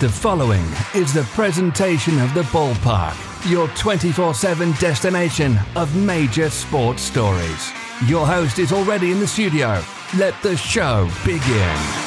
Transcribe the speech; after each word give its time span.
The 0.00 0.08
following 0.08 0.64
is 0.94 1.12
the 1.12 1.24
presentation 1.34 2.18
of 2.20 2.32
the 2.32 2.40
ballpark, 2.44 3.14
your 3.50 3.68
24 3.76 4.32
7 4.32 4.72
destination 4.80 5.58
of 5.76 5.94
major 5.94 6.48
sports 6.48 7.02
stories. 7.02 7.70
Your 8.06 8.26
host 8.26 8.58
is 8.58 8.72
already 8.72 9.10
in 9.10 9.20
the 9.20 9.26
studio. 9.26 9.82
Let 10.16 10.40
the 10.42 10.56
show 10.56 11.06
begin. 11.26 11.99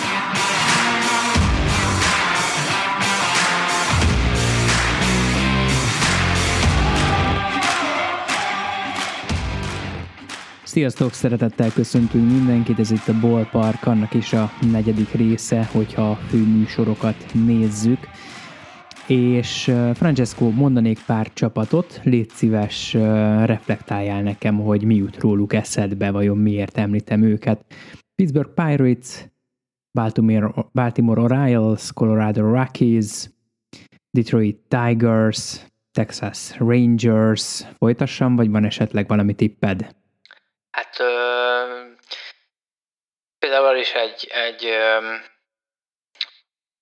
Sziasztok, 10.73 11.13
szeretettel 11.13 11.71
köszöntünk 11.71 12.29
mindenkit, 12.31 12.79
ez 12.79 12.91
itt 12.91 13.07
a 13.07 13.19
Ballpark, 13.19 13.85
annak 13.85 14.13
is 14.13 14.33
a 14.33 14.49
negyedik 14.71 15.11
része, 15.11 15.65
hogyha 15.65 16.09
a 16.09 16.15
főműsorokat 16.15 17.15
nézzük. 17.45 17.99
És 19.07 19.63
Francesco, 19.93 20.49
mondanék 20.49 20.99
pár 21.05 21.33
csapatot, 21.33 21.99
légy 22.03 22.29
szíves, 22.29 22.93
reflektáljál 23.45 24.21
nekem, 24.21 24.59
hogy 24.59 24.83
mi 24.83 24.95
jut 24.95 25.19
róluk 25.19 25.53
eszedbe, 25.53 26.11
vajon 26.11 26.37
miért 26.37 26.77
említem 26.77 27.23
őket. 27.23 27.65
Pittsburgh 28.15 28.53
Pirates, 28.53 29.27
Baltimore, 29.91 30.53
Baltimore 30.71 31.21
Orioles, 31.21 31.91
Colorado 31.93 32.41
Rockies, 32.41 33.29
Detroit 34.17 34.57
Tigers, 34.67 35.65
Texas 35.91 36.57
Rangers. 36.57 37.63
Folytassam, 37.77 38.35
vagy 38.35 38.49
van 38.49 38.65
esetleg 38.65 39.07
valami 39.07 39.33
tipped? 39.33 40.01
Hát 40.77 40.99
ö, 40.99 41.05
például 43.39 43.77
is 43.77 43.91
egy, 43.91 44.27
egy 44.31 44.65
ö, 44.65 45.15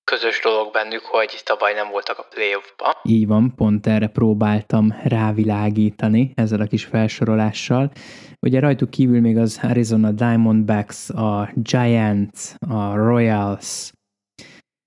közös 0.04 0.40
dolog 0.42 0.72
bennük, 0.72 1.02
hogy 1.02 1.42
tavaly 1.44 1.74
nem 1.74 1.90
voltak 1.90 2.18
a 2.18 2.28
playoffba. 2.30 3.00
Így 3.04 3.28
van, 3.28 3.56
pont 3.56 3.88
erre 3.88 4.08
próbáltam 4.08 4.94
rávilágítani 5.04 6.32
ezzel 6.36 6.62
a 6.62 6.66
kis 6.66 6.86
felsorolással. 6.86 7.92
Ugye 8.40 8.60
rajtuk 8.60 8.90
kívül 8.90 9.22
még 9.22 9.38
az 9.38 9.60
Arizona 9.64 10.12
Diamondbacks, 10.12 11.10
a 11.10 11.50
Giants, 11.56 12.54
a 12.60 12.96
Royals, 12.96 13.92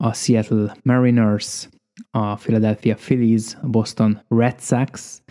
a 0.05 0.13
Seattle 0.15 0.77
Mariners, 0.83 1.69
a 2.11 2.35
Philadelphia 2.35 2.95
Phillies, 2.95 3.55
a 3.63 3.67
Boston 3.67 4.25
Red 4.29 4.61
Sox, 4.61 5.23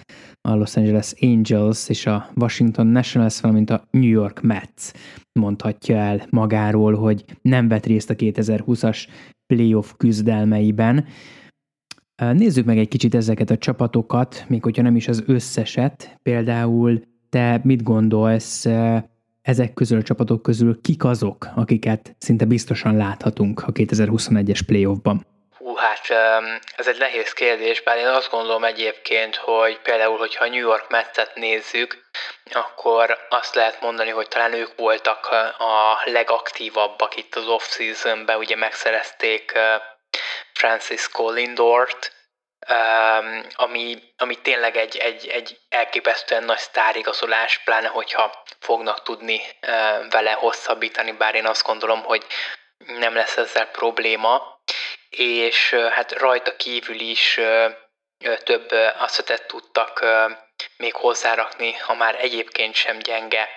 a 0.47 0.55
Los 0.55 0.75
Angeles 0.75 1.13
Angels 1.21 1.89
és 1.89 2.05
a 2.05 2.29
Washington 2.35 2.87
Nationals, 2.87 3.41
valamint 3.41 3.69
a 3.69 3.87
New 3.91 4.09
York 4.09 4.41
Mets 4.41 4.91
mondhatja 5.39 5.95
el 5.95 6.27
magáról, 6.29 6.95
hogy 6.95 7.25
nem 7.41 7.67
vett 7.67 7.85
részt 7.85 8.09
a 8.09 8.15
2020-as 8.15 9.07
playoff 9.47 9.91
küzdelmeiben. 9.97 11.05
Nézzük 12.15 12.65
meg 12.65 12.77
egy 12.77 12.87
kicsit 12.87 13.15
ezeket 13.15 13.49
a 13.49 13.57
csapatokat, 13.57 14.45
még 14.47 14.63
hogyha 14.63 14.81
nem 14.81 14.95
is 14.95 15.07
az 15.07 15.23
összeset. 15.25 16.19
Például 16.23 17.01
te 17.29 17.61
mit 17.63 17.83
gondolsz 17.83 18.65
ezek 19.41 19.73
közül 19.73 19.97
a 19.97 20.03
csapatok 20.03 20.41
közül, 20.41 20.81
kik 20.81 21.03
azok, 21.03 21.49
akiket 21.55 22.15
szinte 22.17 22.45
biztosan 22.45 22.95
láthatunk 22.95 23.63
a 23.67 23.71
2021-es 23.71 24.59
playoffban? 24.65 25.25
Hát 25.83 26.09
ez 26.75 26.87
egy 26.87 26.97
nehéz 26.97 27.33
kérdés, 27.33 27.81
bár 27.81 27.97
én 27.97 28.07
azt 28.07 28.29
gondolom 28.29 28.63
egyébként, 28.63 29.35
hogy 29.35 29.79
például, 29.79 30.17
hogyha 30.17 30.47
New 30.47 30.67
York 30.67 30.89
Metszet 30.89 31.35
nézzük, 31.35 32.09
akkor 32.51 33.25
azt 33.29 33.55
lehet 33.55 33.81
mondani, 33.81 34.09
hogy 34.09 34.27
talán 34.27 34.53
ők 34.53 34.75
voltak 34.75 35.25
a 35.57 36.01
legaktívabbak 36.05 37.15
itt 37.15 37.35
az 37.35 37.47
off-seasonben, 37.47 38.37
ugye 38.37 38.55
megszerezték 38.55 39.59
Francisco 40.53 41.29
Lindort, 41.29 42.11
ami, 43.53 44.03
ami 44.17 44.41
tényleg 44.41 44.77
egy, 44.77 44.97
egy, 44.97 45.27
egy 45.27 45.59
elképesztően 45.69 46.43
nagy 46.43 46.57
sztárigazolás, 46.57 47.59
pláne 47.63 47.87
hogyha 47.87 48.43
fognak 48.59 49.03
tudni 49.03 49.41
vele 50.09 50.31
hosszabbítani, 50.31 51.11
bár 51.11 51.35
én 51.35 51.45
azt 51.45 51.63
gondolom, 51.63 52.03
hogy 52.03 52.25
nem 52.77 53.13
lesz 53.13 53.37
ezzel 53.37 53.67
probléma 53.67 54.61
és 55.15 55.73
hát 55.91 56.11
rajta 56.11 56.55
kívül 56.55 56.99
is 56.99 57.39
több 58.43 58.71
asszetet 58.97 59.47
tudtak 59.47 60.05
még 60.77 60.93
hozzárakni 60.93 61.75
a 61.87 61.93
már 61.93 62.15
egyébként 62.19 62.75
sem 62.75 62.99
gyenge 62.99 63.49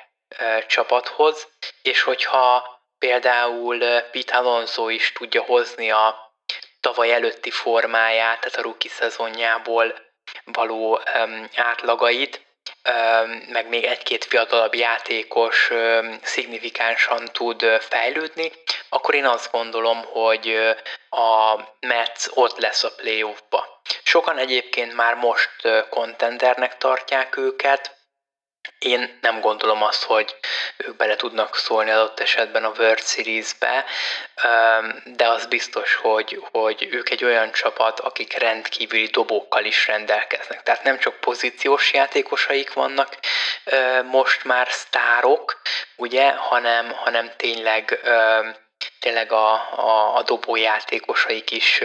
csapathoz, 0.66 1.48
és 1.82 2.02
hogyha 2.02 2.74
például 2.98 3.78
Pete 4.10 4.36
Alonso 4.36 4.88
is 4.88 5.12
tudja 5.12 5.42
hozni 5.42 5.90
a 5.90 6.34
tavaly 6.80 7.12
előtti 7.12 7.50
formáját, 7.50 8.40
tehát 8.40 8.56
a 8.56 8.62
rookie 8.62 8.90
szezonjából 8.90 9.94
való 10.44 11.00
átlagait, 11.54 12.46
meg 13.48 13.68
még 13.68 13.84
egy-két 13.84 14.24
fiatalabb 14.24 14.74
játékos 14.74 15.70
szignifikánsan 16.22 17.24
tud 17.32 17.64
fejlődni, 17.80 18.52
akkor 18.88 19.14
én 19.14 19.26
azt 19.26 19.50
gondolom, 19.50 20.04
hogy 20.04 20.74
a 21.10 21.60
Mets 21.80 22.26
ott 22.34 22.58
lesz 22.58 22.84
a 22.84 22.94
playoffba. 22.94 23.80
Sokan 24.02 24.38
egyébként 24.38 24.94
már 24.94 25.14
most 25.14 25.50
kontendernek 25.90 26.76
tartják 26.76 27.36
őket, 27.36 27.96
én 28.78 29.18
nem 29.20 29.40
gondolom 29.40 29.82
azt, 29.82 30.02
hogy 30.02 30.36
ők 30.76 30.96
bele 30.96 31.16
tudnak 31.16 31.56
szólni 31.56 31.90
adott 31.90 32.20
esetben 32.20 32.64
a 32.64 32.72
World 32.78 33.02
Series-be, 33.02 33.84
de 35.04 35.28
az 35.28 35.46
biztos, 35.46 35.94
hogy, 35.94 36.42
hogy 36.50 36.88
ők 36.90 37.10
egy 37.10 37.24
olyan 37.24 37.52
csapat, 37.52 38.00
akik 38.00 38.38
rendkívüli 38.38 39.06
dobókkal 39.06 39.64
is 39.64 39.86
rendelkeznek. 39.86 40.62
Tehát 40.62 40.82
nem 40.82 40.98
csak 40.98 41.20
pozíciós 41.20 41.92
játékosaik 41.92 42.72
vannak 42.72 43.18
most 44.04 44.44
már 44.44 44.68
sztárok, 44.70 45.60
ugye, 45.96 46.30
hanem, 46.30 46.92
hanem 46.92 47.30
tényleg, 47.36 48.00
tényleg 49.00 49.32
a, 49.32 49.52
a, 49.78 50.14
a 50.16 50.22
dobójátékosaik 50.22 51.50
is 51.50 51.82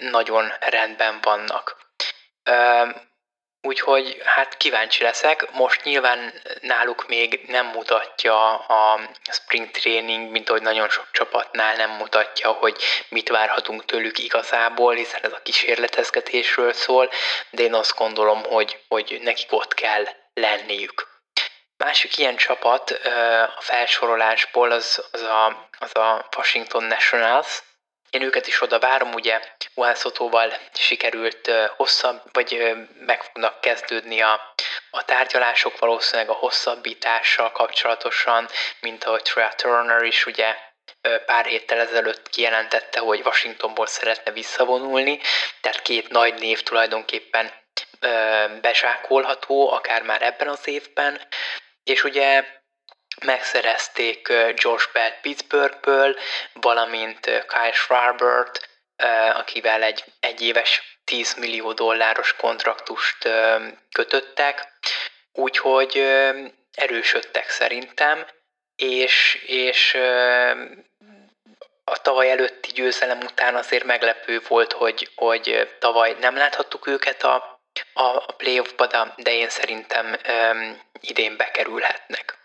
nagyon 0.00 0.52
rendben 0.60 1.18
vannak. 1.22 1.76
Úgyhogy 3.64 4.22
hát 4.24 4.56
kíváncsi 4.56 5.02
leszek. 5.02 5.50
Most 5.52 5.84
nyilván 5.84 6.32
náluk 6.60 7.08
még 7.08 7.44
nem 7.46 7.66
mutatja 7.66 8.54
a 8.58 9.00
spring 9.30 9.70
training, 9.70 10.30
mint 10.30 10.48
ahogy 10.48 10.62
nagyon 10.62 10.88
sok 10.88 11.08
csapatnál 11.12 11.76
nem 11.76 11.90
mutatja, 11.90 12.52
hogy 12.52 12.76
mit 13.08 13.28
várhatunk 13.28 13.84
tőlük 13.84 14.18
igazából, 14.18 14.94
hiszen 14.94 15.20
ez 15.22 15.32
a 15.32 15.42
kísérletezgetésről 15.42 16.72
szól, 16.72 17.10
de 17.50 17.62
én 17.62 17.74
azt 17.74 17.96
gondolom, 17.96 18.42
hogy, 18.42 18.84
hogy 18.88 19.18
nekik 19.22 19.52
ott 19.52 19.74
kell 19.74 20.04
lenniük. 20.34 21.11
Másik 21.84 22.18
ilyen 22.18 22.36
csapat 22.36 22.90
a 23.56 23.60
felsorolásból 23.60 24.70
az, 24.70 25.04
az, 25.12 25.22
a, 25.22 25.68
az 25.78 25.96
a 25.96 26.28
Washington 26.36 26.84
Nationals, 26.84 27.62
én 28.10 28.22
őket 28.22 28.46
is 28.46 28.62
oda 28.62 28.78
várom, 28.78 29.12
ugye 29.12 29.40
Juan 29.74 29.94
Sotóval 29.94 30.52
sikerült 30.74 31.50
hosszabb, 31.76 32.22
vagy 32.32 32.72
meg 33.06 33.22
fognak 33.22 33.60
kezdődni 33.60 34.20
a, 34.20 34.54
a 34.90 35.04
tárgyalások 35.04 35.78
valószínűleg 35.78 36.30
a 36.30 36.38
hosszabbítással 36.38 37.52
kapcsolatosan, 37.52 38.48
mint 38.80 39.04
ahogy 39.04 39.22
Trey 39.22 39.48
Turner 39.56 40.02
is 40.02 40.26
ugye 40.26 40.56
pár 41.26 41.46
héttel 41.46 41.80
ezelőtt 41.80 42.28
kijelentette, 42.28 43.00
hogy 43.00 43.20
Washingtonból 43.24 43.86
szeretne 43.86 44.32
visszavonulni, 44.32 45.20
tehát 45.60 45.82
két 45.82 46.08
nagy 46.08 46.34
név 46.34 46.62
tulajdonképpen 46.62 47.52
bezsákolható, 48.60 49.72
akár 49.72 50.02
már 50.02 50.22
ebben 50.22 50.48
az 50.48 50.68
évben, 50.68 51.20
és 51.84 52.04
ugye 52.04 52.44
megszerezték 53.24 54.28
Josh 54.54 54.92
Bell 54.92 55.20
Pittsburghből, 55.20 56.16
valamint 56.52 57.24
Kyle 57.24 57.72
Schwarbert, 57.72 58.68
akivel 59.34 59.82
egy 59.82 60.04
egyéves 60.20 60.98
10 61.04 61.34
millió 61.34 61.72
dolláros 61.72 62.36
kontraktust 62.36 63.28
kötöttek, 63.92 64.72
úgyhogy 65.32 65.96
erősödtek 66.74 67.50
szerintem, 67.50 68.26
és, 68.76 69.42
és 69.46 69.94
a 71.84 71.98
tavaly 72.02 72.30
előtti 72.30 72.70
győzelem 72.72 73.20
után 73.20 73.54
azért 73.54 73.84
meglepő 73.84 74.40
volt, 74.48 74.72
hogy, 74.72 75.08
hogy 75.14 75.76
tavaly 75.78 76.16
nem 76.20 76.36
láthattuk 76.36 76.86
őket 76.86 77.22
a, 77.22 77.60
a 77.92 78.32
playoffba, 78.32 78.86
de 79.16 79.32
én 79.32 79.48
szerintem 79.48 80.16
idén 81.02 81.36
bekerülhetnek. 81.36 82.36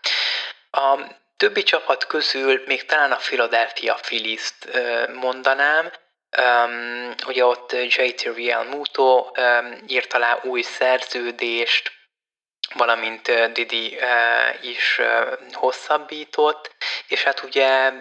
A 0.70 0.98
többi 1.36 1.62
csapat 1.62 2.06
közül 2.06 2.62
még 2.66 2.84
talán 2.84 3.12
a 3.12 3.16
Philadelphia 3.16 3.94
Phillies-t 3.94 4.68
mondanám, 5.14 5.92
Um, 6.36 7.14
ugye 7.26 7.44
ott 7.44 7.72
JT 7.72 8.22
Real 8.22 8.64
um, 8.66 9.78
írt 9.86 10.12
alá 10.12 10.38
új 10.42 10.62
szerződést, 10.62 11.92
valamint 12.74 13.28
uh, 13.28 13.46
Didi 13.52 13.96
uh, 13.96 14.64
is 14.64 14.98
uh, 14.98 15.38
hosszabbított, 15.52 16.74
és 17.06 17.22
hát 17.22 17.42
ugye 17.42 17.92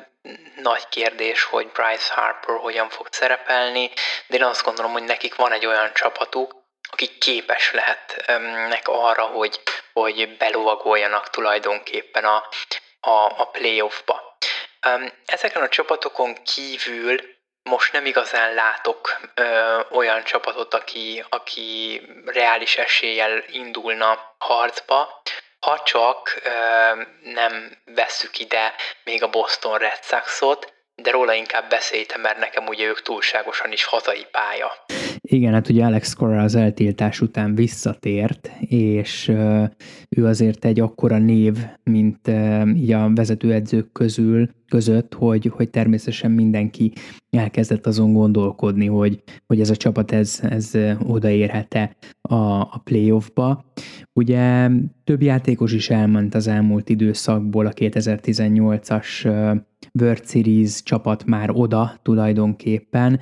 nagy 0.56 0.88
kérdés, 0.89 1.44
hogy 1.44 1.68
Bryce 1.68 2.13
Harper 2.13 2.56
hogyan 2.56 2.89
fog 2.89 3.07
szerepelni, 3.12 3.92
de 4.27 4.36
én 4.36 4.44
azt 4.44 4.63
gondolom, 4.63 4.92
hogy 4.92 5.03
nekik 5.03 5.36
van 5.36 5.51
egy 5.51 5.65
olyan 5.65 5.94
csapatuk, 5.94 6.56
akik 6.89 7.18
képes 7.18 7.72
lehetnek 7.72 8.88
arra, 8.88 9.24
hogy, 9.24 9.60
hogy 9.94 10.38
belovagoljanak 10.38 11.30
tulajdonképpen 11.30 12.25
a, 12.25 12.48
a, 13.00 13.34
a 13.38 13.50
playoffba. 13.51 14.38
Ezeken 15.25 15.62
a 15.62 15.69
csapatokon 15.69 16.44
kívül 16.44 17.36
most 17.63 17.94
nem 17.94 18.06
igazán 18.06 18.54
látok 18.54 19.19
ö, 19.34 19.80
olyan 19.92 20.24
csapatot, 20.24 20.74
aki, 20.74 21.24
aki 21.30 22.01
reális 22.25 22.78
eséllyel 22.78 23.44
indulna 23.48 24.36
harcba, 24.38 25.22
ha 25.60 25.84
csak 25.84 26.39
ö, 26.44 26.50
nem 27.24 27.78
vesszük 27.86 28.39
ide 28.39 28.75
még 29.04 29.24
a 29.24 29.30
Boston 29.30 29.78
Red 29.78 30.04
Sox-ot, 30.04 30.74
de 30.95 31.12
róla 31.12 31.34
inkább 31.34 31.69
beszéltem, 31.69 32.22
mert 32.22 32.38
nekem 32.38 32.68
ugye 32.68 32.86
ők 32.86 33.01
túlságosan 33.01 33.72
is 33.72 33.84
hazai 33.84 34.25
pálya. 34.31 34.86
Igen, 35.29 35.53
hát 35.53 35.69
ugye 35.69 35.85
Alex 35.85 36.13
Cora 36.13 36.41
az 36.41 36.56
eltiltás 36.56 37.21
után 37.21 37.56
visszatért, 37.56 38.51
és 38.59 39.27
ő 40.09 40.25
azért 40.25 40.65
egy 40.65 40.79
akkora 40.79 41.18
név, 41.18 41.57
mint 41.83 42.31
így 42.75 42.91
a 42.91 43.12
vezetőedzők 43.13 43.91
közül, 43.91 44.50
között, 44.69 45.13
hogy, 45.13 45.51
hogy 45.56 45.69
természetesen 45.69 46.31
mindenki 46.31 46.91
elkezdett 47.29 47.88
azon 47.88 48.13
gondolkodni, 48.13 48.85
hogy, 48.85 49.24
hogy 49.47 49.59
ez 49.59 49.69
a 49.69 49.75
csapat 49.75 50.12
ez, 50.12 50.39
ez 50.41 50.71
odaérhet-e 51.03 51.95
a, 52.21 52.35
a 52.59 52.81
playoffba. 52.83 53.65
Ugye 54.13 54.69
több 55.03 55.21
játékos 55.21 55.74
is 55.74 55.89
elment 55.89 56.35
az 56.35 56.47
elmúlt 56.47 56.89
időszakból 56.89 57.65
a 57.65 57.71
2018-as 57.71 59.27
World 60.00 60.26
Series 60.26 60.84
csapat 60.84 61.26
már 61.26 61.50
oda 61.54 61.94
tulajdonképpen, 62.02 63.20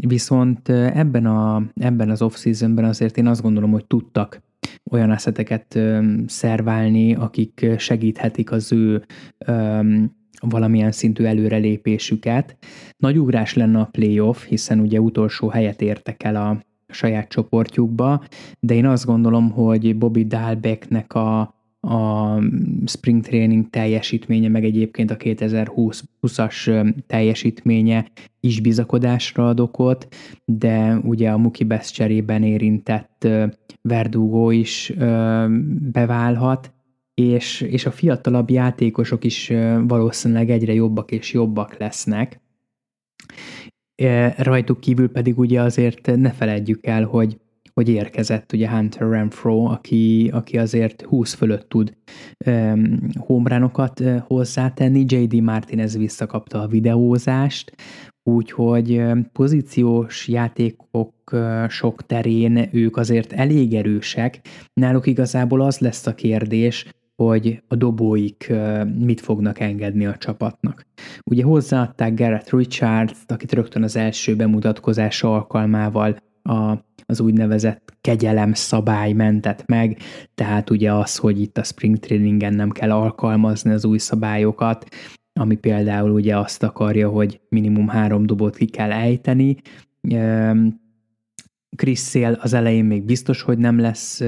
viszont 0.00 0.68
ebben, 0.68 1.26
a, 1.26 1.62
ebben 1.74 2.10
az 2.10 2.22
off-seasonben 2.22 2.84
azért 2.84 3.16
én 3.16 3.26
azt 3.26 3.42
gondolom, 3.42 3.70
hogy 3.70 3.86
tudtak 3.86 4.42
olyan 4.90 5.10
eszeteket 5.10 5.78
szerválni, 6.26 7.14
akik 7.14 7.66
segíthetik 7.78 8.52
az 8.52 8.72
ő 8.72 9.04
valamilyen 10.40 10.92
szintű 10.92 11.24
előrelépésüket. 11.24 12.56
Nagy 12.96 13.18
ugrás 13.18 13.54
lenne 13.54 13.78
a 13.78 13.88
playoff, 13.90 14.44
hiszen 14.44 14.80
ugye 14.80 15.00
utolsó 15.00 15.48
helyet 15.48 15.82
értek 15.82 16.22
el 16.22 16.36
a 16.36 16.60
saját 16.88 17.28
csoportjukba, 17.28 18.22
de 18.60 18.74
én 18.74 18.86
azt 18.86 19.06
gondolom, 19.06 19.50
hogy 19.50 19.96
Bobby 19.98 20.24
Dahlbecknek 20.26 21.14
a 21.14 21.54
a 21.80 22.38
spring 22.84 23.22
training 23.22 23.70
teljesítménye, 23.70 24.48
meg 24.48 24.64
egyébként 24.64 25.10
a 25.10 25.16
2020-as 25.16 26.84
teljesítménye 27.06 28.06
is 28.40 28.60
bizakodásra 28.60 29.48
ad 29.48 29.60
okot, 29.60 30.08
de 30.44 31.00
ugye 31.04 31.30
a 31.30 31.38
Muki 31.38 31.64
Best 31.64 31.94
cserében 31.94 32.42
érintett 32.42 33.28
Verdugo 33.82 34.50
is 34.50 34.92
beválhat, 35.92 36.72
és, 37.14 37.60
és 37.60 37.86
a 37.86 37.90
fiatalabb 37.90 38.50
játékosok 38.50 39.24
is 39.24 39.52
valószínűleg 39.86 40.50
egyre 40.50 40.72
jobbak 40.72 41.10
és 41.12 41.32
jobbak 41.32 41.78
lesznek. 41.78 42.40
Rajtuk 44.36 44.80
kívül 44.80 45.10
pedig 45.10 45.38
ugye 45.38 45.60
azért 45.60 46.16
ne 46.16 46.30
feledjük 46.30 46.86
el, 46.86 47.04
hogy 47.04 47.38
hogy 47.74 47.88
érkezett 47.88 48.52
ugye 48.52 48.70
Hunter 48.70 49.08
Renfro, 49.08 49.64
aki, 49.64 50.30
aki 50.32 50.58
azért 50.58 51.02
20 51.02 51.34
fölött 51.34 51.68
tud 51.68 51.96
um, 52.46 52.98
homránokat 53.18 54.00
uh, 54.00 54.18
hozzátenni, 54.18 55.04
J.D. 55.08 55.42
Martinez 55.42 55.96
visszakapta 55.96 56.60
a 56.62 56.66
videózást, 56.66 57.72
úgyhogy 58.22 59.02
pozíciós 59.32 60.28
játékok 60.28 61.14
uh, 61.32 61.68
sok 61.68 62.06
terén 62.06 62.68
ők 62.72 62.96
azért 62.96 63.32
elég 63.32 63.74
erősek. 63.74 64.40
Náluk 64.72 65.06
igazából 65.06 65.60
az 65.60 65.78
lesz 65.78 66.06
a 66.06 66.14
kérdés, 66.14 66.86
hogy 67.22 67.62
a 67.68 67.76
dobóik 67.76 68.52
mit 68.98 69.20
fognak 69.20 69.60
engedni 69.60 70.06
a 70.06 70.16
csapatnak. 70.16 70.86
Ugye 71.30 71.44
hozzáadták 71.44 72.14
Garrett 72.14 72.50
Richards-t, 72.50 73.30
akit 73.30 73.52
rögtön 73.52 73.82
az 73.82 73.96
első 73.96 74.36
bemutatkozása 74.36 75.34
alkalmával 75.34 76.16
a 76.42 76.74
az 77.10 77.20
úgynevezett 77.20 77.92
kegyelem 78.00 78.52
szabály 78.52 79.12
mentett 79.12 79.66
meg, 79.66 79.98
tehát 80.34 80.70
ugye 80.70 80.92
az, 80.92 81.16
hogy 81.16 81.40
itt 81.40 81.58
a 81.58 81.62
spring 81.62 81.98
trainingen 81.98 82.54
nem 82.54 82.70
kell 82.70 82.90
alkalmazni 82.90 83.72
az 83.72 83.84
új 83.84 83.98
szabályokat, 83.98 84.86
ami 85.32 85.56
például 85.56 86.10
ugye 86.10 86.36
azt 86.36 86.62
akarja, 86.62 87.08
hogy 87.08 87.40
minimum 87.48 87.88
három 87.88 88.26
dobot 88.26 88.56
ki 88.56 88.66
kell 88.66 88.92
ejteni, 88.92 89.56
Chris 91.76 92.00
Sale 92.00 92.38
az 92.40 92.52
elején 92.52 92.84
még 92.84 93.02
biztos, 93.02 93.42
hogy 93.42 93.58
nem 93.58 93.78
lesz 93.78 94.22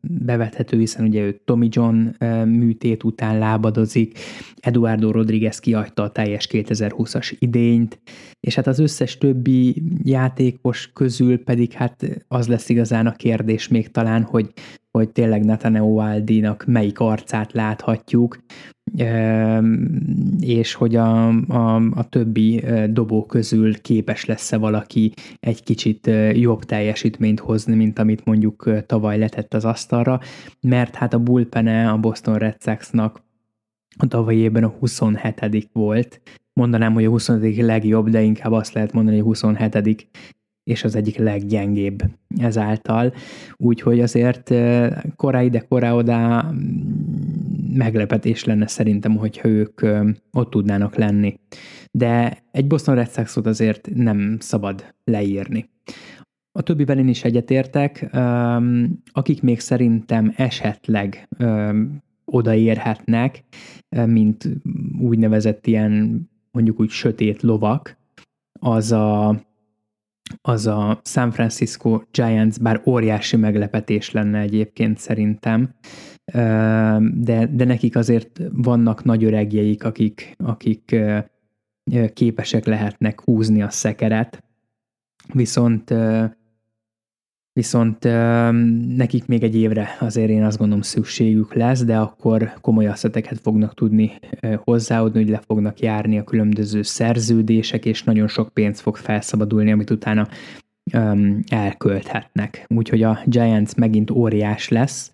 bevethető, 0.00 0.78
hiszen 0.78 1.06
ugye 1.06 1.20
ő 1.20 1.40
Tommy 1.44 1.68
John 1.70 2.24
műtét 2.44 3.04
után 3.04 3.38
lábadozik, 3.38 4.18
Eduardo 4.56 5.10
Rodriguez 5.10 5.58
kiadta 5.58 6.02
a 6.02 6.10
teljes 6.10 6.48
2020-as 6.50 7.32
idényt, 7.38 8.00
és 8.40 8.54
hát 8.54 8.66
az 8.66 8.78
összes 8.78 9.18
többi 9.18 9.82
játékos 10.02 10.90
közül 10.92 11.42
pedig 11.42 11.72
hát 11.72 12.24
az 12.28 12.48
lesz 12.48 12.68
igazán 12.68 13.06
a 13.06 13.12
kérdés 13.12 13.68
még 13.68 13.90
talán, 13.90 14.22
hogy, 14.22 14.52
hogy 14.98 15.10
tényleg 15.10 15.44
Nathaniel 15.44 15.82
Waldi-nak 15.82 16.64
melyik 16.66 17.00
arcát 17.00 17.52
láthatjuk, 17.52 18.38
és 20.40 20.74
hogy 20.74 20.96
a, 20.96 21.28
a, 21.28 21.74
a 21.74 22.08
többi 22.08 22.64
dobó 22.90 23.26
közül 23.26 23.80
képes 23.80 24.24
lesz-e 24.24 24.56
valaki 24.56 25.12
egy 25.40 25.62
kicsit 25.62 26.10
jobb 26.32 26.64
teljesítményt 26.64 27.40
hozni, 27.40 27.74
mint 27.74 27.98
amit 27.98 28.24
mondjuk 28.24 28.86
tavaly 28.86 29.18
letett 29.18 29.54
az 29.54 29.64
asztalra, 29.64 30.20
mert 30.60 30.94
hát 30.94 31.14
a 31.14 31.18
bullpene 31.18 31.90
a 31.90 31.98
Boston 31.98 32.38
Red 32.38 32.56
Sox-nak 32.60 33.22
a 33.96 34.06
tavalyi 34.06 34.38
évben 34.38 34.64
a 34.64 34.74
27 34.78 35.70
volt. 35.72 36.20
Mondanám, 36.52 36.92
hogy 36.92 37.04
a 37.04 37.08
27 37.08 37.56
legjobb, 37.56 38.08
de 38.08 38.22
inkább 38.22 38.52
azt 38.52 38.72
lehet 38.72 38.92
mondani, 38.92 39.16
hogy 39.16 39.24
a 39.24 39.28
27 39.28 40.08
és 40.64 40.84
az 40.84 40.94
egyik 40.96 41.16
leggyengébb 41.16 42.02
ezáltal. 42.36 43.12
Úgyhogy 43.56 44.00
azért 44.00 44.54
korá 45.16 45.42
ide, 45.42 45.60
korá 45.60 45.94
oda 45.94 46.50
meglepetés 47.72 48.44
lenne 48.44 48.66
szerintem, 48.66 49.16
hogyha 49.16 49.48
ők 49.48 49.80
ott 50.32 50.50
tudnának 50.50 50.94
lenni. 50.94 51.38
De 51.90 52.38
egy 52.50 52.66
Boston 52.66 52.94
Red 52.94 53.10
Sox-ot 53.10 53.46
azért 53.46 53.88
nem 53.94 54.36
szabad 54.40 54.94
leírni. 55.04 55.70
A 56.58 56.62
többivel 56.62 56.98
én 56.98 57.08
is 57.08 57.24
egyetértek, 57.24 58.08
akik 59.12 59.42
még 59.42 59.60
szerintem 59.60 60.32
esetleg 60.36 61.28
odaérhetnek, 62.24 63.44
mint 64.06 64.48
úgynevezett 64.98 65.66
ilyen 65.66 66.20
mondjuk 66.50 66.80
úgy 66.80 66.88
sötét 66.88 67.42
lovak, 67.42 67.96
az 68.60 68.92
a 68.92 69.40
az 70.42 70.66
a 70.66 71.00
San 71.04 71.30
Francisco 71.30 72.00
Giants, 72.10 72.58
bár 72.60 72.82
óriási 72.86 73.36
meglepetés 73.36 74.10
lenne 74.10 74.38
egyébként 74.38 74.98
szerintem, 74.98 75.74
de, 77.14 77.46
de 77.50 77.64
nekik 77.64 77.96
azért 77.96 78.40
vannak 78.52 79.04
nagy 79.04 79.24
öregjeik, 79.24 79.84
akik, 79.84 80.34
akik 80.36 80.96
képesek 82.12 82.64
lehetnek 82.64 83.20
húzni 83.20 83.62
a 83.62 83.70
szekeret, 83.70 84.44
viszont 85.32 85.94
Viszont 87.54 88.04
nekik 88.96 89.26
még 89.26 89.42
egy 89.42 89.56
évre 89.56 89.96
azért 90.00 90.30
én 90.30 90.44
azt 90.44 90.58
gondolom 90.58 90.82
szükségük 90.82 91.54
lesz, 91.54 91.84
de 91.84 91.98
akkor 91.98 92.52
komoly 92.60 92.86
asszeteket 92.86 93.40
fognak 93.40 93.74
tudni 93.74 94.12
hozzáadni, 94.56 95.20
hogy 95.20 95.30
le 95.30 95.42
fognak 95.46 95.80
járni 95.80 96.18
a 96.18 96.24
különböző 96.24 96.82
szerződések, 96.82 97.84
és 97.84 98.02
nagyon 98.02 98.28
sok 98.28 98.48
pénz 98.48 98.80
fog 98.80 98.96
felszabadulni, 98.96 99.72
amit 99.72 99.90
utána 99.90 100.28
um, 100.94 101.40
elkölthetnek. 101.48 102.66
Úgyhogy 102.68 103.02
a 103.02 103.18
Giants 103.24 103.74
megint 103.74 104.10
óriás 104.10 104.68
lesz. 104.68 105.12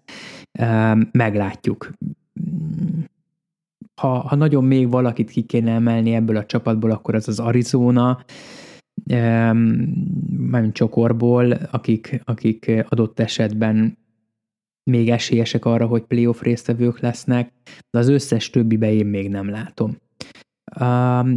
Um, 0.61 1.09
meglátjuk. 1.13 1.91
Ha, 4.01 4.09
ha 4.09 4.37
nagyon 4.37 4.65
még 4.65 4.91
valakit 4.91 5.31
ki 5.31 5.43
kéne 5.43 5.73
emelni 5.73 6.15
ebből 6.15 6.37
a 6.37 6.47
csapatból, 6.47 6.91
akkor 6.91 7.15
az 7.15 7.29
az 7.29 7.39
Arizona, 7.39 8.25
mármint 10.51 10.75
csokorból, 10.75 11.53
akik, 11.71 12.21
akik 12.25 12.71
adott 12.89 13.21
esetben 13.21 13.99
még 14.91 15.11
esélyesek 15.11 15.65
arra, 15.65 15.87
hogy 15.87 16.03
playoff 16.03 16.41
résztvevők 16.41 17.01
lesznek, 17.01 17.51
de 17.91 17.99
az 17.99 18.09
összes 18.09 18.51
többibe 18.51 18.93
én 18.93 19.07
még 19.07 19.29
nem 19.29 19.51
látom. 19.51 19.97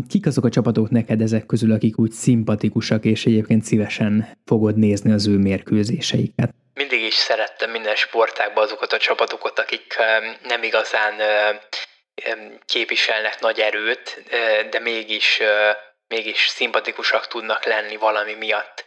Kik 0.07 0.25
azok 0.25 0.45
a 0.45 0.49
csapatok 0.49 0.89
neked 0.89 1.21
ezek 1.21 1.45
közül, 1.45 1.71
akik 1.71 1.99
úgy 1.99 2.11
szimpatikusak, 2.11 3.05
és 3.05 3.25
egyébként 3.25 3.63
szívesen 3.63 4.27
fogod 4.45 4.77
nézni 4.77 5.11
az 5.11 5.27
ő 5.27 5.37
mérkőzéseiket? 5.37 6.53
Mindig 6.73 7.01
is 7.01 7.13
szerettem 7.13 7.71
minden 7.71 7.95
sportágban 7.95 8.63
azokat 8.63 8.93
a 8.93 8.97
csapatokat, 8.97 9.59
akik 9.59 9.95
nem 10.47 10.63
igazán 10.63 11.13
képviselnek 12.65 13.37
nagy 13.41 13.59
erőt, 13.59 14.23
de 14.69 14.79
mégis, 14.79 15.39
mégis 16.11 16.47
szimpatikusak 16.47 17.27
tudnak 17.27 17.63
lenni 17.63 17.95
valami 17.95 18.33
miatt. 18.33 18.85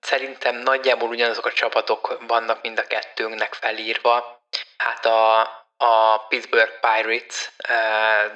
Szerintem 0.00 0.56
nagyjából 0.56 1.08
ugyanazok 1.08 1.46
a 1.46 1.52
csapatok 1.52 2.18
vannak 2.26 2.62
mind 2.62 2.78
a 2.78 2.86
kettőnknek 2.86 3.54
felírva. 3.54 4.42
Hát 4.76 5.06
a, 5.06 5.40
a 5.76 6.18
Pittsburgh 6.28 6.80
Pirates, 6.80 7.50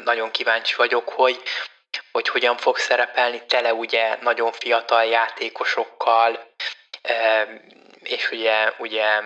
nagyon 0.05 0.31
kíváncsi 0.31 0.75
vagyok, 0.77 1.09
hogy 1.09 1.43
hogy 2.13 2.29
hogyan 2.29 2.57
fog 2.57 2.77
szerepelni, 2.77 3.47
tele 3.47 3.75
ugye 3.75 4.17
nagyon 4.21 4.53
fiatal 4.53 5.05
játékosokkal, 5.05 6.55
és 8.03 8.31
ugye, 8.31 8.73
ugye 8.79 9.23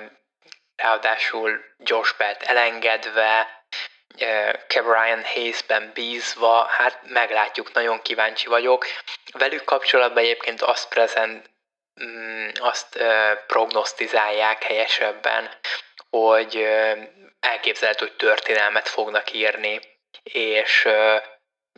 ráadásul 0.76 1.60
Josh 1.78 2.16
Bell 2.16 2.34
elengedve, 2.34 3.59
Brian 5.00 5.24
Hayes-ben 5.24 5.90
bízva, 5.94 6.66
hát 6.66 7.00
meglátjuk, 7.08 7.72
nagyon 7.72 8.02
kíváncsi 8.02 8.46
vagyok. 8.46 8.86
Velük 9.32 9.64
kapcsolatban 9.64 10.22
egyébként 10.22 10.62
azt 10.62 10.88
prezent, 10.88 11.50
mm, 12.04 12.48
azt 12.60 13.04
prognosztizálják 13.46 14.62
helyesebben, 14.62 15.50
hogy 16.10 16.68
elképzelhető, 17.40 18.06
hogy 18.06 18.16
történelmet 18.16 18.88
fognak 18.88 19.32
írni, 19.32 19.80
és 20.22 20.88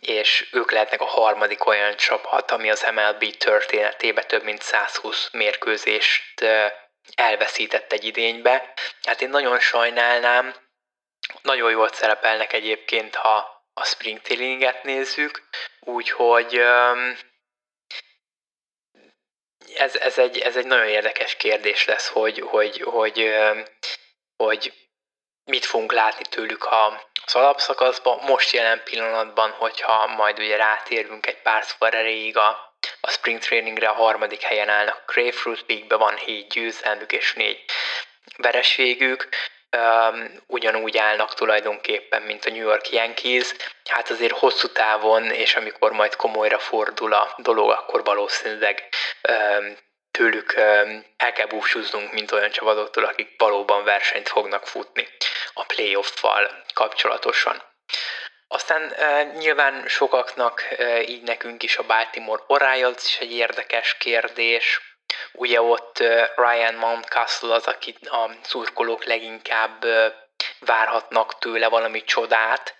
és 0.01 0.49
ők 0.53 0.71
lehetnek 0.71 1.01
a 1.01 1.05
harmadik 1.05 1.67
olyan 1.67 1.97
csapat, 1.97 2.51
ami 2.51 2.71
az 2.71 2.87
MLB 2.95 3.37
történetében 3.37 4.27
több 4.27 4.43
mint 4.43 4.63
120 4.63 5.29
mérkőzést 5.33 6.45
elveszített 7.15 7.93
egy 7.93 8.05
idénybe. 8.05 8.75
Hát 9.03 9.21
én 9.21 9.29
nagyon 9.29 9.61
sajnálnám, 9.61 10.55
nagyon 11.43 11.71
jól 11.71 11.89
szerepelnek 11.93 12.53
egyébként, 12.53 13.15
ha 13.15 13.65
a 13.75 13.85
spring 13.85 14.21
traininget 14.21 14.83
nézzük, 14.83 15.43
úgyhogy 15.81 16.63
ez, 19.75 19.97
ez, 19.97 20.19
egy, 20.19 20.39
ez 20.39 20.57
egy 20.57 20.67
nagyon 20.67 20.89
érdekes 20.89 21.37
kérdés 21.37 21.85
lesz, 21.85 22.09
hogy, 22.09 22.41
hogy, 22.41 22.81
hogy, 22.81 23.35
hogy 24.37 24.73
mit 25.45 25.65
fogunk 25.65 25.93
látni 25.93 26.25
tőlük 26.25 26.65
a, 26.65 27.11
az 27.25 27.35
alapszakaszban. 27.35 28.19
Most 28.23 28.53
jelen 28.53 28.83
pillanatban, 28.85 29.51
hogyha 29.51 30.07
majd 30.07 30.39
ugye 30.39 30.57
rátérünk 30.57 31.27
egy 31.27 31.43
pár 31.43 31.65
szor 31.65 31.95
erejéig 31.95 32.37
a, 32.37 32.77
a 33.01 33.11
spring 33.11 33.39
trainingre, 33.39 33.89
a 33.89 33.95
harmadik 33.95 34.41
helyen 34.41 34.69
állnak 34.69 35.13
Grapefruit 35.13 35.65
League-be, 35.69 35.97
van 35.97 36.17
7 36.17 36.49
győzelmük 36.49 37.13
és 37.13 37.33
4 37.33 37.65
vereségük, 38.37 39.29
um, 39.77 40.43
ugyanúgy 40.47 40.99
állnak 40.99 41.35
tulajdonképpen, 41.35 42.23
mint 42.23 42.45
a 42.45 42.51
New 42.51 42.63
York 42.63 42.91
Yankees. 42.91 43.55
Hát 43.85 44.11
azért 44.11 44.39
hosszú 44.39 44.69
távon, 44.69 45.25
és 45.31 45.55
amikor 45.55 45.93
majd 45.93 46.17
komolyra 46.17 46.59
fordul 46.59 47.13
a 47.13 47.35
dolog, 47.37 47.71
akkor 47.71 48.05
valószínűleg 48.05 48.89
um, 49.29 49.77
tőlük 50.11 50.55
um, 50.57 51.05
el 51.17 51.33
kell 51.33 51.47
búcsúznunk, 51.47 52.13
mint 52.13 52.33
olyan 52.33 52.51
csapatoktól, 52.51 53.05
akik 53.05 53.35
valóban 53.39 53.85
versenyt 53.85 54.29
fognak 54.29 54.67
futni 54.67 55.09
a 55.53 55.65
playoff-val 55.65 56.65
kapcsolatosan. 56.75 57.63
Aztán 58.53 58.93
e, 58.93 59.23
nyilván 59.23 59.89
sokaknak, 59.89 60.63
e, 60.77 61.03
így 61.03 61.23
nekünk 61.23 61.63
is 61.63 61.77
a 61.77 61.87
Baltimore 61.87 62.43
Orioles 62.47 63.05
is 63.05 63.19
egy 63.19 63.33
érdekes 63.33 63.97
kérdés. 63.97 64.92
Ugye 65.33 65.63
ott 65.63 65.99
Ryan 66.37 66.75
Mountcastle 66.75 67.55
az, 67.55 67.67
aki 67.67 67.97
a 68.01 68.31
szurkolók 68.43 69.05
leginkább 69.05 69.85
várhatnak 70.59 71.39
tőle 71.39 71.69
valami 71.69 72.05
csodát. 72.05 72.75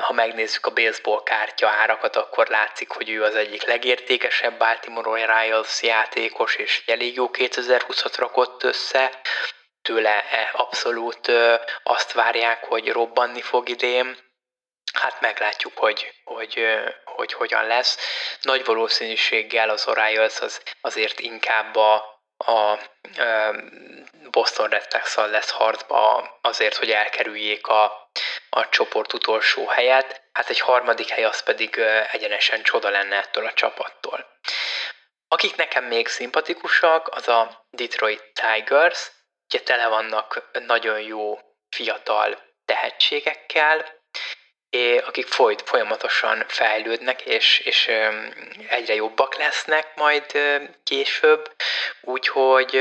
Ha 0.00 0.12
megnézzük 0.12 0.66
a 0.66 0.72
baseball 0.72 1.22
kártya 1.22 1.68
árakat, 1.68 2.16
akkor 2.16 2.46
látszik, 2.48 2.90
hogy 2.90 3.10
ő 3.10 3.22
az 3.22 3.34
egyik 3.34 3.66
legértékesebb 3.66 4.58
Baltimore 4.58 5.08
Orioles 5.08 5.82
játékos, 5.82 6.54
és 6.54 6.82
elég 6.86 7.14
jó 7.14 7.30
2020-at 7.32 8.14
rakott 8.16 8.62
össze 8.62 9.20
tőle 9.82 10.24
e, 10.30 10.50
abszolút 10.52 11.32
azt 11.82 12.12
várják, 12.12 12.64
hogy 12.64 12.88
robbanni 12.88 13.40
fog 13.40 13.68
idén. 13.68 14.27
Hát 15.00 15.20
meglátjuk, 15.20 15.78
hogy, 15.78 16.14
hogy, 16.24 16.66
hogy 17.04 17.32
hogyan 17.32 17.66
lesz. 17.66 17.98
Nagy 18.40 18.64
valószínűséggel 18.64 19.68
az 19.68 19.88
Orioles 19.88 20.40
az 20.40 20.62
azért 20.80 21.20
inkább 21.20 21.76
a, 21.76 21.94
a 22.36 22.78
Boston 24.30 24.68
Red 24.68 24.86
sox 24.90 25.16
lesz 25.16 25.50
harcba 25.50 26.38
azért, 26.42 26.76
hogy 26.76 26.90
elkerüljék 26.90 27.66
a, 27.66 28.10
a 28.50 28.68
csoport 28.68 29.12
utolsó 29.12 29.66
helyet. 29.66 30.22
Hát 30.32 30.48
egy 30.48 30.60
harmadik 30.60 31.08
hely 31.08 31.24
az 31.24 31.42
pedig 31.42 31.78
egyenesen 32.12 32.62
csoda 32.62 32.88
lenne 32.88 33.16
ettől 33.16 33.46
a 33.46 33.52
csapattól. 33.52 34.26
Akik 35.28 35.56
nekem 35.56 35.84
még 35.84 36.08
szimpatikusak, 36.08 37.08
az 37.08 37.28
a 37.28 37.66
Detroit 37.70 38.32
Tigers, 38.32 39.10
ugye 39.48 39.60
tele 39.60 39.86
vannak 39.86 40.50
nagyon 40.66 41.00
jó 41.00 41.38
fiatal 41.70 42.38
tehetségekkel, 42.64 43.97
akik 45.06 45.26
folyt, 45.26 45.62
folyamatosan 45.68 46.44
fejlődnek, 46.48 47.22
és, 47.22 47.58
és 47.58 47.90
egyre 48.68 48.94
jobbak 48.94 49.36
lesznek 49.36 49.96
majd 49.96 50.24
később, 50.84 51.52
úgyhogy 52.00 52.74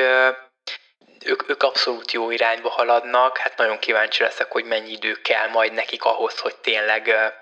ők, 1.26 1.50
ők 1.50 1.64
abszolút 1.64 2.12
jó 2.12 2.32
irányba 2.32 2.70
haladnak, 2.70 3.38
hát 3.38 3.58
nagyon 3.58 3.80
kíváncsi 3.80 4.24
leszek, 4.24 4.52
hogy 4.52 4.66
mennyi 4.66 4.92
idő 4.92 5.22
kell 5.22 5.48
majd 5.48 5.74
nekik 5.74 6.04
ahhoz, 6.04 6.40
hogy 6.40 6.56
tényleg 6.56 7.34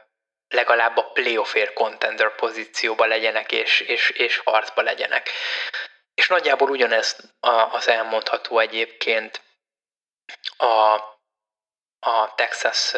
legalább 0.47 0.97
a 0.97 1.11
playoffért 1.11 1.73
contender 1.73 2.35
pozícióba 2.35 3.05
legyenek, 3.05 3.51
és, 3.51 3.79
és, 3.79 4.09
és 4.09 4.37
harcba 4.37 4.81
legyenek. 4.81 5.29
És 6.13 6.27
nagyjából 6.27 6.69
ugyanez 6.69 7.17
az 7.71 7.87
elmondható 7.87 8.59
egyébként 8.59 9.41
a, 10.57 10.93
a 11.99 12.33
Texas 12.35 12.93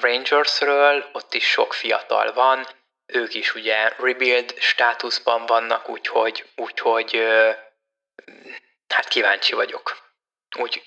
Rangersről, 0.00 1.10
ott 1.12 1.34
is 1.34 1.44
sok 1.44 1.72
fiatal 1.72 2.32
van, 2.32 2.66
ők 3.06 3.34
is 3.34 3.54
ugye 3.54 3.88
rebuild 3.88 4.54
státuszban 4.58 5.46
vannak, 5.46 5.88
úgyhogy, 5.88 6.44
úgyhogy 6.56 7.26
hát 8.88 9.08
kíváncsi 9.08 9.54
vagyok. 9.54 9.98
Úgy 10.58 10.82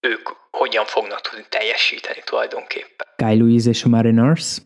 ők 0.00 0.28
hogyan 0.50 0.84
fognak 0.86 1.20
tudni 1.20 1.46
teljesíteni 1.48 2.22
tulajdonképpen. 2.24 3.06
Kyle 3.16 3.34
Louise 3.34 3.70
és 3.70 3.82
a 3.82 3.88
Mariners? 3.88 4.56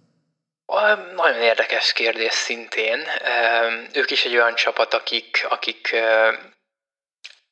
Nagyon 1.15 1.43
érdekes 1.43 1.93
kérdés 1.93 2.33
szintén. 2.33 3.05
Ők 3.93 4.11
is 4.11 4.25
egy 4.25 4.35
olyan 4.35 4.55
csapat, 4.55 4.95
akik, 4.95 5.47
akik 5.49 5.93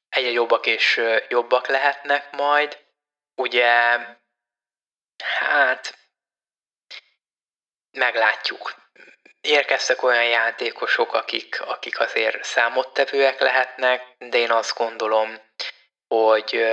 egyre 0.08 0.30
jobbak 0.30 0.66
és 0.66 1.00
jobbak 1.28 1.66
lehetnek 1.66 2.32
majd. 2.36 2.78
Ugye, 3.34 3.98
hát 5.24 5.98
meglátjuk. 7.96 8.74
Érkeztek 9.40 10.02
olyan 10.02 10.24
játékosok, 10.24 11.14
akik, 11.14 11.60
akik 11.60 12.00
azért 12.00 12.44
számottevőek 12.44 13.40
lehetnek, 13.40 14.02
de 14.18 14.38
én 14.38 14.50
azt 14.50 14.76
gondolom, 14.76 15.40
hogy 16.08 16.66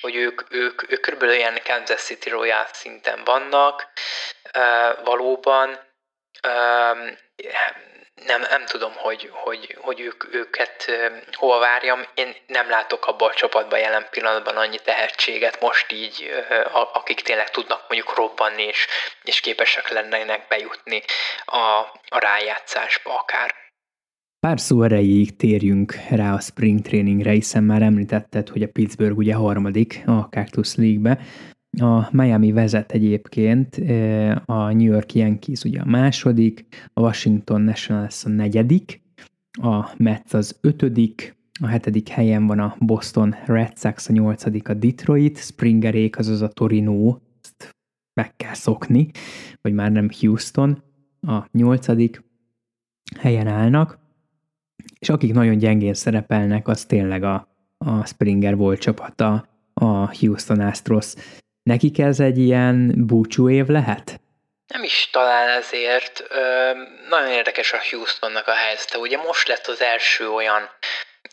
hogy 0.00 0.16
ők, 0.16 0.42
ők, 0.50 0.90
ők 0.90 1.00
körülbelül 1.00 1.34
ilyen 1.34 1.60
Kansas 1.64 2.02
City 2.02 2.28
Royal 2.28 2.66
szinten 2.72 3.24
vannak, 3.24 3.92
valóban 5.04 5.78
nem, 8.26 8.40
nem 8.40 8.64
tudom, 8.66 8.92
hogy, 8.94 9.30
hogy, 9.32 9.76
hogy 9.80 10.00
ők, 10.00 10.34
őket 10.34 10.90
hova 11.32 11.58
várjam. 11.58 12.00
Én 12.14 12.34
nem 12.46 12.68
látok 12.68 13.06
abban 13.06 13.28
a 13.28 13.34
csapatban 13.34 13.78
jelen 13.78 14.06
pillanatban 14.10 14.56
annyi 14.56 14.78
tehetséget 14.84 15.60
most 15.60 15.92
így, 15.92 16.30
akik 16.92 17.20
tényleg 17.20 17.50
tudnak 17.50 17.84
mondjuk 17.88 18.16
robbanni, 18.16 18.62
és, 18.62 18.86
és 19.22 19.40
képesek 19.40 19.88
lennének 19.88 20.46
bejutni 20.48 21.02
a, 21.44 21.58
a 22.08 22.18
rájátszásba 22.18 23.18
akár. 23.18 23.54
Pár 24.40 24.60
szó 24.60 24.82
erejéig 24.82 25.36
térjünk 25.36 25.94
rá 26.10 26.32
a 26.32 26.40
spring 26.40 26.80
trainingre, 26.80 27.30
hiszen 27.30 27.62
már 27.62 27.82
említetted, 27.82 28.48
hogy 28.48 28.62
a 28.62 28.68
Pittsburgh 28.72 29.16
ugye 29.16 29.34
harmadik 29.34 30.02
a 30.06 30.28
Cactus 30.30 30.74
League-be. 30.74 31.18
A 31.80 32.08
Miami 32.12 32.52
vezet 32.52 32.92
egyébként, 32.92 33.76
a 34.44 34.72
New 34.72 34.92
York 34.92 35.14
Yankees 35.14 35.62
ugye 35.62 35.80
a 35.80 35.84
második, 35.86 36.66
a 36.92 37.00
Washington 37.00 37.60
Nationals 37.60 38.24
a 38.24 38.28
negyedik, 38.28 39.02
a 39.62 39.90
Mets 39.96 40.32
az 40.32 40.58
ötödik, 40.60 41.36
a 41.60 41.66
hetedik 41.66 42.08
helyen 42.08 42.46
van 42.46 42.58
a 42.58 42.76
Boston 42.78 43.34
Red 43.46 43.78
Sox, 43.78 44.08
a 44.08 44.12
nyolcadik 44.12 44.68
a 44.68 44.74
Detroit, 44.74 45.38
Springerék, 45.38 46.18
azaz 46.18 46.42
a 46.42 46.48
Torino, 46.48 47.18
ezt 47.42 47.76
meg 48.12 48.36
kell 48.36 48.54
szokni, 48.54 49.10
vagy 49.60 49.72
már 49.72 49.92
nem 49.92 50.08
Houston, 50.20 50.82
a 51.20 51.48
nyolcadik 51.52 52.24
helyen 53.18 53.46
állnak, 53.46 53.98
és 54.98 55.08
akik 55.08 55.32
nagyon 55.32 55.56
gyengén 55.56 55.94
szerepelnek, 55.94 56.68
az 56.68 56.84
tényleg 56.84 57.22
a, 57.22 57.48
a 57.78 58.06
Springer 58.06 58.56
volt 58.56 58.80
csapata, 58.80 59.48
a 59.74 60.16
Houston 60.16 60.60
Astros 60.60 61.14
nekik 61.68 61.98
ez 61.98 62.20
egy 62.20 62.38
ilyen 62.38 62.92
búcsú 63.06 63.50
év 63.50 63.66
lehet? 63.66 64.20
Nem 64.66 64.82
is 64.82 65.08
talán 65.12 65.48
ezért. 65.48 66.24
Ö, 66.28 66.72
nagyon 67.08 67.30
érdekes 67.30 67.72
a 67.72 67.80
Houstonnak 67.90 68.46
a 68.46 68.54
helyzete. 68.54 68.98
Ugye 68.98 69.16
most 69.16 69.48
lett 69.48 69.66
az 69.66 69.80
első 69.80 70.30
olyan 70.30 70.70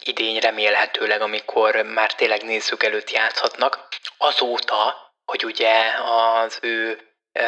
idény 0.04 0.39
remélhetőleg, 0.39 1.22
amikor 1.22 1.75
már 1.75 2.13
tényleg 2.13 2.42
nézzük 2.44 2.84
előtt 2.84 3.12
játszhatnak. 3.12 3.88
Azóta, 4.18 4.96
hogy 5.25 5.46
ugye 5.46 5.74
az 6.04 6.58
ő 6.62 7.00
ö, 7.32 7.42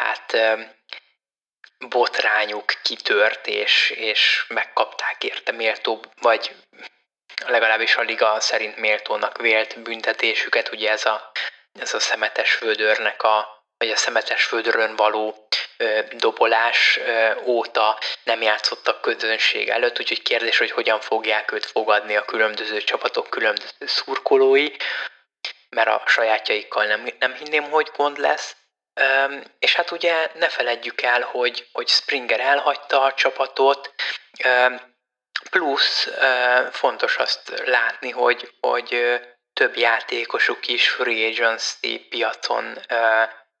hát 0.00 0.32
ö, 0.32 0.60
botrányuk 1.88 2.72
kitört, 2.82 3.46
és, 3.46 3.90
és 3.96 4.44
megkapták 4.48 5.24
érte 5.24 5.52
méltó, 5.52 6.04
vagy 6.20 6.54
legalábbis 7.46 7.96
a 7.96 8.02
liga 8.02 8.40
szerint 8.40 8.76
méltónak 8.76 9.38
vélt 9.38 9.82
büntetésüket, 9.82 10.72
ugye 10.72 10.90
ez 10.90 11.04
a, 11.04 11.30
ez 11.80 11.94
a 11.94 12.00
szemetes 12.00 12.52
földörnek 12.52 13.22
a, 13.22 13.64
vagy 13.78 13.90
a 13.90 13.96
szemetes 13.96 14.44
földörön 14.44 14.96
való 14.96 15.48
ö, 15.76 16.00
dobolás 16.10 16.96
ö, 16.96 17.34
óta 17.44 17.98
nem 18.22 18.42
játszottak 18.42 19.00
közönség 19.00 19.68
előtt, 19.68 19.98
úgyhogy 19.98 20.22
kérdés, 20.22 20.58
hogy 20.58 20.70
hogyan 20.70 21.00
fogják 21.00 21.52
őt 21.52 21.66
fogadni 21.66 22.16
a 22.16 22.24
különböző 22.24 22.78
csapatok 22.82 23.30
különböző 23.30 23.86
szurkolói, 23.86 24.68
mert 25.68 25.88
a 25.88 26.02
sajátjaikkal 26.06 26.84
nem, 26.86 27.08
nem 27.18 27.34
hinném, 27.34 27.70
hogy 27.70 27.90
gond 27.96 28.18
lesz. 28.18 28.56
Üm, 29.00 29.42
és 29.58 29.74
hát 29.74 29.90
ugye 29.90 30.30
ne 30.34 30.48
feledjük 30.48 31.02
el, 31.02 31.20
hogy, 31.20 31.68
hogy 31.72 31.88
Springer 31.88 32.40
elhagyta 32.40 33.02
a 33.02 33.14
csapatot, 33.14 33.94
üm, 34.44 34.80
plusz 35.50 36.06
üm, 36.06 36.70
fontos 36.70 37.16
azt 37.16 37.62
látni, 37.64 38.10
hogy, 38.10 38.52
hogy 38.60 39.20
több 39.58 39.76
játékosuk 39.76 40.68
is 40.68 40.88
free 40.88 41.26
agency 41.26 41.98
piacon 42.08 42.78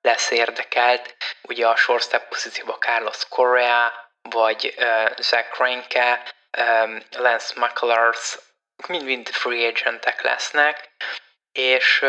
lesz 0.00 0.30
érdekelt. 0.30 1.16
Ugye 1.42 1.66
a 1.66 1.76
shortstop 1.76 2.28
pozícióban 2.28 2.78
Carlos 2.80 3.28
Correa, 3.28 3.92
vagy 4.22 4.74
Zach 5.18 5.60
Reinke, 5.60 6.22
um, 6.58 7.02
Lance 7.16 7.54
McCullers, 7.60 8.38
mind-mind 8.86 9.28
free 9.28 9.66
agentek 9.66 10.22
lesznek, 10.22 10.90
és, 11.52 12.04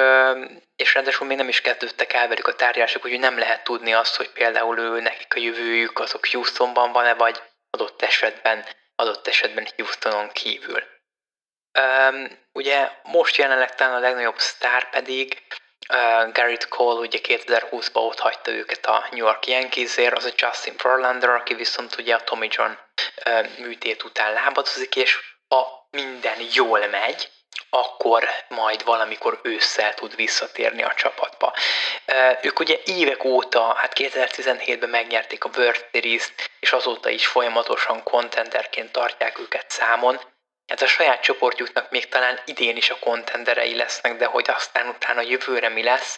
és 0.75 0.93
ráadásul 0.93 1.27
még 1.27 1.37
nem 1.37 1.49
is 1.49 1.61
kezdődtek 1.61 2.13
el 2.13 2.27
velük 2.27 2.47
a 2.47 2.55
tárgyalások, 2.55 3.05
úgyhogy 3.05 3.19
nem 3.19 3.37
lehet 3.37 3.63
tudni 3.63 3.93
azt, 3.93 4.15
hogy 4.15 4.29
például 4.29 4.79
ő, 4.79 4.99
nekik 4.99 5.35
a 5.35 5.39
jövőjük 5.39 5.99
azok 5.99 6.27
Houstonban 6.31 6.91
van-e, 6.91 7.13
vagy 7.13 7.41
adott 7.69 8.01
esetben, 8.01 8.65
adott 8.95 9.27
esetben 9.27 9.67
Houstonon 9.77 10.29
kívül. 10.31 10.98
Um, 11.79 12.27
ugye 12.53 12.89
most 13.03 13.35
jelenleg 13.35 13.75
talán 13.75 13.93
a 13.93 13.99
legnagyobb 13.99 14.37
sztár 14.37 14.89
pedig 14.89 15.41
uh, 15.89 16.31
Garrett 16.31 16.67
Cole 16.67 16.99
ugye 16.99 17.19
2020-ban 17.23 17.93
ott 17.93 18.19
hagyta 18.19 18.51
őket 18.51 18.85
a 18.85 19.07
New 19.11 19.25
York 19.25 19.47
Yankeesért, 19.47 20.17
az 20.17 20.25
a 20.25 20.33
Justin 20.35 20.73
Verlander, 20.83 21.29
aki 21.29 21.53
viszont 21.53 21.95
ugye 21.97 22.15
a 22.15 22.23
Tommy 22.23 22.47
John 22.51 22.71
uh, 23.25 23.47
műtét 23.59 24.03
után 24.03 24.33
lábadozik, 24.33 24.95
és 24.95 25.19
ha 25.47 25.87
minden 25.91 26.37
jól 26.53 26.87
megy, 26.87 27.29
akkor 27.69 28.29
majd 28.47 28.83
valamikor 28.83 29.39
ősszel 29.43 29.93
tud 29.93 30.15
visszatérni 30.15 30.83
a 30.83 30.93
csapatba. 30.93 31.53
Ők 32.41 32.59
ugye 32.59 32.77
évek 32.85 33.23
óta, 33.23 33.73
hát 33.73 33.93
2017-ben 33.95 34.89
megnyerték 34.89 35.43
a 35.43 35.49
World 35.55 35.85
series 35.91 36.33
és 36.59 36.71
azóta 36.71 37.09
is 37.09 37.27
folyamatosan 37.27 38.03
contenderként 38.03 38.91
tartják 38.91 39.39
őket 39.39 39.69
számon, 39.69 40.19
Hát 40.69 40.81
a 40.81 40.87
saját 40.87 41.21
csoportjuknak 41.21 41.89
még 41.89 42.09
talán 42.09 42.39
idén 42.45 42.75
is 42.75 42.89
a 42.89 42.99
kontenderei 42.99 43.75
lesznek, 43.75 44.17
de 44.17 44.25
hogy 44.25 44.49
aztán 44.49 44.87
utána 44.87 45.21
jövőre 45.21 45.69
mi 45.69 45.83
lesz, 45.83 46.17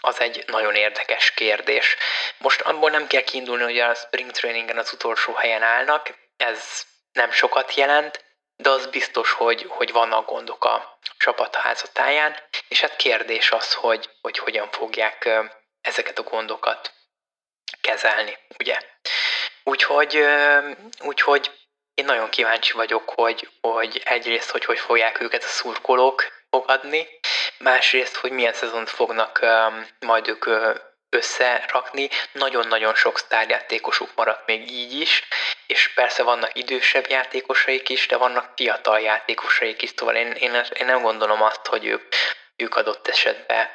az 0.00 0.20
egy 0.20 0.44
nagyon 0.46 0.74
érdekes 0.74 1.30
kérdés. 1.30 1.96
Most 2.38 2.60
abból 2.60 2.90
nem 2.90 3.06
kell 3.06 3.22
kiindulni, 3.22 3.62
hogy 3.62 3.78
a 3.78 3.94
spring 3.94 4.30
trainingen 4.30 4.78
az 4.78 4.92
utolsó 4.92 5.32
helyen 5.32 5.62
állnak, 5.62 6.14
ez 6.36 6.82
nem 7.12 7.30
sokat 7.30 7.74
jelent, 7.74 8.24
de 8.56 8.70
az 8.70 8.86
biztos, 8.86 9.32
hogy, 9.32 9.66
hogy 9.68 9.92
vannak 9.92 10.26
gondok 10.26 10.64
a 10.64 10.98
csapat 11.18 11.54
házatáján, 11.56 12.36
és 12.68 12.80
hát 12.80 12.96
kérdés 12.96 13.50
az, 13.50 13.74
hogy, 13.74 14.10
hogy 14.20 14.38
hogyan 14.38 14.70
fogják 14.70 15.28
ezeket 15.80 16.18
a 16.18 16.22
gondokat 16.22 16.92
kezelni, 17.80 18.38
ugye. 18.58 18.78
Úgyhogy, 19.64 20.24
úgyhogy 21.00 21.50
én 21.94 22.04
nagyon 22.04 22.28
kíváncsi 22.28 22.72
vagyok, 22.72 23.10
hogy, 23.10 23.48
hogy 23.60 24.02
egyrészt, 24.04 24.50
hogy 24.50 24.64
hogy 24.64 24.78
fogják 24.78 25.20
őket 25.20 25.44
a 25.44 25.46
szurkolók 25.46 26.24
fogadni, 26.50 27.08
másrészt, 27.58 28.16
hogy 28.16 28.30
milyen 28.30 28.52
szezont 28.52 28.90
fognak 28.90 29.38
um, 29.42 29.86
majd 30.00 30.28
ők 30.28 30.46
összerakni. 31.08 32.08
Nagyon-nagyon 32.32 32.94
sok 32.94 33.18
sztárjátékosuk 33.18 34.10
maradt 34.14 34.46
még 34.46 34.70
így 34.70 35.00
is, 35.00 35.22
és 35.66 35.92
persze 35.94 36.22
vannak 36.22 36.50
idősebb 36.58 37.08
játékosaik 37.08 37.88
is, 37.88 38.06
de 38.06 38.16
vannak 38.16 38.52
fiatal 38.56 39.00
játékosaik 39.00 39.82
is, 39.82 39.92
szóval 39.96 40.14
én, 40.14 40.32
én, 40.32 40.54
én 40.78 40.86
nem 40.86 41.02
gondolom 41.02 41.42
azt, 41.42 41.66
hogy 41.66 41.86
ők, 41.86 42.14
ők 42.56 42.76
adott 42.76 43.08
esetben 43.08 43.68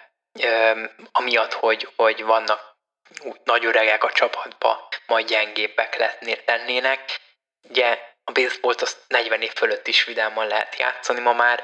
um, 0.43 0.89
amiatt, 1.11 1.53
hogy, 1.53 1.89
hogy 1.95 2.23
vannak 2.23 2.75
nagy 3.43 3.65
öregek 3.65 4.03
a 4.03 4.11
csapatba, 4.11 4.87
majd 5.05 5.27
gyengébbek 5.27 6.15
lennének, 6.45 7.19
Ugye 7.69 7.99
a 8.23 8.31
baseballt 8.31 8.81
azt 8.81 8.97
40 9.07 9.41
év 9.41 9.51
fölött 9.51 9.87
is 9.87 10.03
vidáman 10.03 10.47
lehet 10.47 10.79
játszani 10.79 11.19
ma 11.19 11.33
már. 11.33 11.63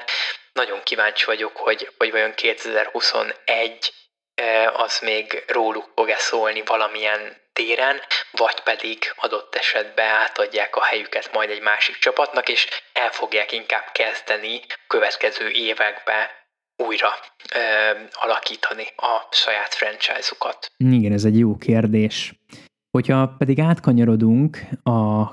Nagyon 0.52 0.80
kíváncsi 0.82 1.24
vagyok, 1.24 1.56
hogy, 1.56 1.90
hogy 1.98 2.10
vajon 2.10 2.34
2021 2.34 3.92
az 4.72 4.98
még 4.98 5.44
róluk 5.46 5.92
fog-e 5.94 6.16
szólni 6.16 6.62
valamilyen 6.66 7.36
téren, 7.52 7.96
vagy 8.30 8.60
pedig 8.60 8.98
adott 9.16 9.54
esetben 9.54 10.08
átadják 10.08 10.76
a 10.76 10.82
helyüket 10.82 11.32
majd 11.32 11.50
egy 11.50 11.62
másik 11.62 11.96
csapatnak, 11.96 12.48
és 12.48 12.68
el 12.92 13.10
fogják 13.10 13.52
inkább 13.52 13.84
kezdeni 13.92 14.60
következő 14.86 15.48
években 15.50 16.26
újra 16.76 17.08
ö, 17.54 17.58
alakítani 18.12 18.86
a 18.96 19.28
saját 19.30 19.74
franchise-ukat. 19.74 20.66
Igen, 20.76 21.12
ez 21.12 21.24
egy 21.24 21.38
jó 21.38 21.56
kérdés. 21.56 22.34
Hogyha 22.90 23.34
pedig 23.38 23.60
átkanyarodunk 23.60 24.58
a 24.82 25.24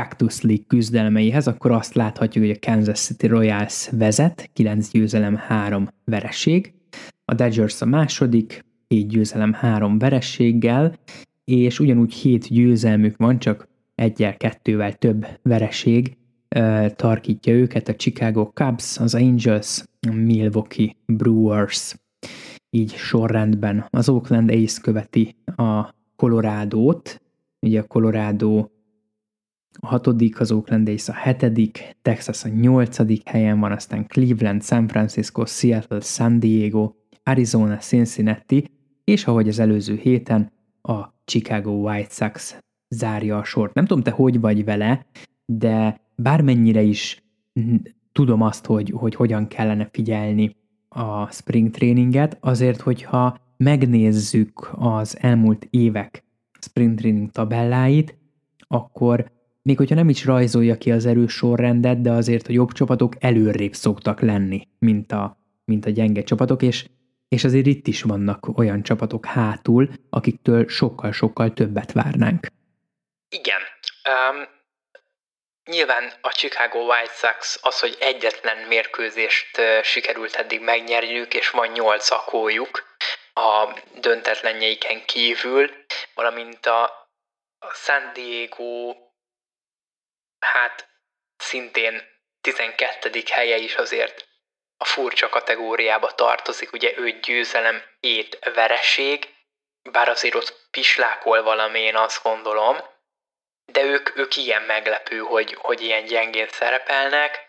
Cactus 0.00 0.40
League 0.40 0.64
küzdelmeihez, 0.66 1.46
akkor 1.46 1.70
azt 1.70 1.94
láthatjuk, 1.94 2.44
hogy 2.44 2.58
a 2.62 2.70
Kansas 2.70 3.00
City 3.00 3.26
Royals 3.26 3.88
vezet, 3.90 4.50
9 4.52 4.90
győzelem, 4.90 5.36
3 5.36 5.88
vereség, 6.04 6.72
a 7.24 7.34
Dodgers 7.34 7.82
a 7.82 7.86
második, 7.86 8.64
7 8.88 9.08
győzelem, 9.08 9.52
3 9.52 9.98
verességgel, 9.98 10.98
és 11.44 11.78
ugyanúgy 11.80 12.14
7 12.14 12.48
győzelmük 12.48 13.16
van, 13.16 13.38
csak 13.38 13.68
egyel, 13.94 14.36
kettővel 14.36 14.92
több 14.92 15.26
vereség 15.42 16.16
tarkítja 16.96 17.52
őket, 17.52 17.88
a 17.88 17.96
Chicago 17.96 18.44
Cubs, 18.44 18.98
az 18.98 19.14
Angels, 19.14 19.84
a 20.08 20.12
Milwaukee 20.12 20.96
Brewers, 21.06 21.94
így 22.70 22.94
sorrendben. 22.94 23.86
Az 23.90 24.08
Oakland 24.08 24.50
Ace 24.50 24.80
követi 24.82 25.36
a 25.56 25.94
Colorado-t, 26.16 27.22
ugye 27.60 27.80
a 27.80 27.86
Colorado 27.86 28.68
a 29.78 29.86
hatodik, 29.86 30.40
az 30.40 30.52
Oakland 30.52 30.88
Ace 30.88 31.12
a 31.12 31.14
hetedik, 31.14 31.96
Texas 32.02 32.44
a 32.44 32.48
nyolcadik 32.48 33.28
helyen 33.28 33.60
van, 33.60 33.72
aztán 33.72 34.06
Cleveland, 34.06 34.62
San 34.62 34.88
Francisco, 34.88 35.44
Seattle, 35.46 36.00
San 36.00 36.38
Diego, 36.38 36.92
Arizona, 37.22 37.76
Cincinnati, 37.76 38.64
és 39.04 39.26
ahogy 39.26 39.48
az 39.48 39.58
előző 39.58 39.96
héten 39.96 40.52
a 40.82 41.04
Chicago 41.24 41.70
White 41.70 42.10
Sox 42.10 42.58
zárja 42.88 43.38
a 43.38 43.44
sort. 43.44 43.74
Nem 43.74 43.86
tudom, 43.86 44.02
te 44.02 44.10
hogy 44.10 44.40
vagy 44.40 44.64
vele, 44.64 45.06
de 45.46 46.00
bármennyire 46.16 46.82
is 46.82 47.22
tudom 48.12 48.42
azt, 48.42 48.66
hogy, 48.66 48.90
hogy 48.90 49.14
hogyan 49.14 49.46
kellene 49.46 49.88
figyelni 49.92 50.56
a 50.88 51.30
spring 51.32 51.70
traininget, 51.70 52.36
azért, 52.40 52.80
hogyha 52.80 53.36
megnézzük 53.56 54.70
az 54.72 55.16
elmúlt 55.20 55.66
évek 55.70 56.24
spring 56.60 56.98
training 56.98 57.30
tabelláit, 57.30 58.18
akkor 58.58 59.30
még 59.62 59.76
hogyha 59.76 59.94
nem 59.94 60.08
is 60.08 60.24
rajzolja 60.24 60.78
ki 60.78 60.90
az 60.92 61.06
erős 61.06 61.32
sorrendet, 61.32 62.00
de 62.00 62.10
azért 62.10 62.48
a 62.48 62.52
jobb 62.52 62.72
csapatok 62.72 63.12
előrébb 63.20 63.72
szoktak 63.72 64.20
lenni, 64.20 64.68
mint 64.78 65.12
a, 65.12 65.36
mint 65.64 65.86
a 65.86 65.90
gyenge 65.90 66.22
csapatok, 66.22 66.62
és, 66.62 66.84
és 67.28 67.44
azért 67.44 67.66
itt 67.66 67.86
is 67.86 68.02
vannak 68.02 68.58
olyan 68.58 68.82
csapatok 68.82 69.26
hátul, 69.26 69.88
akiktől 70.10 70.68
sokkal-sokkal 70.68 71.52
többet 71.52 71.92
várnánk. 71.92 72.46
Igen. 73.28 73.60
Um, 74.10 74.48
nyilván 75.70 76.12
a 76.20 76.28
Chicago 76.28 76.78
White 76.78 77.12
Sox 77.12 77.58
az, 77.62 77.80
hogy 77.80 77.96
egyetlen 78.00 78.66
mérkőzést 78.68 79.60
sikerült 79.82 80.34
eddig 80.34 80.60
megnyerniük, 80.60 81.34
és 81.34 81.50
van 81.50 81.68
nyolc 81.68 82.10
akójuk 82.10 82.88
a 83.34 83.78
döntetlenjeiken 84.00 85.04
kívül, 85.04 85.70
valamint 86.14 86.66
a 86.66 87.08
San 87.74 88.12
Diego 88.14 88.94
hát 90.40 90.88
szintén 91.36 92.08
12. 92.40 93.22
helye 93.30 93.56
is 93.56 93.74
azért 93.74 94.28
a 94.76 94.84
furcsa 94.84 95.28
kategóriába 95.28 96.14
tartozik, 96.14 96.72
ugye 96.72 96.92
ő 96.96 97.10
győzelem, 97.10 97.82
ét 98.00 98.38
vereség, 98.54 99.34
bár 99.82 100.08
azért 100.08 100.34
ott 100.34 100.68
pislákol 100.70 101.42
valami, 101.42 101.80
én 101.80 101.96
azt 101.96 102.22
gondolom, 102.22 102.76
de 103.72 103.82
ők, 103.82 104.16
ők 104.16 104.36
ilyen 104.36 104.62
meglepő, 104.62 105.18
hogy, 105.18 105.54
hogy 105.54 105.80
ilyen 105.80 106.04
gyengén 106.04 106.48
szerepelnek. 106.48 107.48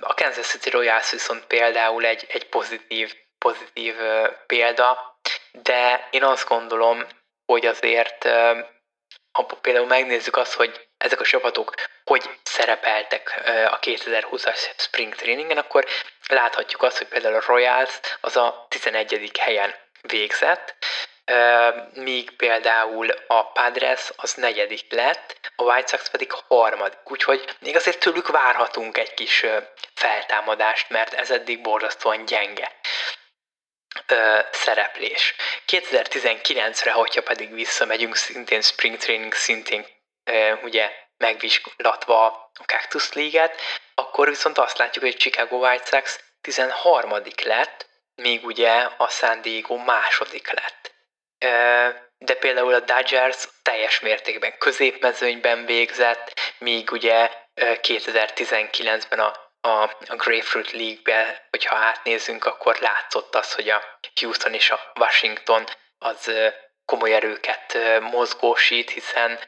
A 0.00 0.14
Kansas 0.14 0.46
City 0.46 0.70
Royals 0.70 1.10
viszont 1.10 1.44
például 1.44 2.04
egy, 2.04 2.26
egy 2.28 2.48
pozitív, 2.48 3.14
pozitív 3.38 3.94
példa, 4.46 5.18
de 5.52 6.08
én 6.10 6.24
azt 6.24 6.48
gondolom, 6.48 7.06
hogy 7.44 7.66
azért 7.66 8.24
ha 9.32 9.44
például 9.60 9.86
megnézzük 9.86 10.36
azt, 10.36 10.54
hogy 10.54 10.87
ezek 10.98 11.20
a 11.20 11.24
csapatok 11.24 11.74
hogy 12.04 12.30
szerepeltek 12.42 13.42
a 13.70 13.78
2020-as 13.78 14.58
Spring 14.76 15.14
Trainingen, 15.14 15.58
akkor 15.58 15.86
láthatjuk 16.28 16.82
azt, 16.82 16.98
hogy 16.98 17.06
például 17.06 17.34
a 17.34 17.42
Royals 17.46 18.00
az 18.20 18.36
a 18.36 18.66
11. 18.68 19.30
helyen 19.38 19.74
végzett, 20.02 20.74
míg 21.94 22.30
például 22.30 23.10
a 23.26 23.52
Padres 23.52 24.10
az 24.16 24.34
negyedik 24.34 24.92
lett, 24.92 25.52
a 25.56 25.62
White 25.62 25.86
Sox 25.86 26.10
pedig 26.10 26.32
harmadik. 26.48 27.10
Úgyhogy 27.10 27.56
még 27.58 27.76
azért 27.76 27.98
tőlük 27.98 28.28
várhatunk 28.28 28.98
egy 28.98 29.14
kis 29.14 29.44
feltámadást, 29.94 30.90
mert 30.90 31.14
ez 31.14 31.30
eddig 31.30 31.60
borzasztóan 31.60 32.24
gyenge 32.24 32.72
szereplés. 34.50 35.34
2019-re, 35.66 36.92
hogyha 36.92 37.22
pedig 37.22 37.54
visszamegyünk, 37.54 38.16
szintén 38.16 38.62
Spring 38.62 38.96
Training 38.96 39.34
szintén 39.34 39.86
ugye 40.62 40.90
megvizslatva 41.16 42.26
a 42.26 42.64
Cactus 42.66 43.12
League-et, 43.12 43.60
akkor 43.94 44.28
viszont 44.28 44.58
azt 44.58 44.78
látjuk, 44.78 45.04
hogy 45.04 45.16
Chicago 45.16 45.56
White 45.56 45.84
Sox 45.84 46.20
13. 46.40 47.12
lett, 47.44 47.86
míg 48.14 48.44
ugye 48.44 48.88
a 48.96 49.08
San 49.08 49.42
Diego 49.42 49.76
második 49.76 50.50
lett. 50.50 50.94
De 52.18 52.34
például 52.34 52.74
a 52.74 52.80
Dodgers 52.80 53.48
teljes 53.62 54.00
mértékben 54.00 54.58
középmezőnyben 54.58 55.64
végzett, 55.64 56.54
míg 56.58 56.90
ugye 56.90 57.30
2019-ben 57.56 59.18
a 59.18 59.46
a, 59.60 59.82
a 60.06 60.16
Grapefruit 60.16 60.72
League-be, 60.72 61.46
hogyha 61.50 61.76
átnézünk, 61.76 62.44
akkor 62.44 62.76
látszott 62.80 63.34
az, 63.34 63.52
hogy 63.54 63.68
a 63.68 63.82
Houston 64.20 64.54
és 64.54 64.70
a 64.70 64.80
Washington 64.94 65.64
az 65.98 66.32
komoly 66.84 67.14
erőket 67.14 67.78
mozgósít, 68.00 68.90
hiszen, 68.90 69.38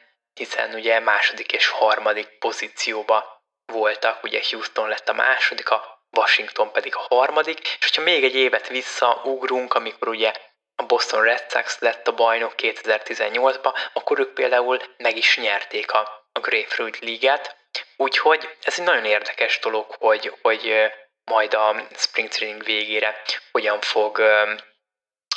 hiszen 0.41 0.73
ugye 0.73 0.99
második 0.99 1.51
és 1.51 1.67
harmadik 1.67 2.27
pozícióba 2.39 3.43
voltak, 3.65 4.23
ugye 4.23 4.41
Houston 4.49 4.87
lett 4.87 5.09
a 5.09 5.13
második, 5.13 5.69
a 5.69 6.05
Washington 6.17 6.71
pedig 6.71 6.95
a 6.95 7.15
harmadik, 7.15 7.59
és 7.59 7.77
hogyha 7.79 8.01
még 8.01 8.23
egy 8.23 8.35
évet 8.35 8.67
visszaugrunk, 8.67 9.73
amikor 9.73 10.07
ugye 10.07 10.33
a 10.75 10.83
Boston 10.83 11.23
Red 11.23 11.45
Sox 11.49 11.79
lett 11.79 12.07
a 12.07 12.13
bajnok 12.13 12.53
2018-ban, 12.57 13.73
akkor 13.93 14.19
ők 14.19 14.33
például 14.33 14.81
meg 14.97 15.17
is 15.17 15.37
nyerték 15.37 15.91
a, 15.91 16.27
a 16.31 16.39
Grapefruit 16.39 16.99
League-et, 16.99 17.55
úgyhogy 17.97 18.49
ez 18.63 18.79
egy 18.79 18.85
nagyon 18.85 19.05
érdekes 19.05 19.59
dolog, 19.59 19.95
hogy, 19.99 20.33
hogy 20.41 20.91
majd 21.23 21.53
a 21.53 21.75
Spring 21.95 22.29
Training 22.29 22.63
végére 22.63 23.21
hogyan 23.51 23.81
fog, 23.81 24.21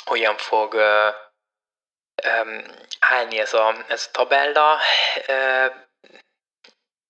hogyan 0.05 0.37
fog 0.37 0.73
állni 2.99 3.39
ez 3.39 3.53
a, 3.53 3.75
ez 3.87 4.05
a 4.07 4.11
tabella. 4.11 4.79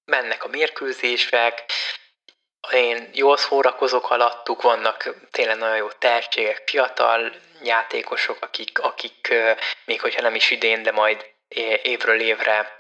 Mennek 0.06 0.44
a 0.44 0.48
mérkőzések, 0.48 1.64
én 2.72 3.10
jól 3.14 3.38
szórakozok 3.38 4.10
alattuk, 4.10 4.62
vannak 4.62 5.16
tényleg 5.32 5.58
nagyon 5.58 5.78
jó 5.78 5.88
tehetségek, 5.88 6.62
fiatal 6.66 7.34
játékosok, 7.64 8.38
akik, 8.42 8.80
akik 8.80 9.34
még 9.86 10.02
hogyha 10.02 10.22
nem 10.22 10.36
is 10.36 10.52
idén, 10.52 10.84
de 10.84 10.92
majd 10.92 11.34
évről 11.84 12.22
évre 12.22 12.76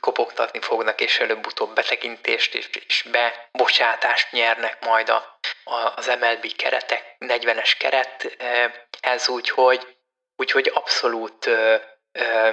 kopogtatni 0.00 0.60
fognak, 0.60 1.00
és 1.00 1.18
előbb-utóbb 1.18 1.74
betekintést 1.74 2.54
és, 2.54 2.68
és 2.86 3.04
bebocsátást 3.10 4.32
nyernek 4.32 4.84
majd 4.84 5.08
a, 5.08 5.38
a, 5.64 5.92
az 5.96 6.06
MLB 6.06 6.56
keretek, 6.56 7.16
40-es 7.18 7.72
kerethez, 7.78 9.28
úgyhogy, 9.28 9.96
úgyhogy 10.38 10.70
abszolút 10.74 11.46
ö, 11.46 11.76
ö, 12.12 12.52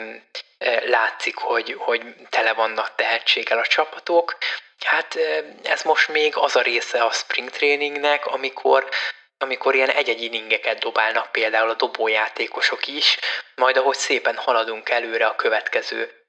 látszik, 0.85 1.35
hogy, 1.37 1.75
hogy 1.77 2.01
tele 2.29 2.53
vannak 2.53 2.95
tehetséggel 2.95 3.57
a 3.57 3.65
csapatok. 3.67 4.37
Hát 4.85 5.15
ez 5.63 5.81
most 5.81 6.07
még 6.07 6.37
az 6.37 6.55
a 6.55 6.61
része 6.61 7.03
a 7.03 7.11
spring 7.11 7.49
trainingnek, 7.49 8.25
amikor 8.25 8.89
amikor 9.37 9.75
ilyen 9.75 9.89
egy-egy 9.89 10.21
inningeket 10.21 10.79
dobálnak 10.79 11.31
például 11.31 11.69
a 11.69 11.73
dobójátékosok 11.73 12.87
is, 12.87 13.19
majd 13.55 13.77
ahogy 13.77 13.95
szépen 13.95 14.35
haladunk 14.35 14.89
előre 14.89 15.25
a 15.25 15.35
következő 15.35 16.25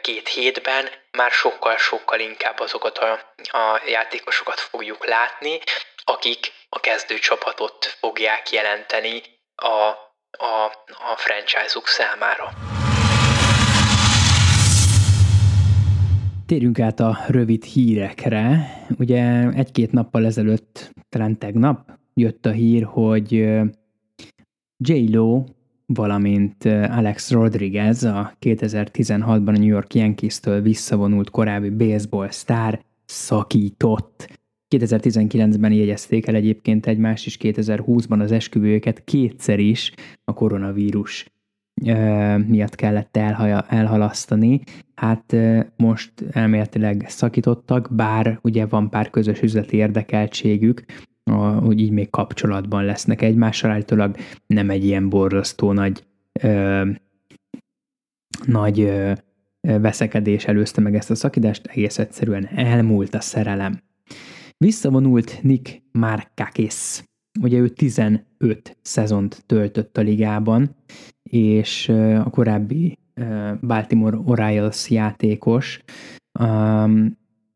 két 0.00 0.28
hétben, 0.28 0.90
már 1.10 1.30
sokkal-sokkal 1.30 2.20
inkább 2.20 2.60
azokat 2.60 2.98
a, 2.98 3.34
a 3.58 3.82
játékosokat 3.86 4.60
fogjuk 4.60 5.06
látni, 5.06 5.60
akik 6.04 6.52
a 6.68 6.80
kezdőcsapatot 6.80 7.96
fogják 8.00 8.50
jelenteni 8.50 9.22
a, 9.54 10.07
a, 10.30 10.70
a 11.12 11.16
franchise-uk 11.16 11.86
számára. 11.86 12.48
Térjünk 16.46 16.80
át 16.80 17.00
a 17.00 17.18
rövid 17.26 17.64
hírekre. 17.64 18.70
Ugye 18.98 19.48
egy-két 19.50 19.92
nappal 19.92 20.24
ezelőtt, 20.24 20.92
talán 21.08 21.38
tegnap 21.38 21.90
jött 22.14 22.46
a 22.46 22.50
hír, 22.50 22.84
hogy 22.84 23.32
J-Lo, 24.76 25.44
valamint 25.86 26.64
Alex 26.64 27.30
Rodriguez, 27.30 28.02
a 28.02 28.32
2016-ban 28.40 29.46
a 29.46 29.50
New 29.50 29.66
York 29.66 29.94
Yankees-től 29.94 30.60
visszavonult 30.60 31.30
korábbi 31.30 31.70
baseball 31.70 32.30
sztár, 32.30 32.84
szakított. 33.04 34.37
2019-ben 34.70 35.72
jegyezték 35.72 36.26
el 36.26 36.34
egyébként 36.34 36.86
egymást, 36.86 37.26
és 37.26 37.38
2020-ban 37.40 38.20
az 38.20 38.32
esküvőjüket 38.32 39.04
kétszer 39.04 39.58
is 39.58 39.92
a 40.24 40.32
koronavírus 40.32 41.26
miatt 42.46 42.74
kellett 42.74 43.16
elhaja, 43.16 43.62
elhalasztani. 43.68 44.60
Hát 44.94 45.36
most 45.76 46.12
elméletileg 46.30 47.04
szakítottak, 47.08 47.88
bár 47.92 48.38
ugye 48.42 48.66
van 48.66 48.90
pár 48.90 49.10
közös 49.10 49.42
üzleti 49.42 49.76
érdekeltségük, 49.76 50.84
hogy 51.60 51.80
így 51.80 51.90
még 51.90 52.10
kapcsolatban 52.10 52.84
lesznek 52.84 53.22
egymással, 53.22 53.70
állítólag 53.70 54.16
nem 54.46 54.70
egy 54.70 54.84
ilyen 54.84 55.08
borzasztó 55.08 55.72
nagy 55.72 56.04
ö, 56.42 56.90
nagy 58.46 58.80
ö, 58.80 59.12
veszekedés 59.60 60.44
előzte 60.44 60.80
meg 60.80 60.94
ezt 60.94 61.10
a 61.10 61.14
szakítást, 61.14 61.66
egész 61.66 61.98
egyszerűen 61.98 62.46
elmúlt 62.46 63.14
a 63.14 63.20
szerelem. 63.20 63.80
Visszavonult 64.64 65.42
Nick 65.42 65.82
Markakis. 65.92 67.02
Ugye 67.40 67.58
ő 67.58 67.68
15 67.68 68.24
szezont 68.82 69.42
töltött 69.46 69.98
a 69.98 70.00
ligában, 70.00 70.76
és 71.22 71.88
a 72.24 72.30
korábbi 72.30 72.98
Baltimore 73.60 74.16
Orioles 74.24 74.90
játékos 74.90 75.80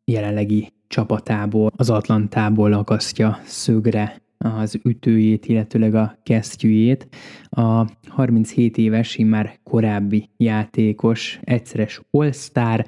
jelenlegi 0.05 0.73
csapatából, 0.87 1.73
az 1.77 1.91
Atlantából 1.91 2.73
akasztja 2.73 3.39
szögre 3.45 4.23
az 4.39 4.79
ütőjét, 4.85 5.47
illetőleg 5.47 5.95
a 5.95 6.19
kesztyűjét. 6.23 7.09
A 7.49 7.87
37 8.09 8.79
éves, 8.79 9.17
már 9.17 9.59
korábbi 9.63 10.31
játékos, 10.37 11.41
egyszeres 11.43 12.01
All-Star 12.11 12.87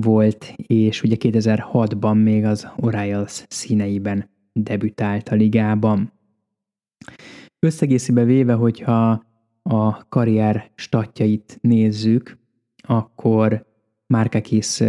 volt, 0.00 0.54
és 0.56 1.02
ugye 1.02 1.16
2006-ban 1.18 2.22
még 2.22 2.44
az 2.44 2.68
Orioles 2.76 3.44
színeiben 3.48 4.30
debütált 4.52 5.28
a 5.28 5.34
ligában. 5.34 6.12
Összegészébe 7.58 8.24
véve, 8.24 8.52
hogyha 8.52 9.24
a 9.62 10.08
karrier 10.08 10.70
statjait 10.74 11.58
nézzük, 11.60 12.38
akkor 12.76 13.66
Márkakis 14.06 14.80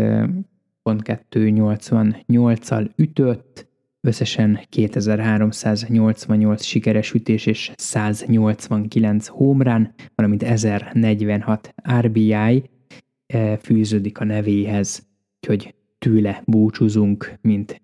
288-al 0.84 2.90
ütött, 2.96 3.68
összesen 4.02 4.60
2388 4.70 6.64
sikeres 6.64 7.14
ütés 7.14 7.46
és 7.46 7.72
189 7.76 9.28
homrán, 9.28 9.94
valamint 10.16 10.44
1046 10.44 11.74
RBI 12.00 12.70
fűződik 13.64 14.20
a 14.20 14.24
nevéhez, 14.24 15.00
úgyhogy 15.42 15.74
tőle 16.00 16.42
búcsúzunk, 16.46 17.32
mint 17.42 17.82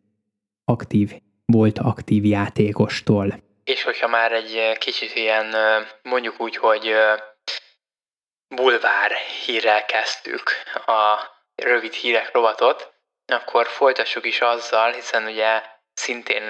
aktív, 0.66 1.12
volt 1.46 1.80
aktív 1.80 2.26
játékostól. 2.26 3.40
És 3.64 3.84
hogyha 3.84 4.08
már 4.08 4.32
egy 4.32 4.78
kicsit 4.78 5.16
ilyen, 5.16 5.56
mondjuk 6.04 6.42
úgy, 6.42 6.56
hogy 6.56 6.94
bulvár 8.56 9.12
hírrel 9.46 9.86
kezdtük 9.86 10.50
a 10.86 11.20
rövid 11.56 11.94
hírek 11.94 12.34
rovatot, 12.34 12.94
akkor 13.26 13.68
folytassuk 13.68 14.26
is 14.26 14.40
azzal, 14.40 14.92
hiszen 14.92 15.26
ugye 15.26 15.62
szintén 15.94 16.44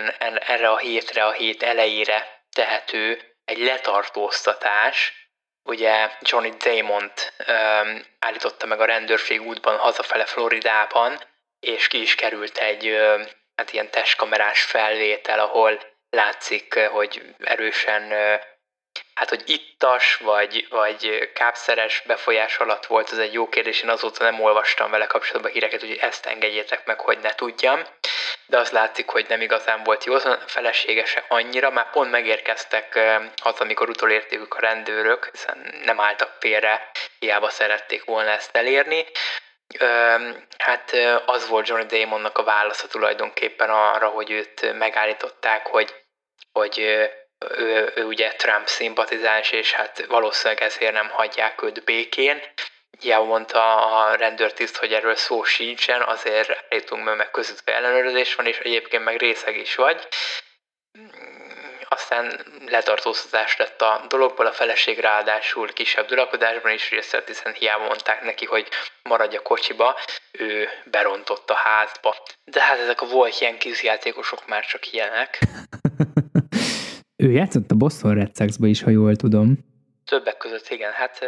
erre 0.47 0.69
a 0.69 0.77
hétre, 0.77 1.25
a 1.25 1.31
hét 1.31 1.63
elejére 1.63 2.25
tehető 2.51 3.19
egy 3.45 3.57
letartóztatás, 3.57 5.20
ugye 5.63 6.09
Johnny 6.19 6.49
damon 6.49 7.11
um, 7.47 8.05
állította 8.19 8.65
meg 8.65 8.79
a 8.79 8.85
rendőrség 8.85 9.41
útban 9.41 9.77
hazafele 9.77 10.25
Floridában, 10.25 11.19
és 11.59 11.87
ki 11.87 12.01
is 12.01 12.15
került 12.15 12.57
egy 12.57 12.87
um, 12.87 13.27
hát 13.55 13.73
ilyen 13.73 13.89
testkamerás 13.89 14.61
felvétel, 14.61 15.39
ahol 15.39 15.79
látszik, 16.09 16.79
hogy 16.79 17.35
erősen 17.39 18.13
Hát, 19.13 19.29
hogy 19.29 19.49
ittas 19.49 20.15
vagy, 20.15 20.67
vagy 20.69 21.31
kápszeres 21.33 22.01
befolyás 22.05 22.57
alatt 22.57 22.85
volt, 22.85 23.09
az 23.09 23.19
egy 23.19 23.33
jó 23.33 23.49
kérdés. 23.49 23.81
Én 23.81 23.89
azóta 23.89 24.23
nem 24.23 24.41
olvastam 24.41 24.91
vele 24.91 25.05
kapcsolatban 25.05 25.51
híreket, 25.51 25.79
hogy 25.79 25.97
ezt 26.01 26.25
engedjétek 26.25 26.85
meg, 26.85 26.99
hogy 26.99 27.19
ne 27.19 27.35
tudjam. 27.35 27.81
De 28.45 28.57
az 28.57 28.69
látszik, 28.69 29.09
hogy 29.09 29.25
nem 29.27 29.41
igazán 29.41 29.83
volt 29.83 30.03
jó, 30.03 30.13
a 30.13 30.39
feleségese 30.45 31.25
annyira, 31.27 31.69
már 31.69 31.89
pont 31.89 32.11
megérkeztek 32.11 32.99
az, 33.43 33.59
amikor 33.59 33.89
utolérték 33.89 34.53
a 34.53 34.59
rendőrök, 34.59 35.29
hiszen 35.31 35.73
nem 35.83 35.99
álltak 35.99 36.35
félre, 36.39 36.91
hiába 37.19 37.49
szerették 37.49 38.03
volna 38.03 38.29
ezt 38.29 38.55
elérni. 38.55 39.05
Hát 40.57 40.91
az 41.25 41.47
volt 41.47 41.67
Johnny 41.67 41.85
Damonnak 41.85 42.37
a 42.37 42.43
válasza 42.43 42.87
tulajdonképpen 42.87 43.69
arra, 43.69 44.07
hogy 44.07 44.31
őt 44.31 44.77
megállították, 44.77 45.67
hogy, 45.67 45.95
hogy 46.51 47.09
ő, 47.49 47.91
ő 47.95 48.03
ugye 48.03 48.31
Trump 48.31 48.67
szimpatizáns, 48.67 49.51
és 49.51 49.71
hát 49.71 50.05
valószínűleg 50.05 50.63
ezért 50.63 50.93
nem 50.93 51.09
hagyják 51.09 51.63
őt 51.63 51.83
békén. 51.83 52.41
Hiába 52.99 53.25
mondta 53.25 53.85
a 53.97 54.15
rendőrtiszt, 54.15 54.77
hogy 54.77 54.93
erről 54.93 55.15
szó 55.15 55.43
sincsen, 55.43 56.01
azért 56.01 56.65
állítunk 56.69 57.03
meg, 57.03 57.17
meg 57.17 57.31
között 57.31 57.69
ellenőrzés 57.69 58.35
van, 58.35 58.45
és 58.45 58.57
egyébként 58.57 59.03
meg 59.03 59.17
részeg 59.17 59.57
is 59.57 59.75
vagy. 59.75 60.07
Aztán 61.87 62.45
letartóztatás 62.67 63.57
lett 63.57 63.81
a 63.81 64.05
dologból, 64.07 64.45
a 64.45 64.51
feleség 64.51 64.99
ráadásul 64.99 65.73
kisebb 65.73 66.07
durakodásban 66.07 66.71
is 66.71 66.89
részt 66.89 67.11
vett, 67.11 67.27
hiszen 67.27 67.53
hiába 67.53 67.83
mondták 67.83 68.21
neki, 68.21 68.45
hogy 68.45 68.67
maradj 69.03 69.35
a 69.35 69.41
kocsiba, 69.41 69.99
ő 70.31 70.69
berontott 70.85 71.49
a 71.49 71.53
házba. 71.53 72.15
De 72.43 72.61
hát 72.61 72.79
ezek 72.79 73.01
a 73.01 73.05
volt 73.05 73.39
ilyen 73.39 73.57
kizjátékosok 73.57 74.47
már 74.47 74.65
csak 74.65 74.91
ilyenek. 74.91 75.39
Ő 77.21 77.31
játszott 77.31 77.71
a 77.71 77.75
Boston 77.75 78.13
Red 78.13 78.35
sox 78.35 78.57
is, 78.59 78.81
ha 78.81 78.89
jól 78.89 79.15
tudom. 79.15 79.57
Többek 80.05 80.37
között 80.37 80.67
igen, 80.69 80.91
hát 80.93 81.19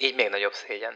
így 0.00 0.14
még 0.16 0.28
nagyobb 0.30 0.52
szégyen. 0.52 0.92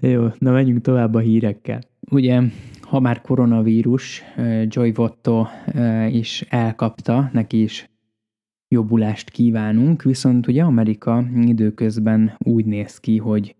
Jó, 0.00 0.28
na 0.38 0.52
menjünk 0.52 0.80
tovább 0.80 1.14
a 1.14 1.18
hírekkel. 1.18 1.80
Ugye, 2.10 2.40
ha 2.80 3.00
már 3.00 3.20
koronavírus, 3.20 4.22
Joy 4.64 4.92
Votto 4.92 5.46
is 6.08 6.44
elkapta, 6.48 7.30
neki 7.32 7.62
is 7.62 7.90
jobbulást 8.68 9.30
kívánunk, 9.30 10.02
viszont 10.02 10.46
ugye 10.46 10.62
Amerika 10.62 11.24
időközben 11.46 12.36
úgy 12.38 12.64
néz 12.64 13.00
ki, 13.00 13.18
hogy 13.18 13.56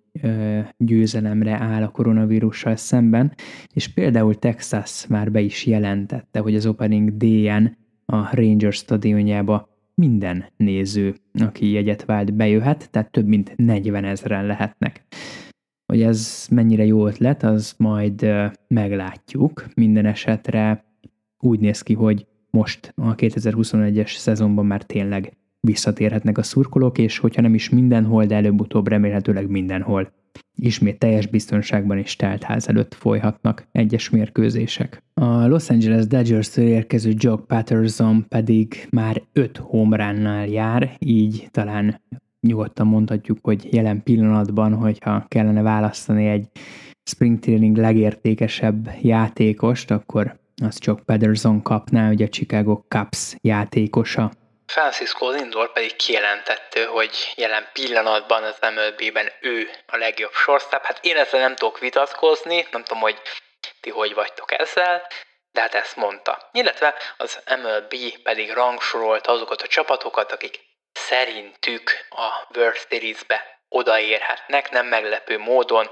győzelemre 0.76 1.52
áll 1.52 1.82
a 1.82 1.90
koronavírussal 1.90 2.76
szemben, 2.76 3.34
és 3.74 3.88
például 3.88 4.34
Texas 4.34 5.06
már 5.06 5.30
be 5.30 5.40
is 5.40 5.66
jelentette, 5.66 6.38
hogy 6.38 6.54
az 6.54 6.66
Opening 6.66 7.16
Day-en 7.16 7.80
a 8.12 8.28
Rangers 8.32 8.76
stadionjába 8.76 9.68
minden 9.94 10.44
néző, 10.56 11.14
aki 11.32 11.70
jegyet 11.70 12.04
vált, 12.04 12.34
bejöhet, 12.34 12.90
tehát 12.90 13.10
több 13.10 13.26
mint 13.26 13.52
40 13.56 14.04
ezeren 14.04 14.46
lehetnek. 14.46 15.04
Hogy 15.86 16.02
ez 16.02 16.46
mennyire 16.50 16.84
jó 16.84 17.06
ötlet, 17.06 17.42
az 17.42 17.74
majd 17.76 18.26
meglátjuk. 18.68 19.64
Minden 19.74 20.06
esetre 20.06 20.84
úgy 21.38 21.60
néz 21.60 21.82
ki, 21.82 21.94
hogy 21.94 22.26
most 22.50 22.92
a 22.96 23.14
2021-es 23.14 24.16
szezonban 24.16 24.66
már 24.66 24.82
tényleg 24.82 25.36
visszatérhetnek 25.60 26.38
a 26.38 26.42
szurkolók, 26.42 26.98
és 26.98 27.18
hogyha 27.18 27.42
nem 27.42 27.54
is 27.54 27.68
mindenhol, 27.68 28.24
de 28.24 28.34
előbb-utóbb 28.34 28.88
remélhetőleg 28.88 29.48
mindenhol 29.48 30.12
ismét 30.56 30.98
teljes 30.98 31.26
biztonságban 31.26 31.98
és 31.98 32.16
telt 32.16 32.42
ház 32.42 32.68
előtt 32.68 32.94
folyhatnak 32.94 33.66
egyes 33.72 34.10
mérkőzések. 34.10 35.02
A 35.14 35.46
Los 35.46 35.70
Angeles 35.70 36.06
Dodgers-től 36.06 36.66
érkező 36.66 37.12
Jock 37.16 37.46
Patterson 37.46 38.24
pedig 38.28 38.86
már 38.90 39.22
öt 39.32 39.56
homránnál 39.56 40.46
jár, 40.46 40.96
így 40.98 41.48
talán 41.50 42.00
nyugodtan 42.40 42.86
mondhatjuk, 42.86 43.38
hogy 43.42 43.68
jelen 43.70 44.02
pillanatban, 44.02 44.74
hogyha 44.74 45.24
kellene 45.28 45.62
választani 45.62 46.26
egy 46.26 46.48
spring 47.04 47.38
training 47.38 47.76
legértékesebb 47.76 48.90
játékost, 49.02 49.90
akkor 49.90 50.40
az 50.62 50.78
csak 50.78 51.00
Patterson 51.00 51.62
kapná, 51.62 52.10
ugye 52.10 52.24
a 52.24 52.28
Chicago 52.28 52.82
Cubs 52.88 53.36
játékosa. 53.40 54.32
Francisco 54.72 55.30
Lindor 55.30 55.72
pedig 55.72 55.96
kijelentette, 55.96 56.86
hogy 56.86 57.32
jelen 57.34 57.68
pillanatban 57.72 58.42
az 58.42 58.56
MLB-ben 58.60 59.32
ő 59.40 59.70
a 59.86 59.96
legjobb 59.96 60.32
shortstop. 60.32 60.84
Hát 60.84 60.98
én 61.04 61.16
ezzel 61.16 61.40
nem 61.40 61.54
tudok 61.54 61.78
vitatkozni, 61.78 62.66
nem 62.70 62.84
tudom, 62.84 63.02
hogy 63.02 63.20
ti 63.80 63.90
hogy 63.90 64.14
vagytok 64.14 64.52
ezzel, 64.52 65.06
de 65.52 65.60
hát 65.60 65.74
ezt 65.74 65.96
mondta. 65.96 66.48
Illetve 66.52 66.94
az 67.16 67.38
MLB 67.62 67.94
pedig 68.22 68.52
rangsorolta 68.52 69.32
azokat 69.32 69.62
a 69.62 69.66
csapatokat, 69.66 70.32
akik 70.32 70.60
szerintük 70.92 72.06
a 72.10 72.56
World 72.56 72.86
Series-be 72.88 73.60
odaérhetnek, 73.68 74.70
nem 74.70 74.86
meglepő 74.86 75.38
módon 75.38 75.88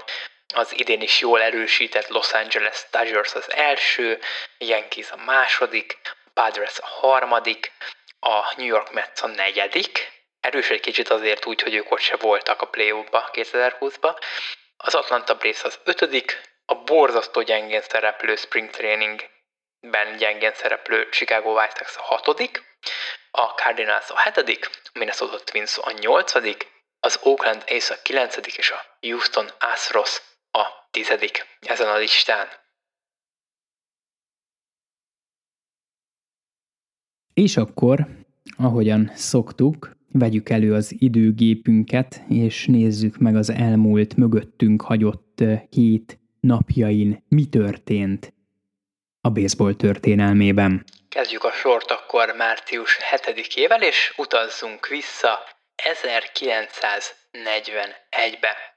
az 0.53 0.79
idén 0.79 1.01
is 1.01 1.19
jól 1.19 1.41
erősített 1.41 2.07
Los 2.07 2.31
Angeles 2.33 2.85
Dodgers 2.91 3.33
az 3.33 3.51
első, 3.51 4.19
Yankees 4.57 5.11
a 5.11 5.17
második, 5.25 5.99
Padres 6.33 6.79
a 6.79 6.85
harmadik, 6.85 7.71
a 8.23 8.53
New 8.55 8.65
York 8.65 8.91
Mets 8.91 9.21
a 9.21 9.27
negyedik, 9.27 10.11
erős 10.39 10.69
egy 10.69 10.79
kicsit 10.79 11.09
azért 11.09 11.45
úgy, 11.45 11.61
hogy 11.61 11.73
ők 11.73 11.91
ott 11.91 11.99
se 11.99 12.15
voltak 12.15 12.61
a 12.61 12.67
play-offba 12.67 13.29
2020-ba, 13.33 14.17
az 14.77 14.95
Atlanta 14.95 15.35
Braves 15.35 15.63
az 15.63 15.79
ötödik, 15.83 16.41
a 16.65 16.75
borzasztó 16.75 17.41
gyengén 17.41 17.81
szereplő 17.81 18.35
Spring 18.35 18.69
Trainingben 18.69 20.17
gyengén 20.17 20.53
szereplő 20.53 21.09
Chicago 21.09 21.51
White 21.51 21.75
Sox 21.77 21.97
a 21.97 22.01
hatodik, 22.01 22.63
a 23.31 23.41
Cardinals 23.41 24.09
a 24.09 24.19
hetedik, 24.19 24.69
a 24.83 24.89
Minnesota 24.93 25.39
Twins 25.43 25.77
a 25.77 25.91
nyolcadik, 25.91 26.67
az 26.99 27.19
Oakland 27.21 27.63
Ace 27.67 27.93
a 27.93 28.01
kilencedik 28.01 28.57
és 28.57 28.71
a 28.71 28.85
Houston 29.01 29.49
Astros 29.59 30.21
a 30.51 30.65
tizedik 30.91 31.45
ezen 31.59 31.87
a 31.87 31.95
listán. 31.97 32.49
És 37.41 37.57
akkor, 37.57 38.07
ahogyan 38.57 39.11
szoktuk, 39.15 39.91
vegyük 40.11 40.49
elő 40.49 40.73
az 40.73 40.95
időgépünket, 40.97 42.21
és 42.29 42.65
nézzük 42.65 43.17
meg 43.17 43.35
az 43.35 43.49
elmúlt 43.49 44.15
mögöttünk 44.15 44.81
hagyott 44.81 45.43
hét 45.69 46.19
napjain 46.39 47.23
mi 47.27 47.45
történt 47.45 48.33
a 49.21 49.29
baseball 49.29 49.73
történelmében. 49.73 50.83
Kezdjük 51.09 51.43
a 51.43 51.51
sort 51.51 51.91
akkor 51.91 52.33
március 52.37 52.97
7-ével, 53.15 53.81
és 53.81 54.13
utazzunk 54.17 54.87
vissza 54.87 55.39
1941-be. 56.01 58.70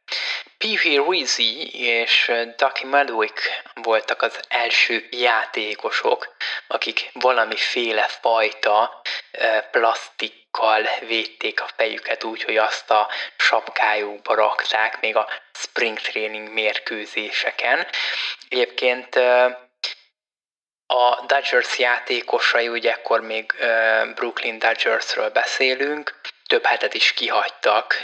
P.V. 0.65 1.11
Rizzi 1.11 1.71
és 1.81 2.33
Ducky 2.57 2.87
Madwick 2.87 3.41
voltak 3.75 4.23
az 4.23 4.41
első 4.49 5.09
játékosok, 5.11 6.37
akik 6.67 7.11
valamiféle 7.13 8.03
fajta 8.03 9.03
plastikkal 9.71 10.89
védték 11.07 11.61
a 11.61 11.69
fejüket 11.77 12.25
úgy, 12.25 12.43
hogy 12.43 12.57
azt 12.57 12.91
a 12.91 13.09
sapkájukba 13.37 14.35
rakták 14.35 15.01
még 15.01 15.17
a 15.17 15.29
spring 15.53 15.99
training 15.99 16.53
mérkőzéseken. 16.53 17.87
Egyébként 18.49 19.17
a 20.87 21.25
Dodgers 21.27 21.79
játékosai, 21.79 22.69
ugye 22.69 22.91
akkor 22.91 23.21
még 23.21 23.53
Brooklyn 24.15 24.59
Dodgersről 24.59 25.31
beszélünk, 25.31 26.21
több 26.49 26.65
hetet 26.65 26.95
is 26.95 27.13
kihagytak 27.13 27.95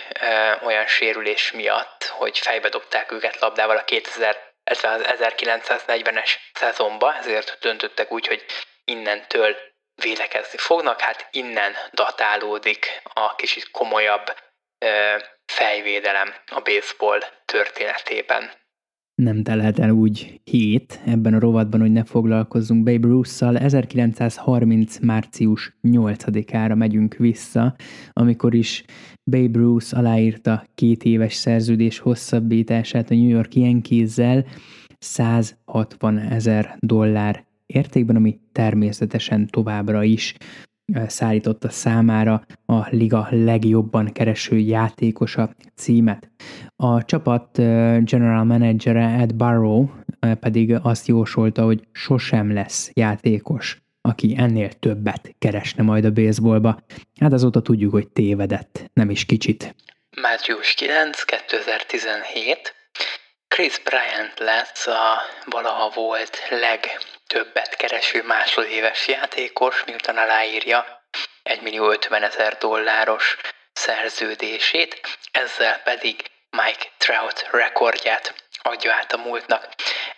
olyan 0.63 0.87
sérülés 0.87 1.53
miatt, 1.53 2.05
hogy 2.05 2.39
fejbe 2.39 2.69
dobták 2.69 3.13
őket 3.13 3.41
labdával 3.41 3.77
a 3.77 3.85
2000, 3.85 4.37
az 4.65 4.81
1940-es 4.85 6.31
szezonba, 6.53 7.17
ezért 7.17 7.59
döntöttek 7.61 8.13
úgy, 8.13 8.27
hogy 8.27 8.45
innentől 8.85 9.57
védekezni 10.03 10.59
fognak, 10.59 11.01
hát 11.01 11.29
innen 11.31 11.73
datálódik 11.93 13.03
a 13.15 13.35
kicsit 13.35 13.71
komolyabb 13.71 14.37
fejvédelem 15.47 16.35
a 16.47 16.61
baseball 16.61 17.21
történetében 17.45 18.61
nem 19.21 19.43
telhet 19.43 19.79
el 19.79 19.91
úgy 19.91 20.41
hét 20.45 21.01
ebben 21.07 21.35
a 21.35 21.39
rovatban, 21.39 21.81
hogy 21.81 21.93
ne 21.93 22.05
foglalkozzunk 22.05 22.85
Babe 22.85 23.07
Ruth-szal. 23.07 23.57
1930. 23.57 24.99
március 24.99 25.79
8-ára 25.83 26.75
megyünk 26.75 27.15
vissza, 27.15 27.75
amikor 28.21 28.55
is 28.55 28.85
Babe 29.31 29.59
Ruth 29.59 29.99
aláírta 29.99 30.65
két 30.75 31.05
éves 31.05 31.35
szerződés 31.35 31.99
hosszabbítását 31.99 33.11
a 33.11 33.15
New 33.15 33.29
York 33.29 33.55
Yankees-zel 33.55 34.45
160 34.99 36.19
ezer 36.19 36.77
dollár 36.79 37.45
értékben, 37.67 38.17
ami 38.17 38.41
természetesen 38.53 39.47
továbbra 39.47 40.03
is 40.03 40.35
szállította 41.07 41.69
számára 41.69 42.43
a 42.67 42.87
liga 42.91 43.27
legjobban 43.31 44.07
kereső 44.13 44.59
játékosa 44.59 45.55
címet. 45.75 46.31
A 46.77 47.05
csapat 47.05 47.57
general 48.05 48.45
managere 48.45 49.09
Ed 49.09 49.35
Barrow 49.35 49.89
pedig 50.41 50.75
azt 50.83 51.07
jósolta, 51.07 51.65
hogy 51.65 51.89
sosem 51.93 52.53
lesz 52.53 52.91
játékos, 52.95 53.83
aki 54.01 54.35
ennél 54.39 54.73
többet 54.73 55.35
keresne 55.39 55.83
majd 55.83 56.05
a 56.05 56.11
baseballba. 56.11 56.79
Hát 57.21 57.33
azóta 57.33 57.63
tudjuk, 57.63 57.93
hogy 57.93 58.09
tévedett, 58.09 58.91
nem 58.93 59.11
is 59.11 59.25
kicsit. 59.25 59.75
Március 60.21 60.75
9, 60.75 61.23
2017. 61.23 62.75
Chris 63.49 63.79
Bryant 63.79 64.39
lesz 64.39 64.87
a 64.87 65.21
valaha 65.45 65.91
volt 65.95 66.39
legtöbbet 66.51 67.77
kereső 67.77 68.23
másodéves 68.23 69.09
játékos, 69.09 69.85
miután 69.87 70.17
aláírja 70.17 70.85
1 71.43 71.63
millió 71.63 71.91
50 71.91 72.23
ezer 72.23 72.57
dolláros 72.59 73.37
szerződését, 73.73 75.01
ezzel 75.31 75.81
pedig 75.85 76.17
Mike 76.51 76.87
Trout 76.99 77.49
rekordját 77.51 78.35
adja 78.63 78.93
át 78.93 79.13
a 79.13 79.17
múltnak. 79.17 79.69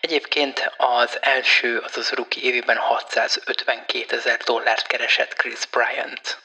Egyébként 0.00 0.72
az 0.76 1.18
első, 1.20 1.78
azaz 1.78 2.10
rookie 2.10 2.42
évében 2.42 2.76
652 2.76 4.16
ezer 4.16 4.36
dollárt 4.36 4.86
keresett 4.86 5.34
Chris 5.34 5.66
Bryant. 5.66 6.38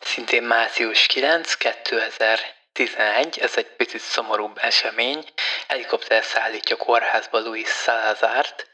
Szintén 0.00 0.42
március 0.42 1.06
9, 1.06 1.54
2011, 1.54 3.38
ez 3.38 3.56
egy 3.56 3.66
picit 3.76 4.00
szomorúbb 4.00 4.58
esemény, 4.60 5.24
helikopter 5.68 6.24
szállítja 6.24 6.76
kórházba 6.76 7.38
Luis 7.38 7.68
Salazárt, 7.68 8.70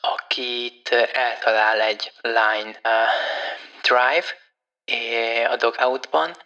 akit 0.00 0.90
eltalál 1.12 1.80
egy 1.80 2.12
line 2.20 2.80
uh, 2.84 3.08
drive 3.82 4.36
a 5.48 5.56
dogoutban, 5.56 6.36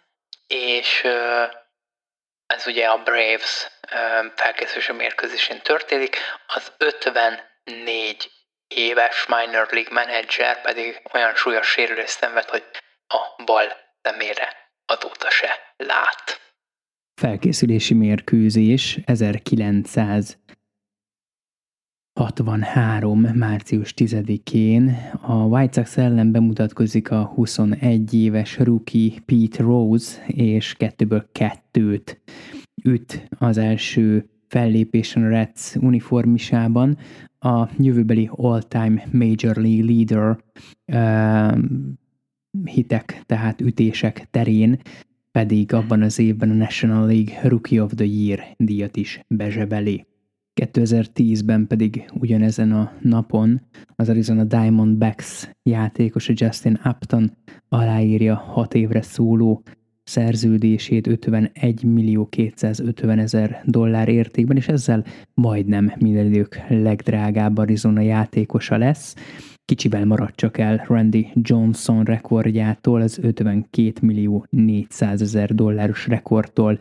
és 0.47 1.01
uh, 1.03 1.51
ez 2.55 2.67
ugye 2.67 2.85
a 2.85 3.03
Braves 3.03 3.67
felkészülési 4.35 4.91
mérkőzésén 4.91 5.61
történik, 5.61 6.17
az 6.47 6.71
54 6.77 8.31
éves 8.67 9.25
minor 9.27 9.67
league 9.71 9.93
manager 9.93 10.61
pedig 10.61 11.01
olyan 11.13 11.35
súlyos 11.35 11.67
sérülést 11.67 12.17
szenved, 12.17 12.49
hogy 12.49 12.63
a 13.07 13.43
bal 13.45 13.65
szemére 14.01 14.47
azóta 14.85 15.29
se 15.29 15.49
lát. 15.77 16.41
Felkészülési 17.21 17.93
mérkőzés 17.93 18.97
1900 19.05 20.37
63. 22.19 23.19
március 23.19 23.93
10-én 23.97 25.11
a 25.21 25.33
White 25.33 25.73
Sox 25.73 25.97
ellen 25.97 26.31
bemutatkozik 26.31 27.11
a 27.11 27.25
21 27.25 28.13
éves 28.13 28.57
rookie 28.57 29.11
Pete 29.25 29.63
Rose, 29.63 30.25
és 30.27 30.73
kettőből 30.73 31.29
kettőt 31.31 32.21
üt 32.83 33.27
az 33.37 33.57
első 33.57 34.29
fellépésen 34.47 35.23
a 35.23 35.29
Reds 35.29 35.75
uniformisában. 35.75 36.97
A 37.39 37.69
jövőbeli 37.77 38.29
all-time 38.31 39.03
Major 39.11 39.55
League 39.55 39.85
Leader 39.85 40.37
uh, 40.87 41.57
hitek, 42.63 43.21
tehát 43.25 43.61
ütések 43.61 44.27
terén 44.31 44.79
pedig 45.31 45.73
abban 45.73 46.01
az 46.01 46.19
évben 46.19 46.49
a 46.49 46.53
National 46.53 47.05
League 47.05 47.39
Rookie 47.43 47.83
of 47.83 47.91
the 47.95 48.05
Year 48.05 48.43
díjat 48.57 48.97
is 48.97 49.19
bezsebeli. 49.27 50.05
2010-ben 50.61 51.67
pedig 51.67 52.11
ugyanezen 52.13 52.71
a 52.71 52.91
napon 53.01 53.61
az 53.95 54.09
Arizona 54.09 54.43
Diamondbacks 54.43 55.49
játékosa 55.63 56.33
Justin 56.35 56.79
Upton 56.85 57.31
aláírja 57.69 58.35
6 58.35 58.73
évre 58.73 59.01
szóló 59.01 59.63
szerződését 60.03 61.07
51 61.07 61.83
millió 61.83 62.25
250 62.25 63.19
ezer 63.19 63.61
dollár 63.65 64.09
értékben, 64.09 64.57
és 64.57 64.67
ezzel 64.67 65.05
majdnem 65.33 65.93
minden 65.97 66.25
idők 66.25 66.59
legdrágább 66.69 67.57
Arizona 67.57 68.01
játékosa 68.01 68.77
lesz. 68.77 69.15
Kicsivel 69.65 70.05
maradt 70.05 70.35
csak 70.35 70.57
el 70.57 70.85
Randy 70.87 71.31
Johnson 71.33 72.03
rekordjától, 72.03 73.01
az 73.01 73.19
52 73.21 73.93
millió 74.01 74.45
400 74.49 75.21
ezer 75.21 75.55
dolláros 75.55 76.07
rekordtól, 76.07 76.79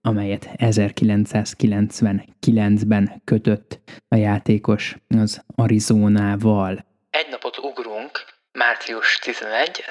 amelyet 0.00 0.50
1999-ben 0.56 3.22
kötött 3.24 3.80
a 4.08 4.16
játékos 4.16 4.96
az 5.08 5.42
Arizonával. 5.54 6.84
Egy 7.10 7.26
napot 7.30 7.58
ugrunk, 7.58 8.10
március 8.52 9.18
11, 9.18 9.84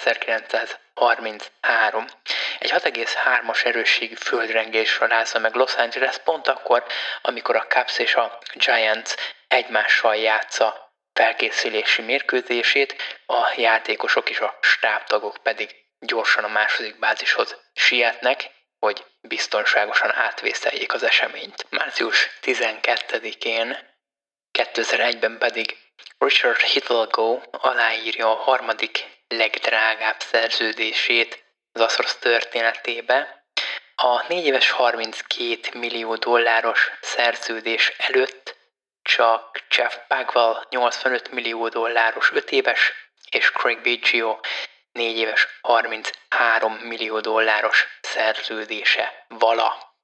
1933. 0.95 2.05
Egy 2.59 2.71
6,3-as 2.71 3.65
erősségű 3.65 4.13
földrengés 4.13 4.99
rázza 4.99 5.39
meg 5.39 5.53
Los 5.55 5.75
Angeles 5.75 6.17
pont 6.17 6.47
akkor, 6.47 6.83
amikor 7.21 7.55
a 7.55 7.67
Cubs 7.67 7.97
és 7.97 8.15
a 8.15 8.39
Giants 8.53 9.13
egymással 9.47 10.15
játsza 10.15 10.91
felkészülési 11.13 12.01
mérkőzését, 12.01 12.95
a 13.25 13.53
játékosok 13.55 14.29
és 14.29 14.39
a 14.39 14.57
stábtagok 14.61 15.37
pedig 15.43 15.75
gyorsan 15.99 16.43
a 16.43 16.47
második 16.47 16.99
bázishoz 16.99 17.57
sietnek, 17.73 18.49
hogy 18.79 19.05
biztonságosan 19.21 20.13
átvészeljék 20.15 20.93
az 20.93 21.03
eseményt. 21.03 21.65
Március 21.69 22.29
12-én 22.41 23.77
2001-ben 24.59 25.37
pedig 25.37 25.77
Richard 26.17 26.59
Hidalgo 26.59 27.41
aláírja 27.51 28.31
a 28.31 28.35
harmadik 28.35 29.05
legdrágább 29.35 30.19
szerződését 30.19 31.43
az 31.71 31.81
Aszorosz 31.81 32.15
történetébe. 32.15 33.45
A 33.95 34.25
4 34.27 34.45
éves 34.45 34.69
32 34.69 35.79
millió 35.79 36.15
dolláros 36.15 36.91
szerződés 37.01 37.93
előtt 37.97 38.61
csak 39.01 39.65
Jeff 39.77 39.95
Bagwell 40.07 40.67
85 40.69 41.31
millió 41.31 41.67
dolláros 41.67 42.31
5 42.33 42.51
éves, 42.51 42.91
és 43.29 43.51
Craig 43.51 43.81
Biggio 43.81 44.39
4 44.91 45.17
éves 45.17 45.47
33 45.61 46.73
millió 46.73 47.19
dolláros 47.19 47.85
szerződése 48.01 49.25
vala. 49.27 49.95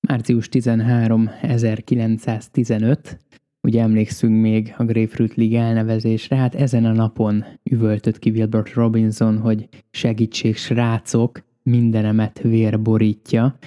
Március 0.00 0.48
13, 0.48 1.38
1915, 1.42 3.16
ugye 3.62 3.82
emlékszünk 3.82 4.40
még 4.40 4.74
a 4.76 4.84
Grapefruit 4.84 5.34
League 5.34 5.60
elnevezésre, 5.60 6.36
hát 6.36 6.54
ezen 6.54 6.84
a 6.84 6.92
napon 6.92 7.44
üvöltött 7.70 8.18
ki 8.18 8.30
Wilbert 8.30 8.74
Robinson, 8.74 9.38
hogy 9.38 9.68
segítség 9.90 10.56
srácok, 10.56 11.42
mindenemet 11.62 12.40
vér 12.40 12.82
borítja, 12.82 13.58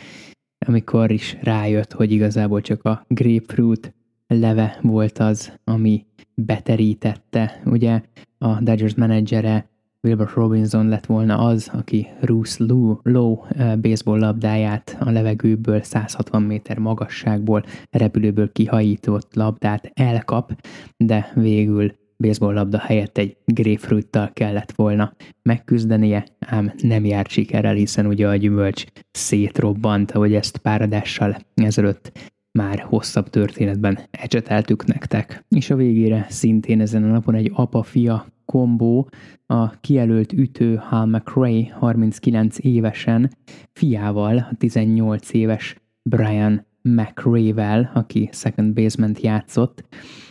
amikor 0.66 1.12
is 1.12 1.38
rájött, 1.42 1.92
hogy 1.92 2.12
igazából 2.12 2.62
csak 2.62 2.84
a 2.84 3.06
grapefruit 3.08 3.94
leve 4.28 4.80
volt 4.82 5.20
az, 5.20 5.54
ami 5.64 6.06
beterítette. 6.36 7.62
Ugye 7.66 8.02
a 8.38 8.62
Dodgers 8.62 8.96
menedzsere 8.96 9.70
Wilbur 10.06 10.32
Robinson 10.34 10.88
lett 10.88 11.06
volna 11.06 11.38
az, 11.38 11.70
aki 11.74 12.08
Bruce 12.22 12.64
Low, 12.64 12.98
Low 13.04 13.38
eh, 13.50 13.76
baseball 13.76 14.20
labdáját 14.20 14.98
a 15.00 15.12
levegőből 15.12 15.82
160 15.82 16.42
méter 16.42 16.78
magasságból 16.78 17.64
repülőből 17.92 18.52
kihajított 18.52 19.36
labdát 19.36 19.92
elkap, 19.94 20.62
de 20.98 21.32
végül 21.36 21.94
baseball 22.18 22.54
labda 22.54 22.80
helyett 22.80 23.18
egy 23.18 23.38
grapefruittal 23.46 24.30
kellett 24.34 24.72
volna 24.72 25.14
megküzdenie, 25.42 26.26
ám 26.40 26.74
nem 26.82 27.06
járt 27.06 27.30
sikerrel, 27.30 27.74
hiszen 27.74 28.06
ugye 28.06 28.28
a 28.28 28.36
gyümölcs 28.36 28.84
szétrobbant, 29.12 30.12
ahogy 30.12 30.34
ezt 30.34 30.58
páradással 30.58 31.38
ezelőtt 31.54 32.12
már 32.52 32.80
hosszabb 32.80 33.30
történetben 33.30 34.00
ecseteltük 34.12 34.86
nektek. 34.86 35.46
És 35.50 35.70
a 35.70 35.76
végére 35.76 36.26
szintén 36.30 36.82
ezen 36.82 37.04
a 37.04 37.08
napon 37.08 37.36
egy 37.36 37.52
apa-fia 37.54 38.26
kombó 38.46 39.10
a 39.46 39.70
kijelölt 39.70 40.34
ütő 40.34 40.76
Hal 40.76 41.06
McRae 41.06 41.74
39 41.74 42.58
évesen 42.60 43.32
fiával, 43.74 44.38
a 44.38 44.56
18 44.58 45.34
éves 45.34 45.76
Brian 46.10 46.66
McRae-vel, 46.82 47.92
aki 47.94 48.30
second 48.32 48.74
basement 48.74 49.20
játszott, 49.20 49.84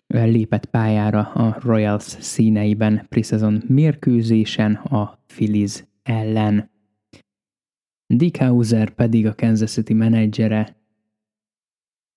lépett 0.06 0.66
pályára 0.66 1.20
a 1.20 1.58
Royals 1.60 2.02
színeiben 2.02 3.06
preseason 3.08 3.62
mérkőzésen 3.66 4.74
a 4.74 5.18
Phillies 5.26 5.84
ellen. 6.02 6.70
Dick 8.06 8.36
Hauser 8.36 8.90
pedig 8.90 9.26
a 9.26 9.34
Kansas 9.34 9.70
City 9.70 9.94
menedzsere 9.94 10.82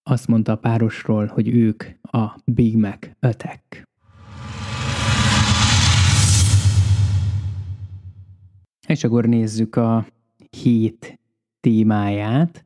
azt 0.03 0.27
mondta 0.27 0.51
a 0.51 0.57
párosról, 0.57 1.25
hogy 1.25 1.47
ők 1.47 1.83
a 2.01 2.41
Big 2.45 2.77
Mac 2.77 3.09
Attack. 3.19 3.86
És 8.87 9.03
akkor 9.03 9.25
nézzük 9.25 9.75
a 9.75 10.07
hét 10.49 11.19
témáját. 11.59 12.65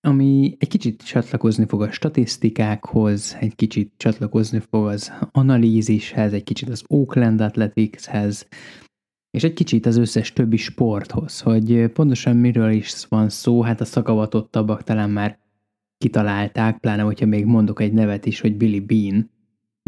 ami 0.00 0.56
egy 0.58 0.68
kicsit 0.68 1.02
csatlakozni 1.02 1.66
fog 1.66 1.82
a 1.82 1.90
statisztikákhoz, 1.90 3.36
egy 3.40 3.54
kicsit 3.54 3.92
csatlakozni 3.96 4.58
fog 4.70 4.86
az 4.86 5.12
analízishez, 5.32 6.32
egy 6.32 6.42
kicsit 6.42 6.68
az 6.68 6.84
Oakland 6.88 7.40
Athleticshez, 7.40 8.48
és 9.30 9.44
egy 9.44 9.52
kicsit 9.52 9.86
az 9.86 9.96
összes 9.96 10.32
többi 10.32 10.56
sporthoz, 10.56 11.40
hogy 11.40 11.86
pontosan 11.86 12.36
miről 12.36 12.70
is 12.70 13.04
van 13.08 13.28
szó, 13.28 13.62
hát 13.62 13.80
a 13.80 13.84
szakavatottabbak 13.84 14.82
talán 14.82 15.10
már 15.10 15.38
kitalálták, 15.98 16.78
pláne 16.78 17.02
hogyha 17.02 17.26
még 17.26 17.44
mondok 17.44 17.80
egy 17.80 17.92
nevet 17.92 18.26
is, 18.26 18.40
hogy 18.40 18.56
Billy 18.56 18.80
Bean, 18.80 19.30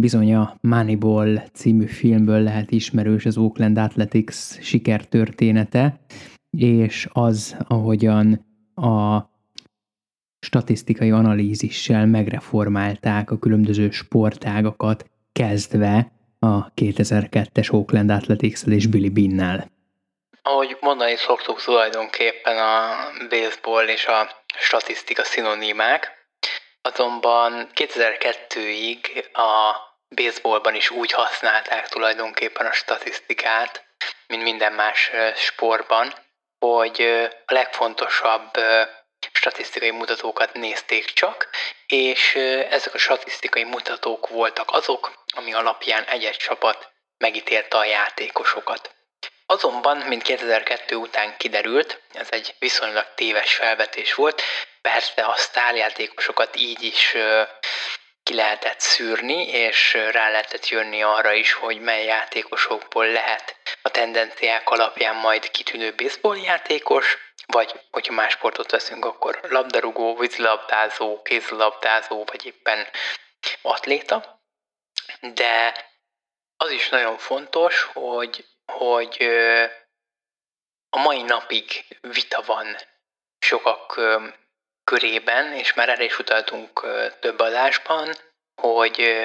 bizony 0.00 0.34
a 0.34 0.56
Moneyball 0.60 1.42
című 1.52 1.86
filmből 1.86 2.42
lehet 2.42 2.70
ismerős 2.70 3.24
az 3.24 3.36
Oakland 3.36 3.78
Athletics 3.78 4.34
sikertörténete, 4.60 6.00
és 6.50 7.08
az, 7.12 7.56
ahogyan 7.68 8.46
a 8.74 9.20
statisztikai 10.40 11.10
analízissel 11.10 12.06
megreformálták 12.06 13.30
a 13.30 13.38
különböző 13.38 13.90
sportágakat, 13.90 15.04
kezdve 15.32 16.12
a 16.38 16.72
2002-es 16.74 17.72
Oakland 17.72 18.10
athletics 18.10 18.62
és 18.66 18.86
Billy 18.86 19.08
Bean-nel. 19.08 19.70
Ahogy 20.42 20.76
mondani 20.80 21.16
szoktuk 21.16 21.62
tulajdonképpen 21.62 22.56
a 22.58 22.96
baseball 23.28 23.88
és 23.88 24.06
a 24.06 24.28
statisztika 24.58 25.24
szinonimák, 25.24 26.28
azonban 26.82 27.68
2002-ig 27.74 29.32
a 29.32 29.85
baseballban 30.08 30.74
is 30.74 30.90
úgy 30.90 31.12
használták 31.12 31.88
tulajdonképpen 31.88 32.66
a 32.66 32.72
statisztikát, 32.72 33.84
mint 34.26 34.42
minden 34.42 34.72
más 34.72 35.10
sportban, 35.36 36.14
hogy 36.58 37.02
a 37.46 37.52
legfontosabb 37.52 38.50
statisztikai 39.32 39.90
mutatókat 39.90 40.52
nézték 40.52 41.04
csak, 41.04 41.48
és 41.86 42.34
ezek 42.70 42.94
a 42.94 42.98
statisztikai 42.98 43.64
mutatók 43.64 44.28
voltak 44.28 44.70
azok, 44.70 45.24
ami 45.34 45.52
alapján 45.52 46.04
egy-egy 46.04 46.36
csapat 46.36 46.92
megítélte 47.18 47.76
a 47.76 47.84
játékosokat. 47.84 48.94
Azonban, 49.46 49.96
mint 49.96 50.22
2002 50.22 50.94
után 50.94 51.36
kiderült, 51.36 52.02
ez 52.12 52.26
egy 52.30 52.54
viszonylag 52.58 53.06
téves 53.14 53.54
felvetés 53.54 54.14
volt, 54.14 54.42
persze 54.80 55.24
a 55.24 55.36
sztárjátékosokat 55.36 56.56
így 56.56 56.82
is 56.82 57.16
ki 58.26 58.34
lehetett 58.34 58.80
szűrni, 58.80 59.48
és 59.48 59.94
rá 59.94 60.30
lehetett 60.30 60.68
jönni 60.68 61.02
arra 61.02 61.32
is, 61.32 61.52
hogy 61.52 61.80
mely 61.80 62.04
játékosokból 62.04 63.06
lehet 63.06 63.56
a 63.82 63.90
tendenciák 63.90 64.70
alapján 64.70 65.16
majd 65.16 65.50
kitűnő 65.50 65.94
baseball 65.94 66.36
játékos, 66.36 67.16
vagy 67.46 67.80
hogyha 67.90 68.12
más 68.12 68.32
sportot 68.32 68.70
veszünk, 68.70 69.04
akkor 69.04 69.40
labdarúgó, 69.42 70.16
vízilabdázó, 70.16 71.22
kézilabdázó, 71.22 72.24
vagy 72.24 72.46
éppen 72.46 72.86
atléta. 73.62 74.42
De 75.20 75.74
az 76.56 76.70
is 76.70 76.88
nagyon 76.88 77.18
fontos, 77.18 77.82
hogy, 77.82 78.44
hogy 78.72 79.22
a 80.90 80.98
mai 80.98 81.22
napig 81.22 81.84
vita 82.00 82.42
van 82.42 82.76
sokak 83.38 84.00
körében, 84.90 85.52
és 85.52 85.74
már 85.74 85.88
erre 85.88 86.04
is 86.04 86.18
utaltunk 86.18 86.86
több 87.20 87.38
adásban, 87.38 88.14
hogy, 88.62 89.18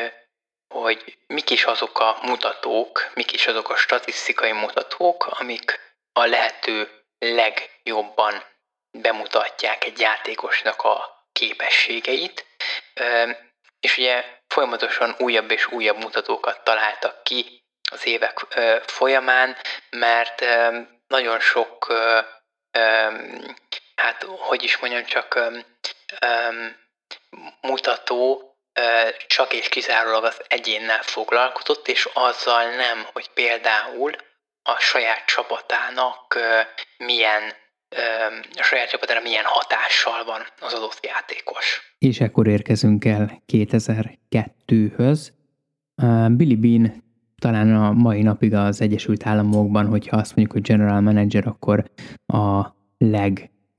hogy 0.73 1.17
mik 1.27 1.49
is 1.49 1.63
azok 1.65 1.99
a 1.99 2.17
mutatók, 2.21 3.11
mik 3.13 3.31
is 3.31 3.47
azok 3.47 3.69
a 3.69 3.75
statisztikai 3.75 4.51
mutatók, 4.51 5.25
amik 5.25 5.79
a 6.13 6.25
lehető 6.25 6.89
legjobban 7.19 8.43
bemutatják 8.91 9.85
egy 9.85 9.99
játékosnak 9.99 10.81
a 10.81 11.25
képességeit, 11.31 12.45
és 13.79 13.97
ugye 13.97 14.25
folyamatosan 14.47 15.15
újabb 15.19 15.51
és 15.51 15.67
újabb 15.67 15.97
mutatókat 15.97 16.63
találtak 16.63 17.23
ki 17.23 17.63
az 17.91 18.05
évek 18.05 18.39
folyamán, 18.85 19.57
mert 19.89 20.45
nagyon 21.07 21.39
sok, 21.39 21.93
hát 24.01 24.23
hogy 24.23 24.63
is 24.63 24.77
mondjam, 24.79 25.05
csak 25.05 25.39
mutató 27.61 28.45
csak 29.27 29.53
és 29.53 29.69
kizárólag 29.69 30.23
az 30.23 30.41
egyénnel 30.47 31.01
foglalkozott, 31.01 31.87
és 31.87 32.09
azzal 32.13 32.63
nem, 32.63 33.05
hogy 33.13 33.29
például 33.33 34.11
a 34.63 34.79
saját 34.79 35.25
csapatának 35.25 36.37
milyen 36.97 37.41
a 38.55 38.63
saját 38.63 38.89
csapatára 38.89 39.21
milyen 39.21 39.43
hatással 39.43 40.23
van 40.25 40.41
az 40.59 40.73
adott 40.73 41.05
játékos. 41.05 41.95
És 41.97 42.19
ekkor 42.19 42.47
érkezünk 42.47 43.05
el 43.05 43.43
2002-höz. 43.47 45.27
Billy 46.31 46.55
Bean 46.55 47.03
talán 47.41 47.75
a 47.75 47.91
mai 47.91 48.21
napig 48.21 48.53
az 48.53 48.81
Egyesült 48.81 49.25
Államokban, 49.25 49.85
hogyha 49.85 50.17
azt 50.17 50.35
mondjuk, 50.35 50.51
hogy 50.57 50.61
general 50.75 51.01
manager, 51.01 51.47
akkor 51.47 51.83
a 52.25 52.75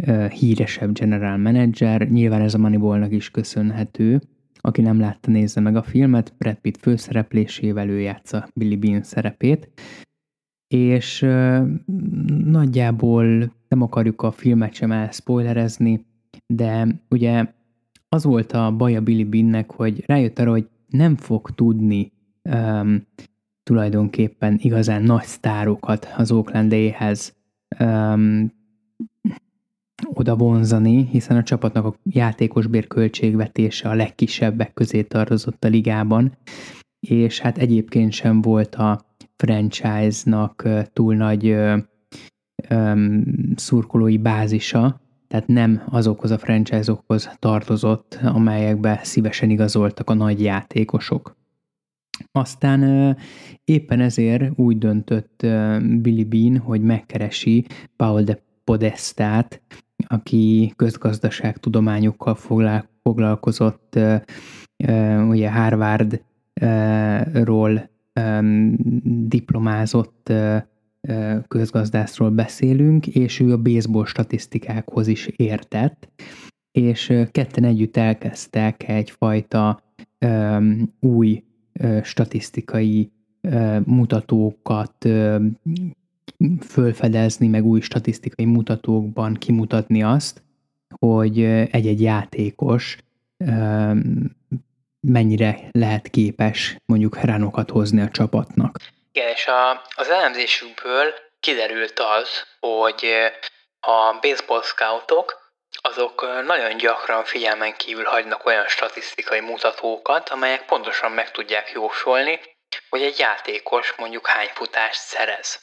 leghíresebb 0.06 0.92
general 0.92 1.36
manager. 1.36 2.10
Nyilván 2.10 2.40
ez 2.40 2.54
a 2.54 2.58
Moneyballnak 2.58 3.12
is 3.12 3.30
köszönhető. 3.30 4.20
Aki 4.60 4.80
nem 4.80 5.00
látta, 5.00 5.30
nézze 5.30 5.60
meg 5.60 5.76
a 5.76 5.82
filmet, 5.82 6.34
Brad 6.38 6.56
Pitt 6.56 6.76
főszereplésével 6.76 7.88
ő 7.88 8.00
játsza 8.00 8.48
Billy 8.54 8.76
Bean 8.76 9.02
szerepét 9.02 9.70
és 10.72 11.26
nagyjából 12.44 13.52
nem 13.68 13.82
akarjuk 13.82 14.22
a 14.22 14.30
filmet 14.30 14.74
sem 14.74 14.92
elspoilerezni, 14.92 16.06
de 16.46 16.86
ugye 17.08 17.46
az 18.08 18.24
volt 18.24 18.52
a 18.52 18.70
baj 18.76 18.96
a 18.96 19.00
Billy 19.00 19.24
Binnek, 19.24 19.72
hogy 19.72 20.04
rájött 20.06 20.38
arra, 20.38 20.50
hogy 20.50 20.68
nem 20.88 21.16
fog 21.16 21.50
tudni 21.50 22.12
um, 22.42 23.06
tulajdonképpen 23.62 24.58
igazán 24.62 25.02
nagy 25.02 25.24
sztárokat 25.24 26.08
az 26.16 26.32
Oakland-éhez 26.32 27.36
um, 27.80 28.52
oda 30.22 30.36
vonzani, 30.36 31.08
hiszen 31.10 31.36
a 31.36 31.42
csapatnak 31.42 31.84
a 31.84 31.94
játékos 32.02 32.66
bérköltségvetése 32.66 33.88
a 33.88 33.94
legkisebbek 33.94 34.72
közé 34.72 35.02
tartozott 35.02 35.64
a 35.64 35.68
ligában, 35.68 36.36
és 37.00 37.38
hát 37.38 37.58
egyébként 37.58 38.12
sem 38.12 38.40
volt 38.40 38.74
a 38.74 39.00
franchise-nak 39.36 40.68
túl 40.92 41.14
nagy 41.14 41.56
szurkolói 43.54 44.18
bázisa, 44.18 45.00
tehát 45.28 45.46
nem 45.46 45.82
azokhoz 45.86 46.30
a 46.30 46.38
franchise-okhoz 46.38 47.36
tartozott, 47.38 48.18
amelyekbe 48.22 49.00
szívesen 49.02 49.50
igazoltak 49.50 50.10
a 50.10 50.14
nagy 50.14 50.42
játékosok. 50.42 51.36
Aztán 52.32 53.16
éppen 53.64 54.00
ezért 54.00 54.58
úgy 54.58 54.78
döntött 54.78 55.46
Billy 56.00 56.24
Bean, 56.24 56.58
hogy 56.58 56.80
megkeresi 56.80 57.66
Paul 57.96 58.22
de 58.22 58.42
Podestát, 58.64 59.62
aki 60.08 60.72
közgazdaságtudományokkal 60.76 62.34
foglalkozott, 63.02 63.98
ugye 65.28 65.50
Harvardról 65.50 66.20
diplomázott 69.28 70.32
közgazdászról 71.48 72.30
beszélünk, 72.30 73.06
és 73.06 73.40
ő 73.40 73.52
a 73.52 73.62
baseball 73.62 74.04
statisztikákhoz 74.04 75.06
is 75.06 75.26
értett, 75.26 76.08
és 76.72 77.12
ketten 77.30 77.64
együtt 77.64 77.96
elkezdtek 77.96 78.88
egyfajta 78.88 79.82
új 81.00 81.42
statisztikai 82.02 83.10
mutatókat 83.84 85.08
fölfedezni, 86.68 87.46
meg 87.46 87.64
új 87.64 87.80
statisztikai 87.80 88.44
mutatókban 88.44 89.34
kimutatni 89.34 90.02
azt, 90.02 90.42
hogy 90.98 91.42
egy-egy 91.44 92.02
játékos 92.02 92.96
mennyire 95.00 95.58
lehet 95.70 96.08
képes 96.08 96.76
mondjuk 96.84 97.20
ránokat 97.20 97.70
hozni 97.70 98.00
a 98.00 98.10
csapatnak. 98.10 98.76
Igen, 99.12 99.28
és 99.28 99.46
a, 99.46 99.70
az 99.94 100.08
elemzésükből 100.08 101.14
kiderült 101.40 101.98
az, 101.98 102.28
hogy 102.60 103.06
a 103.80 104.18
baseball 104.20 104.62
scoutok 104.62 105.40
azok 105.80 106.26
nagyon 106.46 106.76
gyakran 106.76 107.24
figyelmen 107.24 107.74
kívül 107.76 108.04
hagynak 108.04 108.46
olyan 108.46 108.66
statisztikai 108.66 109.40
mutatókat, 109.40 110.28
amelyek 110.28 110.64
pontosan 110.64 111.12
meg 111.12 111.30
tudják 111.30 111.70
jósolni, 111.74 112.40
hogy 112.88 113.02
egy 113.02 113.18
játékos 113.18 113.94
mondjuk 113.96 114.26
hány 114.26 114.50
futást 114.54 115.00
szerez. 115.00 115.60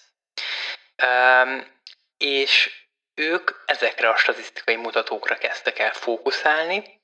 És 2.17 2.69
ők 3.15 3.51
ezekre 3.65 4.09
a 4.09 4.17
statisztikai 4.17 4.75
mutatókra 4.75 5.35
kezdtek 5.35 5.79
el 5.79 5.93
fókuszálni, 5.93 7.01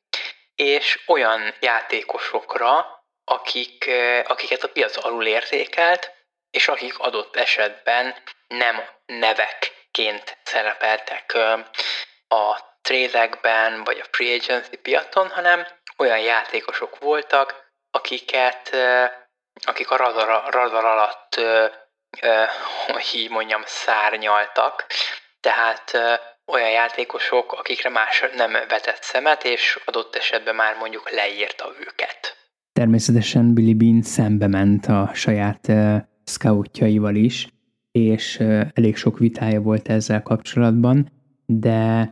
és 0.55 0.99
olyan 1.07 1.53
játékosokra, 1.59 3.03
akik, 3.23 3.91
akiket 4.23 4.63
a 4.63 4.69
piac 4.69 5.05
alul 5.05 5.25
értékelt, 5.25 6.11
és 6.51 6.67
akik 6.67 6.99
adott 6.99 7.35
esetben 7.35 8.15
nem 8.47 8.83
nevekként 9.05 10.37
szerepeltek 10.43 11.33
a 12.27 12.59
trélekben 12.81 13.83
vagy 13.83 13.99
a 13.99 14.07
free 14.11 14.33
agency 14.33 14.77
piacon, 14.77 15.29
hanem 15.29 15.67
olyan 15.97 16.19
játékosok 16.19 16.99
voltak, 16.99 17.71
akiket, 17.91 18.75
akik 19.65 19.91
a 19.91 19.95
radar, 19.95 20.53
radar 20.53 20.85
alatt, 20.85 21.41
hogy 22.87 23.11
így 23.15 23.29
mondjam, 23.29 23.61
szárnyaltak. 23.65 24.85
Tehát 25.39 25.91
olyan 26.45 26.69
játékosok, 26.69 27.51
akikre 27.51 27.89
más 27.89 28.23
nem 28.35 28.51
vetett 28.51 29.01
szemet, 29.01 29.43
és 29.43 29.79
adott 29.85 30.15
esetben 30.15 30.55
már 30.55 30.75
mondjuk 30.77 31.11
leírta 31.11 31.65
őket. 31.79 32.37
Természetesen 32.73 33.53
Billy 33.53 33.73
Bean 33.73 34.01
szembe 34.01 34.47
ment 34.47 34.85
a 34.85 35.11
saját 35.13 35.67
uh, 35.67 35.95
scoutjaival 36.25 37.15
is, 37.15 37.47
és 37.91 38.37
uh, 38.39 38.61
elég 38.73 38.95
sok 38.95 39.19
vitája 39.19 39.61
volt 39.61 39.87
ezzel 39.89 40.21
kapcsolatban, 40.21 41.11
de 41.45 42.09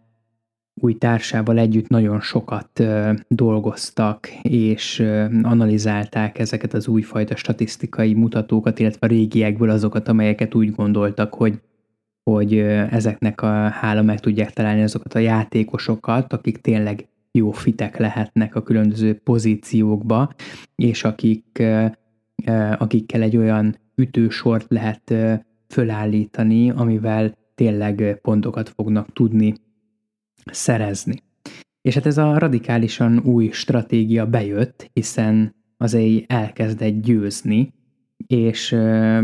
új 0.83 0.93
társával 0.97 1.57
együtt 1.57 1.87
nagyon 1.87 2.21
sokat 2.21 2.83
dolgoztak, 3.27 4.27
és 4.41 4.99
analizálták 5.41 6.39
ezeket 6.39 6.73
az 6.73 6.87
újfajta 6.87 7.35
statisztikai 7.35 8.13
mutatókat, 8.13 8.79
illetve 8.79 9.07
a 9.07 9.09
régiekből 9.09 9.69
azokat, 9.69 10.07
amelyeket 10.07 10.55
úgy 10.55 10.71
gondoltak, 10.71 11.33
hogy 11.33 11.61
hogy 12.23 12.57
ezeknek 12.89 13.41
a 13.41 13.69
hála 13.69 14.01
meg 14.01 14.19
tudják 14.19 14.51
találni 14.51 14.81
azokat 14.81 15.13
a 15.13 15.19
játékosokat, 15.19 16.33
akik 16.33 16.57
tényleg 16.57 17.07
jó 17.31 17.51
fitek 17.51 17.97
lehetnek 17.97 18.55
a 18.55 18.63
különböző 18.63 19.13
pozíciókba, 19.13 20.33
és 20.75 21.03
akik, 21.03 21.63
akikkel 22.77 23.21
egy 23.21 23.37
olyan 23.37 23.77
ütősort 23.95 24.65
lehet 24.69 25.13
fölállítani, 25.67 26.69
amivel 26.69 27.33
tényleg 27.55 28.19
pontokat 28.21 28.69
fognak 28.69 29.13
tudni 29.13 29.53
szerezni. 30.51 31.15
És 31.81 31.93
hát 31.93 32.05
ez 32.05 32.17
a 32.17 32.37
radikálisan 32.37 33.19
új 33.19 33.49
stratégia 33.51 34.27
bejött, 34.27 34.89
hiszen 34.93 35.55
az 35.77 35.93
EI 35.93 36.25
elkezdett 36.27 37.01
győzni, 37.01 37.73
és 38.27 38.69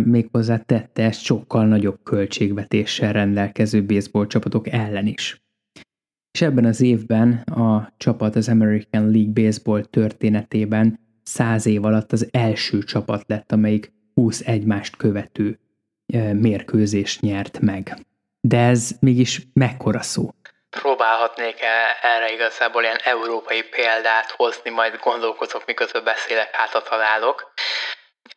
méghozzá 0.04 0.58
tette 0.58 1.04
ezt 1.04 1.22
sokkal 1.22 1.68
nagyobb 1.68 2.00
költségvetéssel 2.04 3.14
rendelkező 3.14 3.86
baseball 3.86 4.28
csapatok 4.28 4.68
ellen 4.68 5.08
is. 5.08 5.44
És 6.32 6.42
ebben 6.42 6.66
az 6.66 6.82
évben 6.82 7.32
a 7.34 7.94
csapat 7.98 8.36
az 8.36 8.50
American 8.50 9.12
League 9.12 9.44
Baseball 9.44 9.84
történetében 9.84 11.00
száz 11.24 11.66
év 11.66 11.86
alatt 11.86 12.12
az 12.12 12.28
első 12.32 12.84
csapat 12.84 13.24
lett, 13.28 13.52
amelyik 13.52 13.94
20 14.14 14.42
egymást 14.46 14.96
követő 14.96 15.60
mérkőzést 16.34 17.22
nyert 17.22 17.60
meg. 17.60 18.06
De 18.42 18.58
ez 18.58 18.98
mégis 19.00 19.48
mekkora 19.54 20.02
szó? 20.02 20.30
Próbálhatnék 20.70 21.62
erre 22.02 22.32
igazából 22.32 22.84
ilyen 22.84 23.00
európai 23.04 23.64
példát 23.64 24.32
hozni, 24.32 24.70
majd 24.70 25.00
gondolkozok, 25.00 25.66
miközben 25.66 26.04
beszélek, 26.04 26.56
hát 26.56 26.84
találok. 26.84 27.54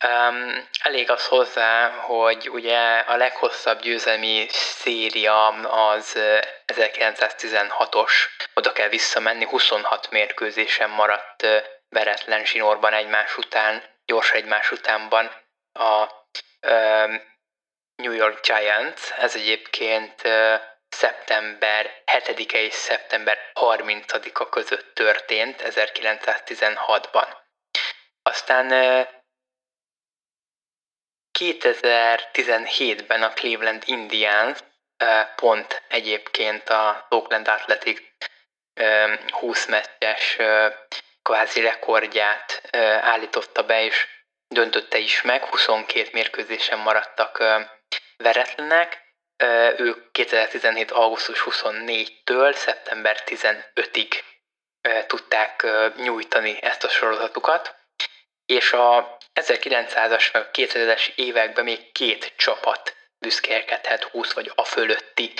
Um, 0.07 0.69
elég 0.83 1.11
az 1.11 1.27
hozzá, 1.27 1.91
hogy 1.91 2.51
ugye 2.51 2.99
a 2.99 3.17
leghosszabb 3.17 3.81
győzelmi 3.81 4.47
széria 4.51 5.47
az 5.49 6.19
1916-os, 6.67 8.13
oda 8.55 8.73
kell 8.73 8.89
visszamenni, 8.89 9.45
26 9.45 10.11
mérkőzésen 10.11 10.91
maradt 10.91 11.47
veretlen 11.89 12.45
zsinórban 12.45 12.93
egymás 12.93 13.37
után, 13.37 13.83
gyors 14.07 14.31
egymás 14.31 14.71
utánban 14.71 15.31
a 15.73 16.09
um, 16.69 17.23
New 17.97 18.13
York 18.13 18.41
Giants, 18.41 19.11
ez 19.19 19.37
egyébként 19.37 20.23
szeptember 20.93 22.03
7-e 22.07 22.59
és 22.59 22.75
szeptember 22.75 23.39
30-a 23.55 24.49
között 24.49 24.95
történt 24.95 25.63
1916-ban. 25.65 27.27
Aztán 28.23 28.73
uh, 28.73 29.07
2017-ben 31.39 33.23
a 33.23 33.33
Cleveland 33.33 33.83
Indians 33.87 34.59
pont 35.37 35.83
egyébként 35.89 36.69
a 36.69 37.07
Oakland 37.09 37.49
Athletic 37.49 38.01
20 39.31 39.67
meccses 39.67 40.37
kvázi 41.23 41.61
rekordját 41.61 42.77
állította 43.01 43.65
be, 43.65 43.85
és 43.85 44.07
döntötte 44.49 44.99
is 44.99 45.23
meg, 45.23 45.45
22 45.45 46.09
mérkőzésen 46.13 46.79
maradtak 46.79 47.45
veretlenek. 48.17 49.02
Ők 49.77 50.13
2017. 50.13 50.91
augusztus 50.91 51.43
24-től 51.45 52.55
szeptember 52.55 53.23
15-ig 53.27 54.13
tudták 55.07 55.67
nyújtani 55.97 56.63
ezt 56.63 56.85
a 56.85 56.89
sorozatukat, 56.89 57.75
és 58.47 58.73
a 58.73 59.19
1900-as 59.35 60.33
meg 60.33 60.49
2000-es 60.53 61.15
években 61.15 61.65
még 61.65 61.93
két 61.93 62.33
csapat 62.37 62.97
büszkélkedhet 63.19 64.03
20 64.03 64.33
vagy 64.33 64.53
a 64.55 64.65
fölötti 64.65 65.33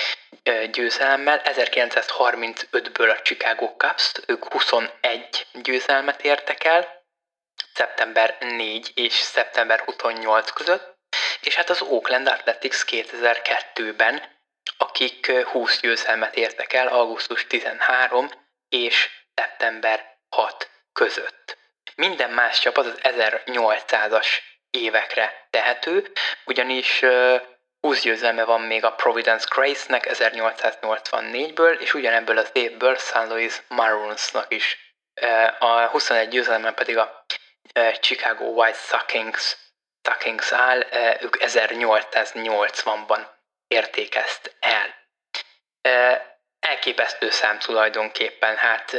győzelemmel. 0.71 1.41
1935-ből 1.43 3.17
a 3.17 3.21
Chicago 3.21 3.75
Cubs, 3.77 4.11
ők 4.27 4.53
21 4.53 5.47
győzelmet 5.53 6.23
értek 6.23 6.63
el, 6.63 7.03
szeptember 7.73 8.37
4 8.39 8.91
és 8.95 9.13
szeptember 9.13 9.79
28 9.79 10.51
között, 10.51 10.92
és 11.45 11.55
hát 11.55 11.69
az 11.69 11.81
Oakland 11.81 12.27
Athletics 12.27 12.83
2002-ben, 12.87 14.23
akik 14.77 15.31
20 15.31 15.79
győzelmet 15.79 16.35
értek 16.35 16.73
el 16.73 16.87
augusztus 16.87 17.47
13 17.47 18.29
és 18.69 19.09
szeptember 19.35 20.17
6 20.29 20.69
között. 20.93 21.57
Minden 21.95 22.29
más 22.29 22.59
csapat 22.59 22.85
az 22.85 22.99
1800-as 23.01 24.27
évekre 24.69 25.47
tehető, 25.49 26.11
ugyanis 26.45 27.03
20 27.79 28.01
győzelme 28.01 28.43
van 28.43 28.61
még 28.61 28.83
a 28.83 28.93
Providence 28.93 29.47
Grace-nek 29.49 30.07
1884-ből, 30.09 31.79
és 31.79 31.93
ugyanebből 31.93 32.37
az 32.37 32.49
évből 32.53 32.95
St. 32.95 33.13
Louis 33.13 33.61
Maroonsnak 33.67 34.53
is. 34.53 34.95
A 35.59 35.85
21 35.85 36.27
győzelme 36.27 36.71
pedig 36.71 36.97
a 36.97 37.25
Chicago 37.99 38.45
White 38.45 38.77
Stockings, 38.77 39.57
Stockings 40.05 40.51
áll, 40.51 40.79
ők 41.21 41.35
1880-ban 41.39 43.25
értékezt 43.67 44.55
el. 44.59 44.95
Elképesztő 46.59 47.29
szám 47.29 47.59
tulajdonképpen, 47.59 48.55
hát 48.55 48.91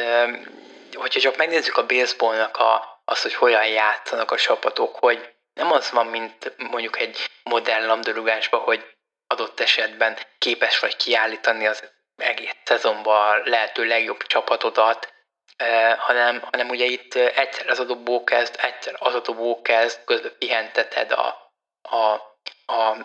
hogyha 0.92 1.20
csak 1.20 1.36
megnézzük 1.36 1.76
a 1.76 1.86
baseballnak 1.86 2.56
a, 2.56 3.00
az, 3.04 3.22
hogy 3.22 3.34
hogyan 3.34 3.66
játszanak 3.66 4.30
a 4.30 4.36
csapatok, 4.36 4.96
hogy 4.96 5.34
nem 5.54 5.72
az 5.72 5.90
van, 5.90 6.06
mint 6.06 6.52
mondjuk 6.56 6.98
egy 6.98 7.30
modern 7.42 7.86
labdarúgásban, 7.86 8.60
hogy 8.60 8.96
adott 9.26 9.60
esetben 9.60 10.18
képes 10.38 10.78
vagy 10.78 10.96
kiállítani 10.96 11.66
az 11.66 11.92
egész 12.16 12.56
szezonban 12.64 13.42
lehető 13.44 13.84
legjobb 13.84 14.22
csapatodat, 14.22 15.13
hanem, 15.98 16.42
hanem 16.52 16.68
ugye 16.68 16.84
itt 16.84 17.14
egyszer 17.14 17.68
az 17.68 17.78
a 17.78 17.84
dobó 17.84 18.24
kezd, 18.24 18.56
egyszer 18.58 18.96
az 18.98 19.14
a 19.14 19.20
dobó 19.20 19.62
kezd, 19.62 20.04
közben 20.04 20.32
pihenteted 20.38 21.12
a, 21.12 21.52
a, 21.82 22.12
a 22.72 22.96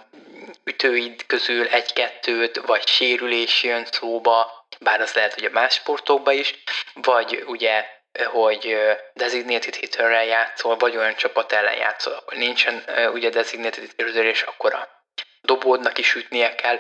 ütőid 0.64 1.26
közül 1.26 1.68
egy-kettőt, 1.68 2.62
vagy 2.66 2.88
sérülés 2.88 3.64
jön 3.64 3.86
szóba, 3.86 4.68
bár 4.80 5.02
az 5.02 5.14
lehet, 5.14 5.34
hogy 5.34 5.46
a 5.46 5.50
más 5.50 5.74
sportokban 5.74 6.34
is, 6.34 6.64
vagy 6.94 7.44
ugye 7.48 7.86
hogy 8.26 8.78
designated 9.14 9.76
hitterrel 9.76 10.26
játszol, 10.26 10.78
vagy 10.78 10.98
olyan 10.98 11.16
csapat 11.16 11.52
ellen 11.52 11.76
játszol, 11.76 12.14
akkor 12.14 12.38
nincsen 12.38 12.84
ugye 13.14 13.30
designated 13.30 13.84
hitter, 13.84 14.26
és 14.26 14.42
akkor 14.42 14.74
a 14.74 15.04
dobódnak 15.42 15.98
is 15.98 16.16
ütnie 16.16 16.56
kell. 16.56 16.80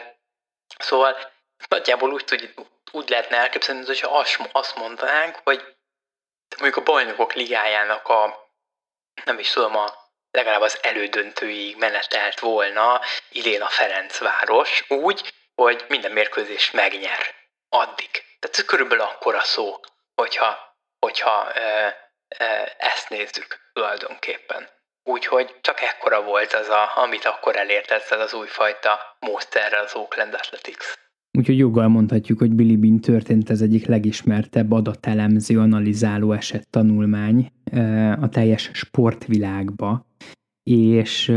Szóval 0.77 1.17
nagyjából 1.67 2.13
úgy, 2.13 2.25
tud, 2.25 2.53
úgy 2.91 3.09
lehetne 3.09 3.37
elképzelni, 3.37 3.85
hogyha 3.85 4.25
azt 4.51 4.75
mondanánk, 4.75 5.39
hogy 5.43 5.75
mondjuk 6.57 6.87
a 6.87 6.91
bajnokok 6.91 7.33
ligájának 7.33 8.07
a, 8.07 8.51
nem 9.23 9.39
is 9.39 9.49
tudom, 9.49 9.75
a 9.75 9.93
legalább 10.31 10.61
az 10.61 10.79
elődöntőig 10.81 11.77
menetelt 11.77 12.39
volna 12.39 13.01
idén 13.29 13.61
a 13.61 13.67
Ferencváros 13.67 14.83
úgy, 14.87 15.33
hogy 15.55 15.85
minden 15.87 16.11
mérkőzést 16.11 16.73
megnyer 16.73 17.35
addig. 17.69 18.11
Tehát 18.11 18.57
ez 18.57 18.65
körülbelül 18.65 19.03
akkora 19.03 19.41
szó, 19.41 19.79
hogyha, 20.15 20.77
hogyha 20.99 21.51
e, 21.53 21.95
e, 22.27 22.75
ezt 22.77 23.09
nézzük 23.09 23.71
tulajdonképpen. 23.73 24.69
Úgyhogy 25.03 25.61
csak 25.61 25.81
ekkora 25.81 26.21
volt 26.21 26.53
az, 26.53 26.69
a, 26.69 26.97
amit 26.97 27.25
akkor 27.25 27.55
elért 27.55 27.91
ezzel 27.91 28.21
az 28.21 28.33
újfajta 28.33 29.15
módszerrel 29.19 29.83
az 29.83 29.95
Oakland 29.95 30.33
Athletics. 30.33 30.97
Úgyhogy 31.37 31.57
joggal 31.57 31.87
mondhatjuk, 31.87 32.39
hogy 32.39 32.53
Billy 32.53 32.75
Bean 32.75 32.99
történt 32.99 33.49
az 33.49 33.61
egyik 33.61 33.85
legismertebb 33.85 34.71
adatelemző, 34.71 35.59
analizáló 35.59 36.31
eset 36.31 36.69
tanulmány 36.69 37.51
a 38.19 38.29
teljes 38.29 38.69
sportvilágba, 38.73 40.05
és 40.63 41.33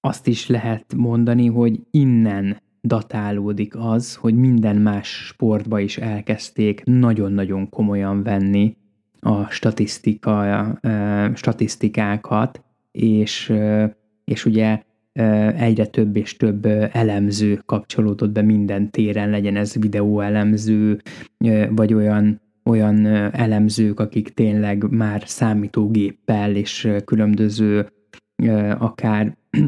azt 0.00 0.26
is 0.26 0.46
lehet 0.46 0.94
mondani, 0.94 1.46
hogy 1.46 1.80
innen 1.90 2.62
datálódik 2.82 3.76
az, 3.76 4.14
hogy 4.14 4.34
minden 4.34 4.76
más 4.76 5.08
sportba 5.08 5.80
is 5.80 5.98
elkezdték 5.98 6.84
nagyon-nagyon 6.84 7.68
komolyan 7.68 8.22
venni 8.22 8.76
a 9.20 9.50
statisztika, 9.50 10.66
statisztikákat, 11.34 12.62
és, 12.92 13.52
és 14.24 14.44
ugye 14.44 14.82
egyre 15.56 15.86
több 15.86 16.16
és 16.16 16.36
több 16.36 16.66
elemző 16.92 17.62
kapcsolódott 17.66 18.30
be 18.30 18.42
minden 18.42 18.90
téren, 18.90 19.30
legyen 19.30 19.56
ez 19.56 19.74
videóelemző, 19.74 21.00
vagy 21.70 21.94
olyan, 21.94 22.40
olyan 22.64 23.06
elemzők, 23.32 24.00
akik 24.00 24.34
tényleg 24.34 24.90
már 24.90 25.22
számítógéppel 25.26 26.56
és 26.56 26.88
különböző 27.04 27.86
akár 28.78 29.36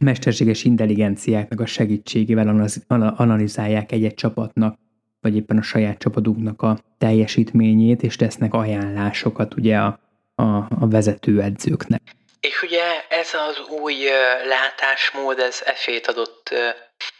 mesterséges 0.00 0.64
intelligenciáknak 0.64 1.60
a 1.60 1.66
segítségével 1.66 2.68
analizálják 3.16 3.92
egy-egy 3.92 4.14
csapatnak, 4.14 4.78
vagy 5.20 5.36
éppen 5.36 5.56
a 5.56 5.62
saját 5.62 5.98
csapatunknak 5.98 6.62
a 6.62 6.78
teljesítményét, 6.98 8.02
és 8.02 8.16
tesznek 8.16 8.54
ajánlásokat 8.54 9.56
ugye 9.56 9.78
a, 9.78 10.00
a, 10.34 10.66
a 10.68 10.88
vezetőedzőknek. 10.88 12.19
És 12.40 12.62
ugye 12.62 13.04
ez 13.08 13.34
az 13.34 13.58
új 13.58 14.04
látásmód, 14.44 15.38
ez 15.38 15.62
esélyt 15.64 16.06
adott 16.06 16.54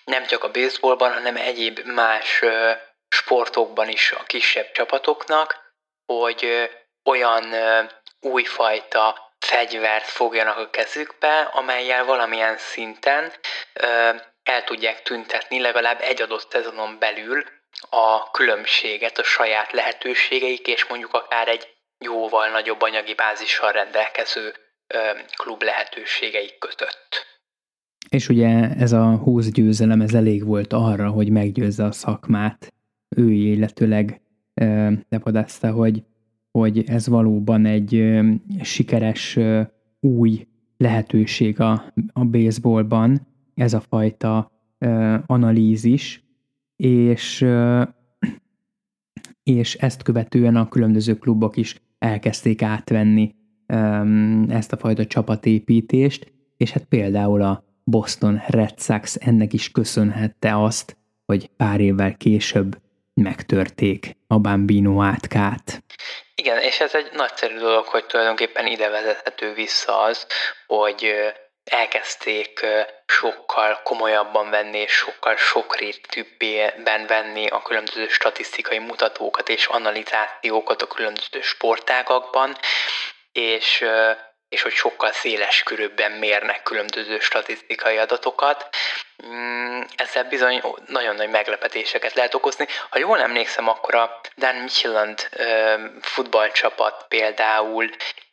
nem 0.05 0.27
csak 0.27 0.45
a 0.45 0.51
baseballban, 0.51 1.13
hanem 1.13 1.37
egyéb 1.37 1.81
más 1.85 2.45
sportokban 3.09 3.89
is 3.89 4.13
a 4.13 4.23
kisebb 4.23 4.73
csapatoknak, 4.73 5.75
hogy 6.07 6.71
olyan 7.05 7.55
újfajta 8.21 9.35
fegyvert 9.39 10.07
fogjanak 10.07 10.57
a 10.57 10.71
kezükbe, 10.71 11.41
amelyel 11.41 12.05
valamilyen 12.05 12.59
szinten 12.59 13.33
el 14.43 14.65
tudják 14.65 15.03
tüntetni 15.03 15.61
legalább 15.61 16.01
egy 16.01 16.23
adott 16.23 16.51
szezonon 16.51 16.99
belül 16.99 17.45
a 17.91 18.31
különbséget 18.31 19.19
a 19.19 19.23
saját 19.23 19.73
lehetőségeik 19.73 20.67
és 20.67 20.85
mondjuk 20.85 21.15
akár 21.15 21.49
egy 21.49 21.69
jóval 21.99 22.49
nagyobb 22.49 22.83
anyagi 22.83 23.15
bázissal 23.15 23.73
rendelkező 23.73 24.70
klub 25.37 25.63
lehetőségeik 25.63 26.59
között. 26.59 27.29
És 28.09 28.29
ugye 28.29 28.75
ez 28.75 28.93
a 28.93 29.17
20 29.17 29.51
győzelem, 29.51 30.01
ez 30.01 30.15
elég 30.15 30.45
volt 30.45 30.73
arra, 30.73 31.11
hogy 31.11 31.31
meggyőzze 31.31 31.85
a 31.85 31.93
szakmát. 31.93 32.73
Ő 33.09 33.31
illetőleg 33.31 34.21
lepodázta, 35.09 35.71
hogy, 35.71 36.03
hogy 36.51 36.85
ez 36.89 37.09
valóban 37.09 37.67
egy 37.67 38.21
sikeres 38.63 39.39
új 40.01 40.47
lehetőség 40.77 41.61
a, 41.61 41.93
a 42.13 42.25
baseballban, 42.25 43.27
ez 43.55 43.73
a 43.73 43.81
fajta 43.81 44.53
analízis, 45.27 46.25
és, 46.77 47.47
és 49.43 49.75
ezt 49.75 50.03
követően 50.03 50.57
a 50.57 50.69
különböző 50.69 51.19
klubok 51.19 51.57
is 51.57 51.81
elkezdték 51.99 52.63
átvenni 52.63 53.35
ezt 54.49 54.73
a 54.73 54.77
fajta 54.77 55.07
csapatépítést, 55.07 56.33
és 56.57 56.71
hát 56.71 56.85
például 56.85 57.43
a 57.43 57.65
Boston 57.85 58.43
Red 58.47 58.81
Sox 58.81 59.17
ennek 59.21 59.53
is 59.53 59.71
köszönhette 59.71 60.63
azt, 60.63 60.97
hogy 61.27 61.51
pár 61.57 61.81
évvel 61.81 62.17
később 62.17 62.77
megtörték 63.15 64.17
a 64.27 64.39
Bambino 64.39 65.03
átkát. 65.03 65.83
Igen, 66.35 66.59
és 66.59 66.81
ez 66.81 66.95
egy 66.95 67.11
nagyszerű 67.13 67.59
dolog, 67.59 67.85
hogy 67.85 68.07
tulajdonképpen 68.07 68.67
ide 68.67 68.89
vezethető 68.89 69.55
vissza 69.55 70.01
az, 70.01 70.27
hogy 70.67 71.13
elkezdték 71.65 72.67
sokkal 73.07 73.81
komolyabban 73.85 74.51
venni 74.51 74.79
és 74.79 74.93
sokkal 74.93 75.37
sokrétűbben 75.37 77.07
venni 77.07 77.47
a 77.47 77.63
különböző 77.63 78.09
statisztikai 78.09 78.79
mutatókat 78.79 79.49
és 79.49 79.67
analizációkat 79.67 80.83
a 80.83 80.87
különböző 80.87 81.41
sportágakban, 81.41 82.57
és, 83.33 83.85
és 84.49 84.63
hogy 84.63 84.73
sokkal 84.73 85.13
széles 85.13 85.63
körülben 85.63 86.13
mérnek 86.13 86.63
különböző 86.63 87.19
statisztikai 87.19 87.97
adatokat. 87.97 88.69
Mm, 89.27 89.81
ezzel 89.97 90.25
bizony 90.25 90.63
nagyon 90.87 91.15
nagy 91.15 91.31
meglepetéseket 91.31 92.15
lehet 92.15 92.35
okozni. 92.35 92.67
Ha 92.91 92.99
jól 92.99 93.21
emlékszem, 93.21 93.69
akkor 93.69 93.95
a 93.95 94.21
Dan 94.37 94.55
Micheland 94.55 95.29
futballcsapat 96.01 97.05
például 97.09 97.91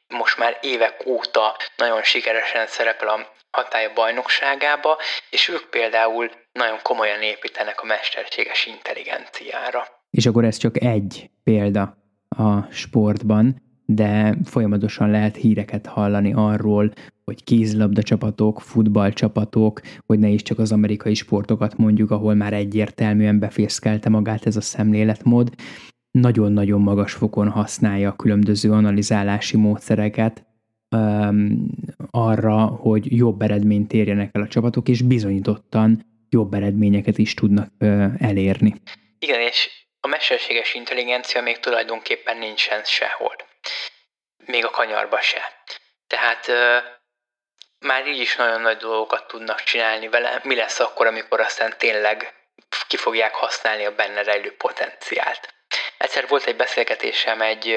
most 0.08 0.38
már 0.38 0.58
évek 0.62 1.06
óta 1.06 1.58
nagyon 1.76 2.04
sikeresen 2.04 2.68
szerepel 2.68 3.08
a 3.08 3.36
hatája 3.52 3.93
bajnokságába, 3.93 4.98
és 5.30 5.48
ők 5.48 5.70
például 5.70 6.32
nagyon 6.52 6.80
komolyan 6.84 7.22
építenek 7.22 7.82
a 7.82 7.86
mesterséges 7.86 8.66
intelligenciára. 8.66 9.88
És 10.10 10.26
akkor 10.26 10.43
ez 10.43 10.58
csak 10.58 10.82
egy 10.82 11.30
példa 11.43 11.98
a 12.38 12.72
sportban, 12.72 13.66
de 13.90 14.38
folyamatosan 14.44 15.10
lehet 15.10 15.36
híreket 15.36 15.86
hallani 15.86 16.34
arról, 16.34 16.92
hogy 17.26 17.44
kézlabda 17.44 18.04
csapatok, 18.04 18.62
futballcsapatok, 18.62 19.82
hogy 20.06 20.20
ne 20.20 20.28
is 20.28 20.42
csak 20.42 20.60
az 20.60 20.72
amerikai 20.72 21.14
sportokat 21.14 21.78
mondjuk, 21.78 22.12
ahol 22.12 22.34
már 22.34 22.54
egyértelműen 22.54 23.40
befészkelte 23.40 24.10
magát 24.10 24.46
ez 24.46 24.56
a 24.56 24.62
szemléletmód, 24.62 25.50
nagyon-nagyon 26.12 26.82
magas 26.82 27.14
fokon 27.14 27.50
használja 27.50 28.10
a 28.10 28.16
különböző 28.16 28.72
analizálási 28.72 29.58
módszereket 29.58 30.46
um, 30.96 31.70
arra, 32.12 32.66
hogy 32.66 33.18
jobb 33.18 33.42
eredményt 33.42 33.94
érjenek 33.94 34.30
el 34.36 34.42
a 34.42 34.48
csapatok, 34.48 34.90
és 34.90 35.02
bizonyítottan 35.02 36.06
jobb 36.30 36.54
eredményeket 36.54 37.18
is 37.18 37.34
tudnak 37.34 37.72
uh, 37.80 38.14
elérni. 38.18 38.74
Igen, 39.20 39.40
és 39.40 39.70
a 40.00 40.08
mesterséges 40.08 40.74
intelligencia 40.76 41.42
még 41.42 41.60
tulajdonképpen 41.60 42.38
nincsen 42.38 42.82
sehol 42.84 43.47
még 44.38 44.66
a 44.66 44.70
kanyarba 44.70 45.22
se. 45.22 45.64
Tehát 46.08 46.47
már 47.80 48.08
így 48.08 48.20
is 48.20 48.36
nagyon 48.36 48.62
nagy 48.62 48.78
dolgokat 48.78 49.28
tudnak 49.28 49.64
csinálni 49.64 50.08
vele. 50.08 50.39
Mi 50.43 50.55
lesz 50.55 50.80
akkor, 50.80 51.08
amikor 51.08 51.39
aztán 51.39 51.78
tényleg 51.78 52.34
ki 52.88 52.97
fogják 52.97 53.36
használni 53.36 53.86
a 53.86 53.95
benne 53.95 54.24
rejlő 54.24 54.55
potenciált? 54.55 55.53
Egyszer 55.97 56.28
volt 56.28 56.45
egy 56.45 56.55
beszélgetésem 56.55 57.41
egy 57.41 57.68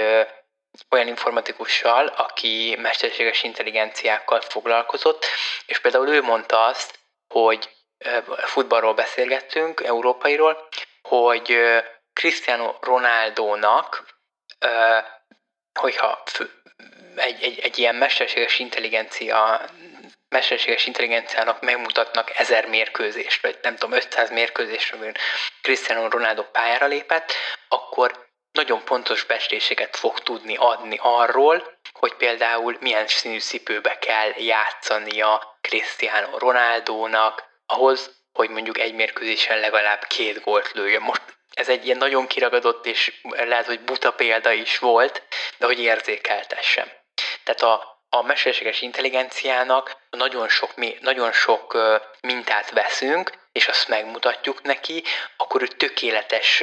olyan 0.91 1.07
informatikussal, 1.07 2.07
aki 2.07 2.76
mesterséges 2.78 3.43
intelligenciákkal 3.43 4.41
foglalkozott, 4.41 5.26
és 5.66 5.78
például 5.78 6.09
ő 6.09 6.22
mondta 6.22 6.64
azt, 6.64 6.99
hogy 7.28 7.70
futballról 8.37 8.95
beszélgettünk, 8.95 9.81
európairól, 9.81 10.68
hogy 11.03 11.59
Cristiano 12.12 12.74
Ronaldónak, 12.81 14.05
hogyha 15.75 16.23
egy, 17.16 17.43
egy, 17.43 17.59
egy 17.59 17.79
ilyen 17.79 17.95
mesterséges 17.95 18.59
intelligencia 18.59 19.68
mesterséges 20.29 20.87
intelligenciának 20.87 21.61
megmutatnak 21.61 22.39
ezer 22.39 22.66
mérkőzést, 22.66 23.43
vagy 23.43 23.59
nem 23.62 23.77
tudom, 23.77 23.97
500 23.97 24.31
mérkőzést, 24.31 24.93
amiben 24.93 25.16
Cristiano 25.62 26.09
Ronaldo 26.09 26.43
pályára 26.43 26.87
lépett, 26.87 27.33
akkor 27.68 28.29
nagyon 28.53 28.85
pontos 28.85 29.25
becsléseket 29.25 29.97
fog 29.97 30.18
tudni 30.18 30.57
adni 30.57 30.99
arról, 31.01 31.79
hogy 31.93 32.14
például 32.14 32.77
milyen 32.81 33.07
színű 33.07 33.41
cipőbe 33.41 33.99
kell 33.99 34.33
játszania 34.37 35.59
Cristiano 35.61 36.39
Ronaldónak, 36.39 37.45
ahhoz, 37.66 38.20
hogy 38.41 38.51
mondjuk 38.51 38.78
egy 38.78 38.95
mérkőzésen 38.95 39.59
legalább 39.59 40.05
két 40.05 40.41
gólt 40.41 40.72
lőjön. 40.72 41.03
Most 41.03 41.22
ez 41.51 41.68
egy 41.68 41.84
ilyen 41.84 41.99
nagyon 41.99 42.26
kiragadott 42.26 42.86
és 42.86 43.20
lehet, 43.22 43.66
hogy 43.66 43.80
buta 43.80 44.12
példa 44.12 44.53
is 44.53 44.78
volt, 44.78 45.22
de 45.59 45.66
hogy 45.66 45.80
érzékeltessem. 45.80 46.88
Tehát 47.45 47.62
a, 47.62 48.03
a 48.09 48.22
mesterséges 48.22 48.80
intelligenciának 48.80 49.97
nagyon 50.11 50.49
sok, 50.49 50.70
nagyon 51.01 51.32
sok 51.32 51.78
mintát 52.20 52.70
veszünk, 52.70 53.30
és 53.53 53.68
azt 53.68 53.88
megmutatjuk 53.88 54.62
neki, 54.62 55.05
akkor 55.36 55.62
ő 55.62 55.66
tökéletes 55.66 56.62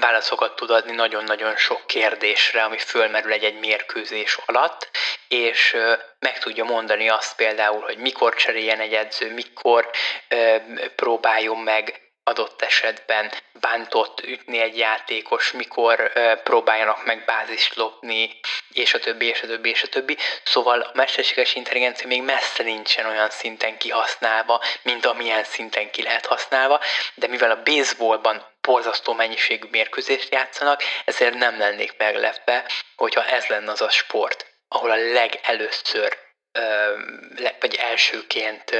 válaszokat 0.00 0.56
tud 0.56 0.70
adni 0.70 0.92
nagyon-nagyon 0.92 1.56
sok 1.56 1.86
kérdésre, 1.86 2.62
ami 2.62 2.78
fölmerül 2.78 3.32
egy-egy 3.32 3.58
mérkőzés 3.58 4.38
alatt, 4.46 4.90
és 5.28 5.76
meg 6.18 6.38
tudja 6.38 6.64
mondani 6.64 7.08
azt 7.08 7.36
például, 7.36 7.80
hogy 7.80 7.98
mikor 7.98 8.34
cseréljen 8.34 8.80
egy 8.80 8.94
edző, 8.94 9.32
mikor 9.32 9.90
próbáljon 10.96 11.58
meg 11.58 12.05
adott 12.28 12.62
esetben 12.62 13.32
bántott 13.60 14.20
ütni 14.20 14.60
egy 14.60 14.78
játékos, 14.78 15.52
mikor 15.52 16.12
próbáljanak 16.42 17.04
meg 17.04 17.24
bázist 17.24 17.74
lopni, 17.74 18.40
és 18.72 18.94
a 18.94 18.98
többi, 18.98 19.26
és 19.26 19.42
a 19.42 19.46
többi, 19.46 19.70
és 19.70 19.82
a 19.82 19.86
többi. 19.86 20.16
Szóval 20.44 20.80
a 20.80 20.90
mesterséges 20.94 21.54
intelligencia 21.54 22.06
még 22.06 22.22
messze 22.22 22.62
nincsen 22.62 23.06
olyan 23.06 23.30
szinten 23.30 23.78
kihasználva, 23.78 24.62
mint 24.82 25.06
amilyen 25.06 25.44
szinten 25.44 25.90
ki 25.90 26.02
lehet 26.02 26.26
használva, 26.26 26.80
de 27.14 27.26
mivel 27.26 27.50
a 27.50 27.62
baseballban 27.62 28.46
borzasztó 28.60 29.12
mennyiségű 29.12 29.68
mérkőzést 29.70 30.32
játszanak, 30.32 30.82
ezért 31.04 31.34
nem 31.34 31.58
lennék 31.58 31.94
meglepve, 31.98 32.64
hogyha 32.96 33.24
ez 33.24 33.46
lenne 33.46 33.70
az 33.70 33.80
a 33.80 33.90
sport, 33.90 34.46
ahol 34.68 34.90
a 34.90 35.12
legelőször, 35.12 36.18
vagy 37.60 37.74
elsőként 37.74 38.70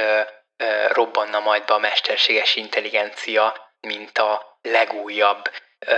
robbanna 0.93 1.39
majd 1.39 1.65
be 1.65 1.73
a 1.73 1.79
mesterséges 1.79 2.55
intelligencia, 2.55 3.73
mint 3.81 4.17
a 4.17 4.59
legújabb 4.61 5.51
ö, 5.79 5.95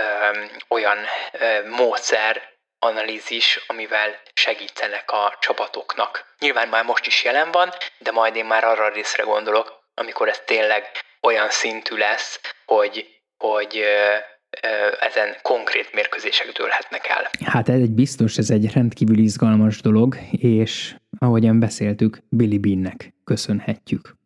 olyan 0.68 0.98
ö, 1.32 1.68
módszer, 1.68 2.42
analízis, 2.78 3.64
amivel 3.66 4.20
segítenek 4.34 5.10
a 5.10 5.36
csapatoknak. 5.40 6.34
Nyilván 6.38 6.68
már 6.68 6.84
most 6.84 7.06
is 7.06 7.24
jelen 7.24 7.50
van, 7.50 7.68
de 7.98 8.10
majd 8.10 8.36
én 8.36 8.44
már 8.44 8.64
arra 8.64 8.84
a 8.84 8.92
részre 8.92 9.22
gondolok, 9.22 9.80
amikor 9.94 10.28
ez 10.28 10.42
tényleg 10.46 10.84
olyan 11.20 11.50
szintű 11.50 11.96
lesz, 11.96 12.40
hogy, 12.64 13.20
hogy 13.36 13.84
ezen 15.00 15.36
konkrét 15.42 15.92
mérkőzések 15.92 16.52
dőlhetnek 16.52 17.08
el. 17.08 17.30
Hát 17.44 17.68
ez 17.68 17.80
egy 17.80 17.90
biztos, 17.90 18.36
ez 18.36 18.50
egy 18.50 18.72
rendkívül 18.72 19.18
izgalmas 19.18 19.80
dolog, 19.80 20.16
és 20.30 20.94
ahogyan 21.18 21.60
beszéltük, 21.60 22.18
Billy 22.28 22.58
Beannek 22.58 23.12
köszönhetjük. 23.24 24.18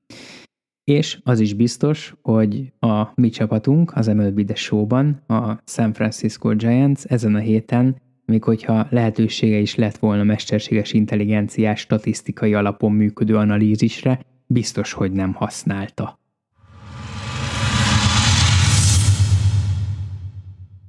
És 0.85 1.19
az 1.23 1.41
is 1.41 1.55
biztos, 1.55 2.15
hogy 2.23 2.73
a 2.79 3.07
mi 3.15 3.29
csapatunk 3.29 3.97
az 3.97 4.07
MLB 4.07 4.45
The 4.45 4.55
Show-ban, 4.55 5.23
a 5.27 5.63
San 5.67 5.93
Francisco 5.93 6.55
Giants 6.55 7.05
ezen 7.05 7.35
a 7.35 7.39
héten, 7.39 7.97
még 8.25 8.45
hogyha 8.45 8.87
lehetősége 8.91 9.59
is 9.59 9.75
lett 9.75 9.97
volna 9.97 10.23
mesterséges 10.23 10.93
intelligenciás 10.93 11.81
statisztikai 11.81 12.55
alapon 12.55 12.93
működő 12.93 13.37
analízisre, 13.37 14.21
biztos, 14.47 14.93
hogy 14.93 15.13
nem 15.13 15.33
használta. 15.33 16.19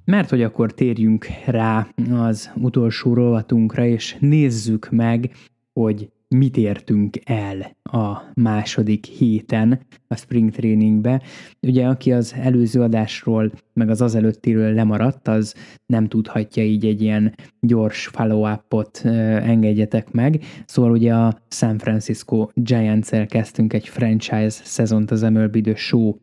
Mert 0.06 0.30
hogy 0.30 0.42
akkor 0.42 0.74
térjünk 0.74 1.28
rá 1.46 1.88
az 2.12 2.52
utolsó 2.56 3.14
rovatunkra, 3.14 3.86
és 3.86 4.18
nézzük 4.20 4.90
meg, 4.92 5.32
hogy 5.74 6.10
mit 6.28 6.58
értünk 6.58 7.18
el 7.24 7.78
a 7.84 8.18
második 8.34 9.06
héten 9.06 9.80
a 10.08 10.16
spring 10.16 10.52
trainingbe. 10.52 11.22
Ugye, 11.62 11.88
aki 11.88 12.12
az 12.12 12.34
előző 12.38 12.82
adásról, 12.82 13.52
meg 13.74 13.90
az 13.90 14.02
azelőttiről 14.02 14.74
lemaradt, 14.74 15.28
az 15.28 15.56
nem 15.86 16.08
tudhatja 16.08 16.64
így 16.64 16.86
egy 16.86 17.02
ilyen 17.02 17.36
gyors 17.60 18.08
follow-upot 18.08 19.02
engedjetek 19.06 20.12
meg. 20.12 20.44
Szóval 20.66 20.92
ugye 20.92 21.14
a 21.14 21.42
San 21.50 21.78
Francisco 21.78 22.48
Giants-el 22.54 23.26
kezdtünk 23.26 23.74
egy 23.74 23.88
franchise 23.88 24.50
szezont 24.50 25.12
az 25.12 25.22
MLB 25.22 25.62
The 25.62 25.76
Show 25.76 26.16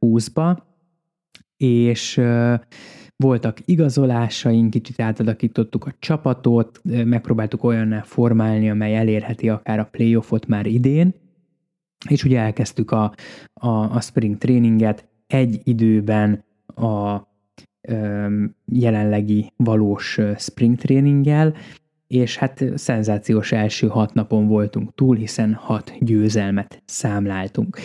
20-ba, 0.00 0.58
és 1.56 2.20
voltak 3.24 3.58
igazolásaink, 3.64 4.70
kicsit 4.70 5.00
átadakítottuk 5.00 5.86
a 5.86 5.94
csapatot, 5.98 6.80
megpróbáltuk 6.84 7.64
olyanná 7.64 8.02
formálni, 8.02 8.70
amely 8.70 8.96
elérheti 8.96 9.48
akár 9.48 9.78
a 9.78 9.88
playoffot 9.90 10.46
már 10.46 10.66
idén, 10.66 11.14
és 12.08 12.24
ugye 12.24 12.40
elkezdtük 12.40 12.90
a, 12.90 13.14
a, 13.54 13.68
a 13.68 14.00
spring 14.00 14.38
tréninget 14.38 15.08
egy 15.26 15.60
időben 15.64 16.44
a 16.66 17.20
ö, 17.88 18.44
jelenlegi 18.72 19.52
valós 19.56 20.20
spring 20.38 20.76
tréninggel, 20.76 21.54
és 22.06 22.36
hát 22.36 22.64
szenzációs 22.74 23.52
első 23.52 23.86
hat 23.86 24.14
napon 24.14 24.46
voltunk 24.46 24.94
túl, 24.94 25.16
hiszen 25.16 25.54
hat 25.54 25.92
győzelmet 26.00 26.82
számláltunk. 26.84 27.78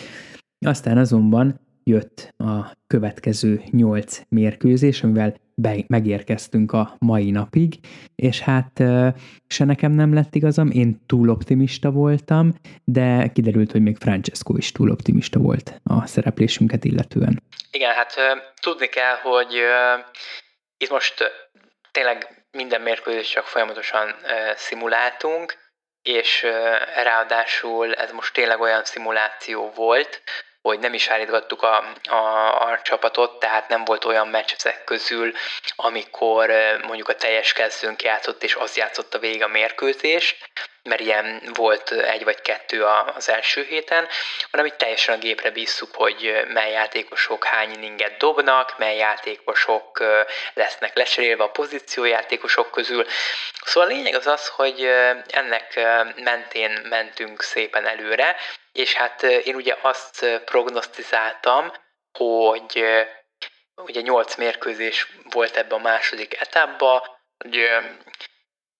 Aztán 0.66 0.98
azonban 0.98 1.60
jött 1.90 2.34
a 2.38 2.78
következő 2.88 3.62
nyolc 3.72 4.22
mérkőzés, 4.30 5.04
amivel 5.04 5.36
be, 5.56 5.76
megérkeztünk 5.88 6.72
a 6.72 6.96
mai 7.00 7.32
napig, 7.32 7.74
és 8.16 8.40
hát 8.40 8.84
se 9.48 9.66
nekem 9.66 9.92
nem 9.92 10.14
lett 10.14 10.36
igazam, 10.36 10.70
én 10.72 11.02
túl 11.06 11.30
optimista 11.30 11.92
voltam, 11.92 12.54
de 12.84 13.28
kiderült, 13.34 13.72
hogy 13.72 13.82
még 13.82 13.98
Francesco 13.98 14.58
is 14.58 14.72
túl 14.72 14.90
optimista 14.90 15.40
volt 15.40 15.82
a 15.84 16.06
szereplésünket 16.06 16.84
illetően. 16.84 17.44
Igen, 17.72 17.94
hát 17.94 18.16
tudni 18.62 18.88
kell, 18.88 19.16
hogy 19.16 19.54
itt 20.78 20.90
most 20.90 21.24
tényleg 21.92 22.46
minden 22.52 22.82
mérkőzést 22.82 23.32
csak 23.32 23.46
folyamatosan 23.46 24.16
szimuláltunk, 24.56 25.58
és 26.02 26.46
ráadásul 27.04 27.94
ez 27.94 28.12
most 28.12 28.34
tényleg 28.34 28.60
olyan 28.60 28.84
szimuláció 28.84 29.72
volt, 29.76 30.22
hogy 30.62 30.80
nem 30.80 30.94
is 30.94 31.08
állítgattuk 31.08 31.62
a, 31.62 31.94
a, 32.10 32.62
a 32.62 32.82
csapatot, 32.82 33.40
tehát 33.40 33.68
nem 33.68 33.86
volt 33.86 34.06
olyan 34.06 34.28
meccs 34.28 34.52
ezek 34.58 34.84
közül, 34.84 35.34
amikor 35.76 36.50
mondjuk 36.82 37.08
a 37.08 37.16
teljes 37.16 37.54
kezdőnk 37.54 38.04
játszott, 38.04 38.44
és 38.44 38.56
az 38.56 38.78
játszotta 38.78 39.20
végig 39.20 39.44
a 39.44 39.48
mérkőzés, 39.48 40.38
mert 40.90 41.02
ilyen 41.02 41.42
volt 41.54 41.92
egy 41.92 42.24
vagy 42.24 42.42
kettő 42.42 42.86
az 43.16 43.30
első 43.30 43.64
héten, 43.64 44.08
hanem 44.52 44.66
itt 44.66 44.78
teljesen 44.78 45.16
a 45.16 45.20
gépre 45.20 45.52
bízzuk, 45.52 45.96
hogy 45.96 46.46
mely 46.48 46.72
játékosok 46.72 47.46
hány 47.46 47.72
inninget 47.72 48.18
dobnak, 48.18 48.78
mely 48.78 48.98
játékosok 48.98 50.04
lesznek 50.54 50.96
lecserélve 50.96 51.44
a 51.44 51.52
pozíciójátékosok 51.52 52.72
közül. 52.72 53.06
Szóval 53.66 53.90
a 53.90 53.94
lényeg 53.94 54.16
az 54.16 54.28
az, 54.28 54.48
hogy 54.48 54.84
ennek 55.28 55.80
mentén 56.16 56.86
mentünk 56.90 57.42
szépen 57.42 57.86
előre, 57.86 58.36
és 58.72 58.94
hát 58.94 59.24
én 59.24 59.56
ugye 59.56 59.76
azt 59.82 60.26
prognosztizáltam, 60.46 61.74
hogy 62.18 62.86
ugye 63.76 64.02
8 64.02 64.36
mérkőzés 64.36 65.08
volt 65.30 65.56
ebbe 65.56 65.76
a 65.76 65.80
második 65.80 66.40
etapba, 66.40 67.20
hogy 67.38 67.70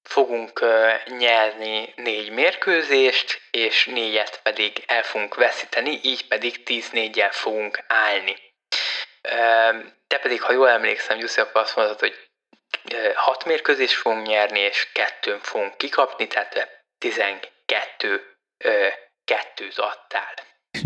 fogunk 0.10 0.66
nyerni 1.06 1.94
négy 1.96 2.32
mérkőzést, 2.32 3.42
és 3.52 3.86
négyet 3.86 4.40
pedig 4.44 4.84
el 4.88 5.04
fogunk 5.04 5.36
veszíteni, 5.36 6.00
így 6.04 6.28
pedig 6.28 6.62
10-4-jel 6.66 7.32
fogunk 7.32 7.84
állni. 7.88 8.36
Te 10.08 10.18
pedig, 10.22 10.42
ha 10.42 10.52
jól 10.52 10.70
emlékszem, 10.70 11.20
akkor 11.36 11.62
azt 11.62 11.76
mondod, 11.76 12.00
hogy 12.00 12.30
hat 13.16 13.46
mérkőzést 13.46 13.94
fogunk 13.94 14.28
nyerni, 14.28 14.60
és 14.60 14.92
kettőn 14.94 15.40
fogunk 15.40 15.78
kikapni, 15.78 16.28
tehát 16.28 16.84
12 16.98 18.38
kettőt 19.26 19.78
adtál. 19.78 20.34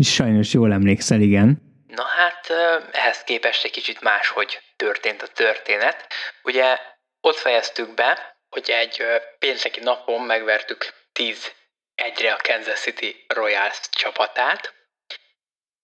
Sajnos 0.02 0.52
jól 0.52 0.72
emlékszel, 0.72 1.20
igen. 1.20 1.62
Na 1.86 2.04
hát 2.04 2.50
ehhez 2.92 3.24
képest 3.24 3.64
egy 3.64 3.70
kicsit 3.70 4.00
máshogy 4.00 4.60
történt 4.76 5.22
a 5.22 5.26
történet. 5.26 6.06
Ugye 6.42 6.78
ott 7.20 7.36
fejeztük 7.36 7.94
be, 7.94 8.33
hogy 8.54 8.70
egy 8.70 9.06
pénteki 9.38 9.80
napon 9.80 10.20
megvertük 10.20 10.94
10 11.12 11.52
egyre 11.94 12.32
a 12.32 12.40
Kansas 12.42 12.80
City 12.80 13.24
Royals 13.28 13.80
csapatát. 13.90 14.74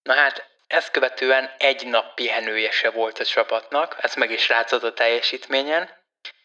Na 0.02 0.14
hát 0.14 0.48
ezt 0.66 0.90
követően 0.90 1.54
egy 1.58 1.86
nap 1.86 2.14
pihenője 2.14 2.70
se 2.70 2.90
volt 2.90 3.18
a 3.18 3.24
csapatnak, 3.24 3.96
ez 4.00 4.14
meg 4.14 4.30
is 4.30 4.46
látszott 4.46 4.82
a 4.82 4.92
teljesítményen. 4.92 5.98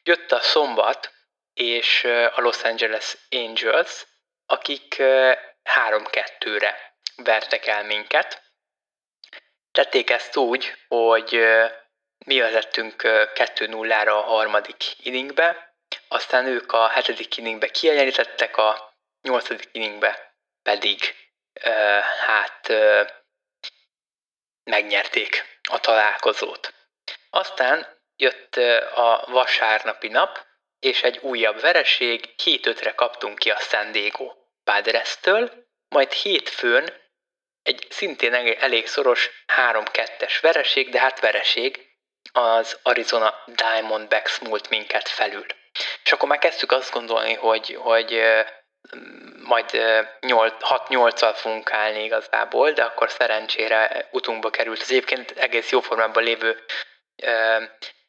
Jött 0.03 0.31
a 0.31 0.39
szombat, 0.39 1.13
és 1.53 2.03
a 2.03 2.41
Los 2.41 2.63
Angeles 2.63 3.17
Angels, 3.29 4.05
akik 4.45 4.95
3-2-re 5.63 6.95
vertek 7.15 7.67
el 7.67 7.83
minket. 7.83 8.43
Tették 9.71 10.09
ezt 10.09 10.35
úgy, 10.35 10.77
hogy 10.87 11.45
mi 12.25 12.39
vezettünk 12.39 13.01
2-0-ra 13.05 14.07
a 14.07 14.21
harmadik 14.21 14.83
inningbe, 14.97 15.64
aztán 16.15 16.45
ők 16.45 16.71
a 16.71 16.87
hetedik 16.87 17.37
inningbe 17.37 17.67
kiegyenlítettek, 17.67 18.57
a 18.57 18.93
nyolcadik 19.21 19.69
inningbe 19.71 20.35
pedig 20.63 21.15
hát 22.25 22.73
megnyerték 24.63 25.59
a 25.69 25.79
találkozót. 25.79 26.73
Aztán 27.29 27.99
jött 28.15 28.55
a 28.95 29.25
vasárnapi 29.27 30.07
nap, 30.07 30.45
és 30.79 31.03
egy 31.03 31.17
újabb 31.17 31.59
vereség, 31.59 32.33
7-5-re 32.43 32.93
kaptunk 32.93 33.39
ki 33.39 33.51
a 33.51 33.59
San 33.59 33.91
Diego 33.91 34.33
Padres-től, 34.63 35.67
majd 35.89 36.11
hétfőn 36.11 37.03
egy 37.63 37.87
szintén 37.89 38.33
elég 38.33 38.87
szoros 38.87 39.29
3-2-es 39.55 40.37
vereség, 40.41 40.89
de 40.89 40.99
hát 40.99 41.19
vereség, 41.19 41.93
az 42.31 42.79
Arizona 42.83 43.43
Diamondbacks 43.45 44.39
múlt 44.39 44.69
minket 44.69 45.09
felül. 45.09 45.45
És 46.03 46.11
akkor 46.11 46.29
már 46.29 46.39
kezdtük 46.39 46.71
azt 46.71 46.91
gondolni, 46.91 47.33
hogy, 47.33 47.77
hogy 47.79 48.21
majd 49.43 49.69
6-8-al 50.59 51.33
fogunk 51.35 51.73
állni 51.73 52.03
igazából, 52.03 52.71
de 52.71 52.83
akkor 52.83 53.11
szerencsére 53.11 54.07
utunkba 54.11 54.49
került 54.49 54.81
az 54.81 54.91
egyébként 54.91 55.31
egész 55.31 55.69
jó 55.69 55.79
formában 55.79 56.23
lévő 56.23 56.63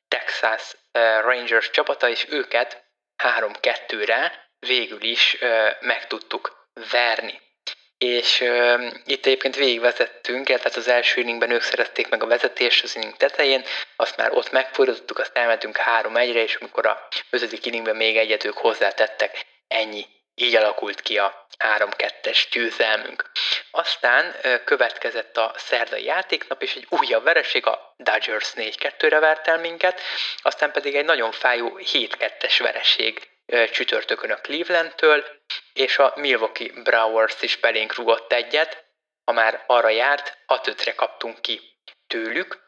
Texas 0.08 0.76
Rangers 1.20 1.70
csapata, 1.70 2.08
és 2.08 2.26
őket 2.28 2.84
3-2-re 3.22 4.48
végül 4.58 5.02
is 5.02 5.38
meg 5.80 6.06
tudtuk 6.06 6.68
verni. 6.90 7.40
És 7.98 8.40
uh, 8.40 8.92
itt 9.04 9.26
egyébként 9.26 9.56
végigvezettünk, 9.56 10.46
tehát 10.46 10.76
az 10.76 10.88
első 10.88 11.20
inningben 11.20 11.50
ők 11.50 11.62
szerezték 11.62 12.08
meg 12.08 12.22
a 12.22 12.26
vezetést 12.26 12.84
az 12.84 12.96
inning 12.96 13.16
tetején, 13.16 13.64
azt 13.96 14.16
már 14.16 14.32
ott 14.32 14.50
megfordítottuk, 14.50 15.18
azt 15.18 15.36
elmentünk 15.36 15.78
3-1-re, 16.00 16.42
és 16.42 16.54
amikor 16.54 16.86
a 16.86 17.08
ötödik 17.30 17.66
inningben 17.66 17.96
még 17.96 18.16
egyet 18.16 18.44
ők 18.44 18.56
hozzátettek, 18.56 19.46
ennyi. 19.68 20.06
Így 20.34 20.54
alakult 20.54 21.00
ki 21.00 21.18
a 21.18 21.46
3-2-es 21.58 22.44
győzelmünk. 22.50 23.30
Aztán 23.70 24.34
következett 24.64 25.36
a 25.36 25.54
szerdai 25.56 26.04
játéknap, 26.04 26.62
és 26.62 26.74
egy 26.74 26.86
újabb 26.88 27.24
vereség, 27.24 27.66
a 27.66 27.94
Dodgers 27.96 28.52
4-2-re 28.56 29.18
vert 29.18 29.48
el 29.48 29.58
minket, 29.58 30.00
aztán 30.42 30.72
pedig 30.72 30.94
egy 30.94 31.04
nagyon 31.04 31.32
fájó 31.32 31.78
7-2-es 31.92 32.56
vereség 32.58 33.35
csütörtökön 33.46 34.30
a 34.30 34.40
Clevelandtől, 34.40 35.24
és 35.72 35.98
a 35.98 36.12
Milwaukee 36.16 36.82
Brewers 36.82 37.42
is 37.42 37.56
belénk 37.56 37.94
rugott 37.94 38.32
egyet, 38.32 38.84
ha 39.24 39.32
már 39.32 39.64
arra 39.66 39.88
járt, 39.88 40.38
6 40.46 40.94
kaptunk 40.94 41.40
ki 41.40 41.60
tőlük, 42.06 42.64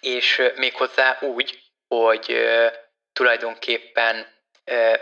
és 0.00 0.42
méghozzá 0.56 1.18
úgy, 1.20 1.62
hogy 1.94 2.48
tulajdonképpen 3.12 4.36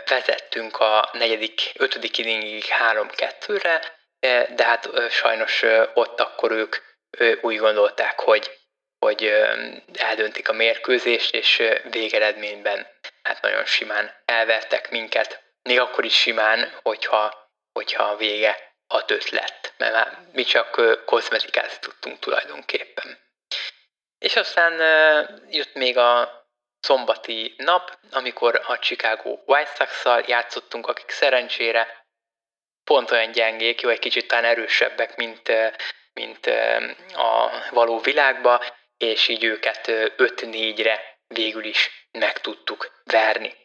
vezettünk 0.05 0.79
a 0.79 1.09
negyedik, 1.13 1.71
ötödik 1.75 2.17
inningig 2.17 2.63
3-2-re, 2.79 3.95
de 4.55 4.65
hát 4.65 4.89
sajnos 5.09 5.63
ott 5.93 6.19
akkor 6.19 6.51
ők 6.51 6.75
úgy 7.41 7.57
gondolták, 7.57 8.19
hogy, 8.19 8.59
hogy 8.99 9.23
eldöntik 9.93 10.49
a 10.49 10.53
mérkőzést, 10.53 11.33
és 11.33 11.63
végeredményben 11.89 12.87
hát 13.27 13.41
nagyon 13.41 13.65
simán 13.65 14.11
elvertek 14.25 14.89
minket, 14.89 15.43
még 15.61 15.79
akkor 15.79 16.05
is 16.05 16.15
simán, 16.15 16.73
hogyha, 16.81 17.51
hogyha 17.73 18.03
a 18.03 18.15
vége 18.15 18.75
6-5 18.87 19.31
lett, 19.31 19.73
mert 19.77 19.93
már 19.93 20.17
mi 20.31 20.43
csak 20.43 20.81
kozmetikázni 21.05 21.77
tudtunk 21.79 22.19
tulajdonképpen. 22.19 23.19
És 24.17 24.35
aztán 24.35 24.73
jött 25.49 25.73
még 25.73 25.97
a 25.97 26.45
szombati 26.79 27.53
nap, 27.57 27.97
amikor 28.11 28.61
a 28.65 28.79
Chicago 28.79 29.39
White 29.45 29.71
Sox-szal 29.77 30.23
játszottunk, 30.27 30.87
akik 30.87 31.09
szerencsére 31.09 32.05
pont 32.83 33.11
olyan 33.11 33.31
gyengék, 33.31 33.81
jó, 33.81 33.89
egy 33.89 33.99
kicsit 33.99 34.27
talán 34.27 34.45
erősebbek, 34.45 35.15
mint, 35.15 35.51
mint 36.13 36.45
a 37.13 37.51
való 37.71 37.99
világba, 37.99 38.63
és 38.97 39.27
így 39.27 39.43
őket 39.43 39.81
5-4-re 39.87 41.19
végül 41.27 41.63
is 41.63 42.06
meg 42.17 42.41
tudtuk 42.41 43.01
verni. 43.03 43.55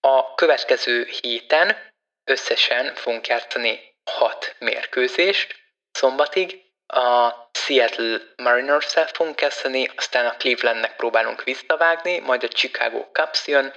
A 0.00 0.34
következő 0.34 1.04
héten 1.04 1.76
összesen 2.24 2.94
fogunk 2.94 3.26
játszani 3.26 3.96
6 4.10 4.56
mérkőzést 4.58 5.54
szombatig, 5.90 6.62
a 6.86 7.32
Seattle 7.52 8.20
Mariners-szel 8.36 9.06
fogunk 9.06 9.36
kezdeni, 9.36 9.90
aztán 9.96 10.26
a 10.26 10.36
Clevelandnek 10.36 10.96
próbálunk 10.96 11.42
visszavágni, 11.42 12.18
majd 12.18 12.42
a 12.42 12.48
Chicago 12.48 13.06
Cubs 13.12 13.46
jön, 13.46 13.74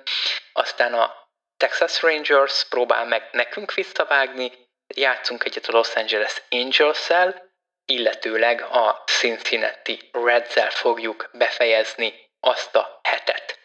aztán 0.53 0.93
a 0.93 1.13
Texas 1.57 2.01
Rangers 2.01 2.65
próbál 2.69 3.05
meg 3.05 3.29
nekünk 3.31 3.73
visszavágni, 3.73 4.51
játszunk 4.95 5.43
egyet 5.43 5.67
a 5.67 5.71
Los 5.71 5.95
Angeles 5.95 6.41
Angels-szel, 6.49 7.51
illetőleg 7.85 8.61
a 8.61 9.03
Cincinnati 9.05 10.09
Reds-el 10.11 10.69
fogjuk 10.69 11.29
befejezni 11.33 12.29
azt 12.39 12.75
a 12.75 12.99
hetet. 13.03 13.56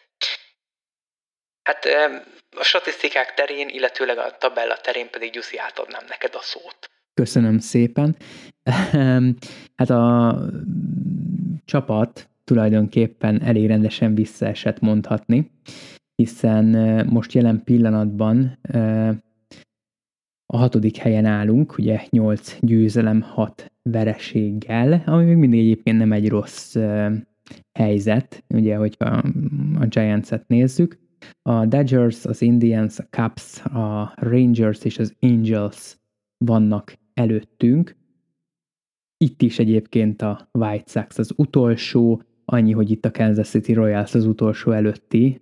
Hát 1.63 1.85
a 2.57 2.63
statisztikák 2.63 3.33
terén, 3.33 3.67
illetőleg 3.69 4.17
a 4.17 4.35
tabella 4.39 4.77
terén 4.83 5.09
pedig 5.09 5.31
Gyuszi 5.31 5.57
átadnám 5.57 6.03
neked 6.09 6.35
a 6.35 6.41
szót. 6.41 6.89
Köszönöm 7.13 7.57
szépen. 7.57 8.15
Hát 9.75 9.89
a 9.89 10.37
csapat 11.65 12.29
tulajdonképpen 12.43 13.41
elég 13.41 13.67
rendesen 13.67 14.15
visszaesett 14.15 14.79
mondhatni, 14.79 15.51
hiszen 16.15 16.65
most 17.09 17.31
jelen 17.31 17.63
pillanatban 17.63 18.59
a 20.45 20.57
hatodik 20.57 20.97
helyen 20.97 21.25
állunk, 21.25 21.77
ugye 21.77 22.01
8 22.09 22.57
győzelem, 22.59 23.21
6 23.21 23.71
vereséggel, 23.81 25.03
ami 25.05 25.25
még 25.25 25.35
mindig 25.35 25.59
egyébként 25.59 25.97
nem 25.97 26.11
egy 26.11 26.29
rossz 26.29 26.75
helyzet, 27.79 28.43
ugye, 28.49 28.75
hogyha 28.75 29.05
a 29.79 29.85
Giants-et 29.85 30.47
nézzük. 30.47 31.01
A 31.41 31.65
Dodgers, 31.65 32.25
az 32.25 32.41
Indians, 32.41 32.99
a 32.99 33.07
Cubs, 33.09 33.65
a 33.65 34.13
Rangers 34.15 34.83
és 34.83 34.99
az 34.99 35.15
Angels 35.19 35.97
vannak 36.37 36.93
előttünk. 37.13 37.95
Itt 39.17 39.41
is 39.41 39.59
egyébként 39.59 40.21
a 40.21 40.49
White 40.51 40.91
Sox 40.91 41.17
az 41.17 41.33
utolsó, 41.35 42.21
annyi, 42.45 42.71
hogy 42.71 42.91
itt 42.91 43.05
a 43.05 43.11
Kansas 43.11 43.49
City 43.49 43.73
Royals 43.73 44.15
az 44.15 44.25
utolsó 44.25 44.71
előtti, 44.71 45.41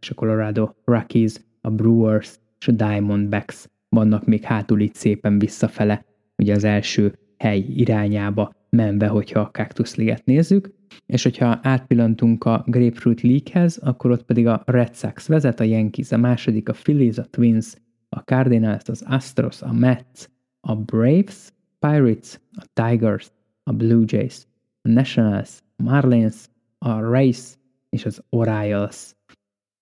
és 0.00 0.10
a 0.10 0.14
Colorado 0.14 0.70
Rockies, 0.84 1.34
a 1.60 1.70
Brewers 1.70 2.38
és 2.60 2.68
a 2.68 2.72
Diamondbacks 2.72 3.66
vannak 3.88 4.26
még 4.26 4.42
hátul 4.42 4.80
itt 4.80 4.94
szépen 4.94 5.38
visszafele, 5.38 6.04
ugye 6.36 6.54
az 6.54 6.64
első 6.64 7.18
hely 7.36 7.58
irányába 7.58 8.52
menve, 8.70 9.06
hogyha 9.06 9.40
a 9.40 9.50
Cactus 9.50 9.94
Liget 9.94 10.24
nézzük, 10.24 10.74
és 11.06 11.22
hogyha 11.22 11.58
átpillantunk 11.62 12.44
a 12.44 12.64
Grapefruit 12.66 13.20
League-hez, 13.20 13.76
akkor 13.76 14.10
ott 14.10 14.24
pedig 14.24 14.46
a 14.46 14.62
Red 14.66 14.94
Sox 14.94 15.26
vezet, 15.26 15.60
a 15.60 15.64
Yankees 15.64 16.12
a 16.12 16.16
második, 16.16 16.68
a 16.68 16.72
Phillies, 16.72 17.18
a 17.18 17.24
Twins, 17.24 17.74
a 18.08 18.18
Cardinals, 18.18 18.82
az 18.88 19.04
Astros, 19.06 19.62
a 19.62 19.72
Mets, 19.72 20.28
a 20.60 20.76
Braves, 20.76 21.52
Pirates, 21.78 22.40
a 22.52 22.64
Tigers, 22.72 23.30
a 23.62 23.72
Blue 23.72 24.04
Jays, 24.06 24.46
a 24.82 24.88
Nationals, 24.88 25.62
a 25.76 25.82
Marlins, 25.82 26.48
a 26.78 27.00
Rays 27.00 27.54
és 27.90 28.04
az 28.04 28.22
Orioles 28.28 29.14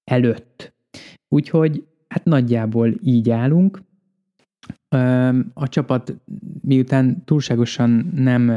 előtt. 0.05 0.75
Úgyhogy 1.29 1.87
hát 2.09 2.25
nagyjából 2.25 2.95
így 3.03 3.31
állunk. 3.31 3.83
A 5.55 5.69
csapat 5.69 6.17
miután 6.63 7.25
túlságosan 7.25 8.11
nem 8.15 8.51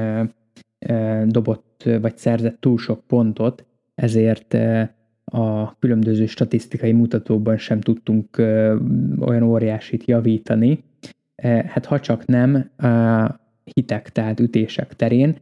dobott 1.25 1.89
vagy 2.01 2.17
szerzett 2.17 2.59
túl 2.59 2.77
sok 2.77 3.03
pontot, 3.07 3.65
ezért 3.95 4.57
a 5.25 5.77
különböző 5.79 6.25
statisztikai 6.25 6.91
mutatókban 6.91 7.57
sem 7.57 7.81
tudtunk 7.81 8.37
olyan 9.19 9.43
óriásit 9.43 10.05
javítani, 10.05 10.83
hát 11.43 11.85
ha 11.85 11.99
csak 11.99 12.25
nem 12.25 12.71
hitek, 13.63 14.09
tehát 14.09 14.39
ütések 14.39 14.93
terén, 14.93 15.35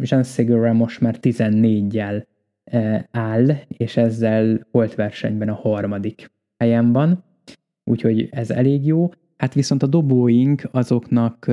Jean 0.00 0.22
Segura 0.22 0.72
most 0.72 1.00
már 1.00 1.16
14-jel 1.22 2.24
áll, 3.10 3.46
és 3.68 3.96
ezzel 3.96 4.66
volt 4.70 4.94
versenyben 4.94 5.48
a 5.48 5.54
harmadik 5.54 6.30
helyen 6.58 6.92
van, 6.92 7.24
úgyhogy 7.84 8.28
ez 8.30 8.50
elég 8.50 8.86
jó. 8.86 9.10
Hát 9.36 9.54
viszont 9.54 9.82
a 9.82 9.86
dobóink 9.86 10.62
azoknak 10.70 11.46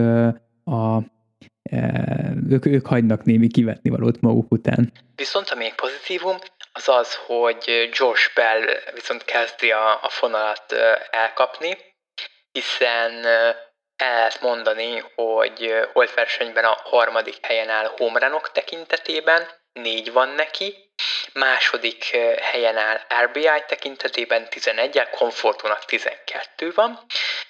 a 0.64 1.04
ők, 2.50 2.66
ők 2.66 2.88
hagynak 2.88 3.24
némi 3.24 3.48
kivetni 3.48 3.90
valót 3.90 4.22
maguk 4.22 4.52
után. 4.52 4.92
Viszont 5.16 5.50
a 5.50 5.56
még 5.56 5.74
pozitívum 5.74 6.38
az 6.72 6.88
az, 6.88 7.16
hogy 7.16 7.90
Josh 7.92 8.34
Bell 8.36 8.62
viszont 8.94 9.24
kezdi 9.24 9.72
a, 9.72 10.04
a 10.04 10.10
fonalat 10.10 10.74
elkapni, 11.12 11.78
hiszen 12.52 13.26
el 13.96 14.18
lehet 14.20 14.42
mondani, 14.42 15.04
hogy 15.16 15.74
holt 15.94 16.14
versenyben 16.14 16.64
a 16.64 16.78
harmadik 16.84 17.46
helyen 17.46 17.70
áll 17.70 17.92
homerunok 17.98 18.52
tekintetében, 18.52 19.48
négy 19.74 20.12
van 20.12 20.30
neki, 20.30 20.92
második 21.34 22.16
helyen 22.42 22.78
áll 22.78 23.00
RBI 23.24 23.64
tekintetében 23.68 24.48
11-el, 24.50 25.10
Comfortónak 25.12 25.86
12 25.86 26.72
van, 26.76 27.00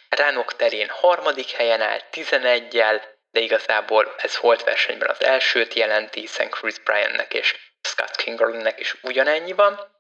Ránok 0.10 0.56
terén 0.56 0.89
harmadik 0.89 1.50
helyen 1.52 1.82
áll 1.82 2.00
11-el, 2.12 3.02
de 3.34 3.40
igazából 3.40 4.14
ez 4.18 4.36
holt 4.36 4.64
versenyben 4.64 5.10
az 5.10 5.24
elsőt 5.24 5.74
jelenti, 5.74 6.20
hiszen 6.20 6.50
Chris 6.50 6.80
Bryannek 6.80 7.34
és 7.34 7.56
Scott 7.82 8.16
Kingerlinnek 8.16 8.80
is 8.80 8.96
ugyanennyi 9.02 9.54
van. 9.54 9.96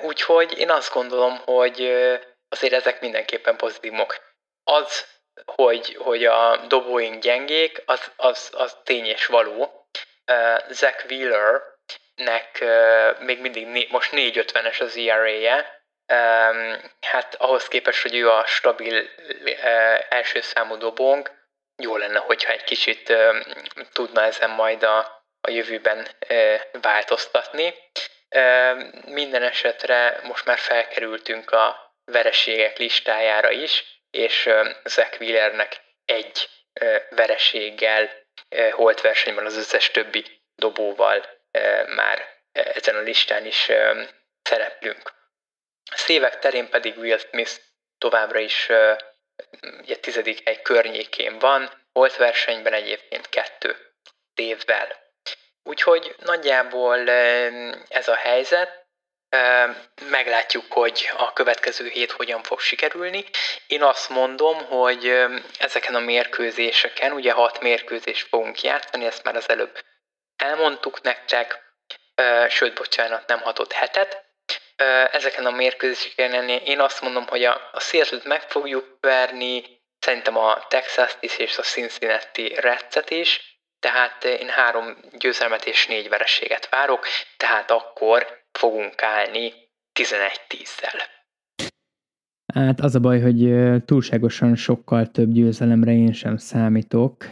Úgyhogy 0.00 0.58
én 0.58 0.70
azt 0.70 0.92
gondolom, 0.92 1.36
hogy 1.36 1.80
azért 2.48 2.72
ezek 2.72 3.00
mindenképpen 3.00 3.56
pozitívok. 3.56 4.16
Az, 4.64 5.06
hogy, 5.44 5.96
hogy 5.96 6.24
a 6.24 6.56
dobóink 6.56 7.22
gyengék, 7.22 7.82
az, 7.86 8.10
az, 8.16 8.50
az 8.52 8.76
tény 8.84 9.06
és 9.06 9.26
való. 9.26 9.88
Zach 10.68 11.04
Wheelernek 11.10 12.64
még 13.18 13.40
mindig 13.40 13.66
né, 13.66 13.86
most 13.90 14.12
4.50-es 14.12 14.80
az 14.80 14.96
ERA-je, 14.96 15.84
hát 17.00 17.34
ahhoz 17.34 17.68
képest, 17.68 18.02
hogy 18.02 18.14
ő 18.14 18.30
a 18.30 18.46
stabil 18.46 19.08
első 20.08 20.40
számú 20.40 20.76
dobónk, 20.76 21.30
jó 21.82 21.96
lenne, 21.96 22.18
hogyha 22.18 22.52
egy 22.52 22.64
kicsit 22.64 23.08
uh, 23.08 23.36
tudna 23.92 24.22
ezen 24.22 24.50
majd 24.50 24.82
a, 24.82 24.98
a 25.40 25.50
jövőben 25.50 26.08
uh, 26.28 26.60
változtatni. 26.80 27.74
Uh, 28.36 29.04
minden 29.04 29.42
esetre 29.42 30.20
most 30.22 30.44
már 30.44 30.58
felkerültünk 30.58 31.50
a 31.50 31.94
vereségek 32.04 32.78
listájára 32.78 33.50
is, 33.50 34.00
és 34.10 34.48
Zach 34.84 35.20
Wheelernek 35.20 35.80
egy 36.04 36.48
vereséggel 37.10 38.10
holt 38.70 39.00
versenyben 39.00 39.46
az 39.46 39.56
összes 39.56 39.90
többi 39.90 40.24
dobóval 40.54 41.26
már 41.86 42.28
ezen 42.52 42.96
a 42.96 43.00
listán 43.00 43.46
is 43.46 43.70
szereplünk. 44.42 45.12
A 45.90 45.96
szévek 45.96 46.38
terén 46.38 46.68
pedig 46.68 46.98
Will 46.98 47.18
Smith 47.18 47.52
továbbra 47.98 48.38
is 48.38 48.70
ugye 49.80 49.96
tizedik 49.96 50.40
hely 50.44 50.62
környékén 50.62 51.38
van, 51.38 51.84
Holt 51.92 52.16
versenyben 52.16 52.72
egyébként 52.72 53.28
kettő 53.28 53.76
évvel. 54.34 55.04
Úgyhogy 55.62 56.14
nagyjából 56.18 57.10
ez 57.88 58.08
a 58.08 58.14
helyzet, 58.14 58.86
meglátjuk, 60.10 60.72
hogy 60.72 61.10
a 61.16 61.32
következő 61.32 61.88
hét 61.88 62.10
hogyan 62.10 62.42
fog 62.42 62.60
sikerülni. 62.60 63.24
Én 63.66 63.82
azt 63.82 64.08
mondom, 64.08 64.64
hogy 64.64 65.26
ezeken 65.58 65.94
a 65.94 66.00
mérkőzéseken, 66.00 67.12
ugye 67.12 67.32
hat 67.32 67.60
mérkőzést 67.60 68.28
fogunk 68.28 68.62
játszani, 68.62 69.06
ezt 69.06 69.24
már 69.24 69.36
az 69.36 69.48
előbb 69.48 69.84
elmondtuk 70.36 71.02
nektek, 71.02 71.62
sőt, 72.48 72.74
bocsánat, 72.74 73.26
nem 73.26 73.40
hatott 73.40 73.72
hetet. 73.72 74.24
Ezeken 75.12 75.46
a 75.46 75.50
mérkőzéseken 75.50 76.48
én 76.48 76.80
azt 76.80 77.00
mondom, 77.00 77.26
hogy 77.26 77.44
a, 77.44 77.54
a 77.72 77.80
Seattle-t 77.80 78.24
meg 78.24 78.40
fogjuk 78.40 78.96
verni, 79.00 79.64
szerintem 79.98 80.36
a 80.36 80.66
Texas-t 80.68 81.22
is 81.22 81.36
és 81.36 81.58
a 81.58 81.62
Cincinnati 81.62 82.54
Reds-et 82.54 83.10
is, 83.10 83.60
tehát 83.80 84.24
én 84.24 84.48
három 84.48 84.96
győzelmet 85.18 85.64
és 85.64 85.86
négy 85.86 86.08
vereséget 86.08 86.68
várok, 86.70 87.06
tehát 87.36 87.70
akkor 87.70 88.26
fogunk 88.52 89.02
állni 89.02 89.52
11-10-zel. 90.00 91.00
Hát 92.54 92.80
az 92.80 92.94
a 92.94 93.00
baj, 93.00 93.20
hogy 93.20 93.52
túlságosan 93.84 94.54
sokkal 94.54 95.10
több 95.10 95.32
győzelemre 95.32 95.92
én 95.92 96.12
sem 96.12 96.36
számítok. 96.36 97.24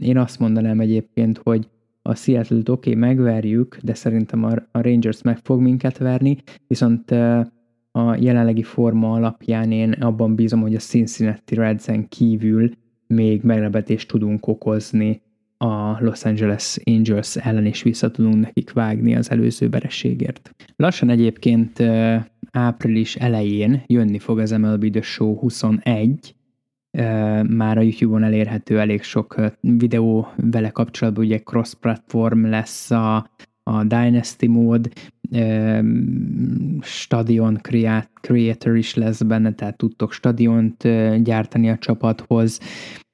Én 0.00 0.18
azt 0.18 0.38
mondanám 0.38 0.80
egyébként, 0.80 1.40
hogy 1.42 1.66
a 2.10 2.14
Seattle-t 2.14 2.68
oké, 2.68 2.88
okay, 2.90 3.00
megverjük, 3.00 3.78
de 3.82 3.94
szerintem 3.94 4.44
a 4.44 4.54
Rangers 4.72 5.22
meg 5.22 5.38
fog 5.42 5.60
minket 5.60 5.98
verni, 5.98 6.36
viszont 6.66 7.10
a 7.90 8.16
jelenlegi 8.18 8.62
forma 8.62 9.12
alapján 9.12 9.72
én 9.72 9.92
abban 9.92 10.34
bízom, 10.34 10.60
hogy 10.60 10.74
a 10.74 10.78
Cincinnati 10.78 11.54
Redsen 11.54 12.08
kívül 12.08 12.70
még 13.06 13.42
meglepetést 13.42 14.08
tudunk 14.08 14.46
okozni 14.46 15.22
a 15.58 15.96
Los 16.00 16.24
Angeles 16.24 16.78
Angels 16.84 17.36
ellen 17.36 17.66
is 17.66 17.82
vissza 17.82 18.10
tudunk 18.10 18.40
nekik 18.40 18.72
vágni 18.72 19.14
az 19.14 19.30
előző 19.30 19.68
vereségért. 19.68 20.50
Lassan 20.76 21.10
egyébként 21.10 21.82
április 22.50 23.16
elején 23.16 23.82
jönni 23.86 24.18
fog 24.18 24.38
az 24.38 24.50
MLB 24.50 24.90
The 24.90 25.02
Show 25.02 25.38
21, 25.38 26.34
már 27.48 27.78
a 27.78 27.80
YouTube-on 27.80 28.22
elérhető 28.22 28.80
elég 28.80 29.02
sok 29.02 29.34
videó 29.60 30.28
vele 30.36 30.70
kapcsolatban, 30.70 31.24
ugye 31.24 31.38
cross-platform 31.38 32.46
lesz 32.46 32.90
a, 32.90 33.30
a 33.62 33.84
Dynasty 33.84 34.46
mód, 34.46 34.88
stadion 36.80 37.60
creator 38.20 38.76
is 38.76 38.94
lesz 38.94 39.22
benne, 39.22 39.52
tehát 39.52 39.76
tudtok 39.76 40.12
stadiont 40.12 40.82
gyártani 41.22 41.70
a 41.70 41.78
csapathoz, 41.78 42.60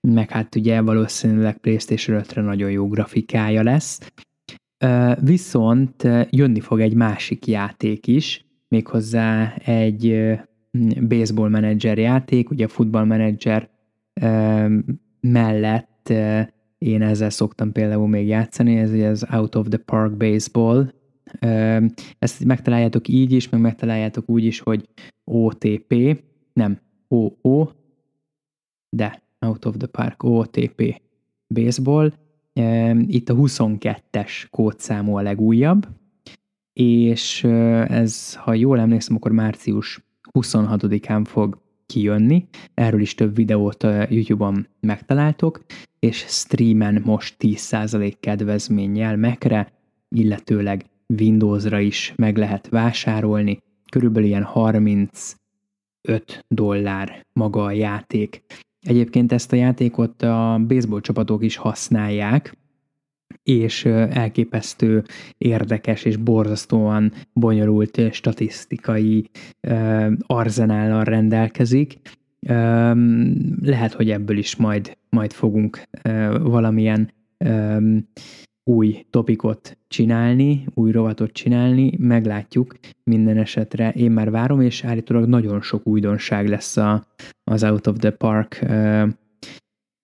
meg 0.01 0.31
hát 0.31 0.55
ugye 0.55 0.81
valószínűleg 0.81 1.59
PlayStation 1.59 2.23
5-re 2.23 2.43
nagyon 2.43 2.71
jó 2.71 2.89
grafikája 2.89 3.63
lesz. 3.63 4.13
Viszont 5.21 6.09
jönni 6.31 6.61
fog 6.61 6.81
egy 6.81 6.95
másik 6.95 7.47
játék 7.47 8.07
is, 8.07 8.45
méghozzá 8.69 9.55
egy 9.55 10.37
baseball 11.09 11.49
manager 11.49 11.99
játék, 11.99 12.51
ugye 12.51 12.65
a 12.65 12.69
football 12.69 13.05
manager 13.05 13.71
mellett 15.21 16.13
én 16.79 17.03
ezzel 17.03 17.31
szoktam 17.31 17.73
például 17.73 18.09
még 18.09 18.27
játszani, 18.27 18.77
ez 18.77 18.91
az 18.91 19.27
Out 19.33 19.55
of 19.55 19.69
the 19.69 19.79
Park 19.79 20.17
Baseball. 20.17 20.93
Ezt 22.19 22.45
megtaláljátok 22.45 23.09
így 23.09 23.33
is, 23.33 23.49
meg 23.49 23.61
megtaláljátok 23.61 24.29
úgy 24.29 24.45
is, 24.45 24.61
hogy 24.61 24.89
OTP, 25.25 26.23
nem 26.53 26.79
OO, 27.09 27.69
de 28.89 29.23
Out 29.41 29.65
of 29.65 29.77
the 29.77 29.87
Park, 29.87 30.23
OTP 30.23 31.03
Baseball. 31.55 32.13
Itt 33.07 33.29
a 33.29 33.35
22-es 33.35 34.47
kódszámú 34.51 35.17
a 35.17 35.23
legújabb, 35.23 35.89
és 36.73 37.45
ez, 37.45 38.35
ha 38.35 38.55
jól 38.55 38.79
emlékszem, 38.79 39.17
akkor 39.17 39.33
március 39.33 40.06
26-án 40.37 41.25
fog 41.25 41.59
kijönni. 41.87 42.47
Erről 42.75 43.01
is 43.01 43.15
több 43.15 43.35
videót 43.35 43.83
YouTube-on 44.09 44.67
megtaláltok, 44.81 45.65
és 45.99 46.25
streamen 46.29 47.03
most 47.05 47.37
10% 47.39 48.15
kedvezménnyel 48.21 49.17
Mac-re, 49.17 49.73
illetőleg 50.09 50.85
Windowsra 51.19 51.81
is 51.81 52.13
meg 52.17 52.37
lehet 52.37 52.69
vásárolni. 52.69 53.59
Körülbelül 53.91 54.29
ilyen 54.29 54.43
35 54.43 55.37
dollár 56.49 57.27
maga 57.33 57.65
a 57.65 57.71
játék. 57.71 58.45
Egyébként 58.81 59.33
ezt 59.33 59.53
a 59.53 59.57
játékot 59.57 60.23
a 60.23 60.61
baseball 60.67 61.01
csapatok 61.01 61.45
is 61.45 61.57
használják, 61.57 62.57
és 63.43 63.85
elképesztő 63.85 65.05
érdekes 65.39 66.05
és 66.05 66.17
borzasztóan 66.17 67.13
bonyolult 67.33 68.01
statisztikai 68.13 69.31
arzenállal 70.19 71.05
rendelkezik. 71.05 71.99
Lehet, 73.63 73.93
hogy 73.93 74.11
ebből 74.11 74.39
is 74.39 74.57
majd, 74.57 74.97
majd 75.09 75.33
fogunk 75.33 75.83
valamilyen 76.41 77.11
új 78.65 79.07
topikot 79.11 79.79
csinálni, 79.89 80.67
új 80.75 80.91
rovatot 80.91 81.33
csinálni, 81.33 81.93
meglátjuk 81.99 82.75
minden 83.05 83.37
esetre. 83.37 83.91
Én 83.91 84.11
már 84.11 84.31
várom, 84.31 84.61
és 84.61 84.85
állítólag 84.85 85.29
nagyon 85.29 85.61
sok 85.61 85.87
újdonság 85.87 86.49
lesz 86.49 86.77
a, 86.77 87.07
az 87.45 87.65
Out 87.65 87.87
of 87.87 87.97
the 87.97 88.11
Park 88.11 88.67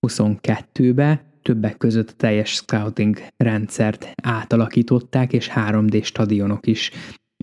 22-be, 0.07 1.32
többek 1.43 1.77
között 1.77 2.11
a 2.11 2.15
teljes 2.17 2.53
scouting 2.53 3.17
rendszert 3.37 4.13
átalakították, 4.23 5.33
és 5.33 5.51
3D 5.55 6.05
stadionok 6.05 6.67
is 6.67 6.91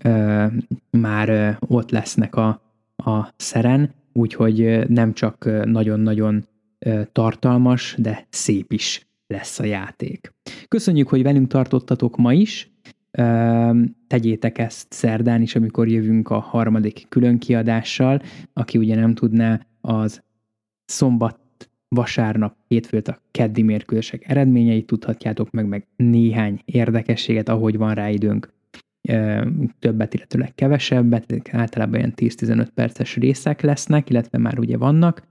ö, 0.03 0.45
már 0.89 1.29
ö, 1.29 1.49
ott 1.59 1.91
lesznek 1.91 2.35
a, 2.35 2.61
a 2.95 3.33
szeren, 3.35 3.93
úgyhogy 4.13 4.89
nem 4.89 5.13
csak 5.13 5.49
nagyon-nagyon 5.65 6.47
tartalmas, 7.11 7.95
de 7.97 8.27
szép 8.29 8.73
is 8.73 9.07
lesz 9.27 9.59
a 9.59 9.63
játék. 9.63 10.33
Köszönjük, 10.67 11.07
hogy 11.07 11.23
velünk 11.23 11.47
tartottatok 11.47 12.17
ma 12.17 12.33
is. 12.33 12.71
Tegyétek 14.07 14.57
ezt 14.57 14.93
szerdán 14.93 15.41
is, 15.41 15.55
amikor 15.55 15.87
jövünk 15.87 16.29
a 16.29 16.39
harmadik 16.39 17.05
különkiadással. 17.09 18.21
Aki 18.53 18.77
ugye 18.77 18.95
nem 18.95 19.13
tudná, 19.13 19.65
az 19.81 20.21
szombat, 20.85 21.39
vasárnap, 21.95 22.55
hétfőt 22.67 23.07
a 23.07 23.21
keddi 23.31 23.61
mérkőzések 23.61 24.29
eredményeit 24.29 24.85
tudhatjátok 24.85 25.51
meg, 25.51 25.65
meg 25.65 25.87
néhány 25.95 26.61
érdekességet, 26.65 27.49
ahogy 27.49 27.77
van 27.77 27.93
rá 27.93 28.09
időnk 28.09 28.53
többet, 29.79 30.13
illetőleg 30.13 30.55
kevesebbet, 30.55 31.49
általában 31.51 31.99
ilyen 31.99 32.13
10-15 32.15 32.67
perces 32.73 33.15
részek 33.15 33.61
lesznek, 33.61 34.09
illetve 34.09 34.37
már 34.37 34.59
ugye 34.59 34.77
vannak, 34.77 35.23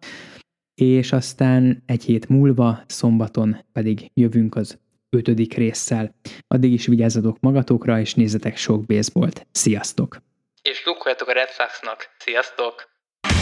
és 0.81 1.13
aztán 1.13 1.83
egy 1.87 2.05
hét 2.05 2.29
múlva, 2.29 2.83
szombaton 2.87 3.57
pedig 3.73 4.11
jövünk 4.15 4.55
az 4.55 4.79
ötödik 5.17 5.55
résszel. 5.55 6.15
Addig 6.47 6.73
is 6.73 6.87
vigyázzatok 6.87 7.41
magatokra, 7.41 8.01
és 8.01 8.15
nézzetek 8.15 8.57
sok 8.57 8.87
baseballt. 8.87 9.47
Sziasztok! 9.51 10.23
És 10.63 10.83
lukkoljatok 10.85 11.29
a 11.29 11.33
Red 11.33 11.49
Sox-nak. 11.49 12.15
Sziasztok! 12.19 12.98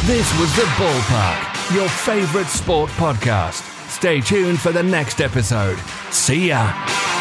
This 0.06 0.38
was 0.38 0.54
The 0.54 0.62
Ballpark, 0.78 1.74
your 1.74 1.88
favorite 1.88 2.46
sport 2.46 2.90
podcast. 2.90 3.64
Stay 3.88 4.20
tuned 4.20 4.60
for 4.60 4.70
the 4.70 4.80
next 4.80 5.20
episode. 5.20 5.80
See 6.12 6.50
ya! 6.50 7.15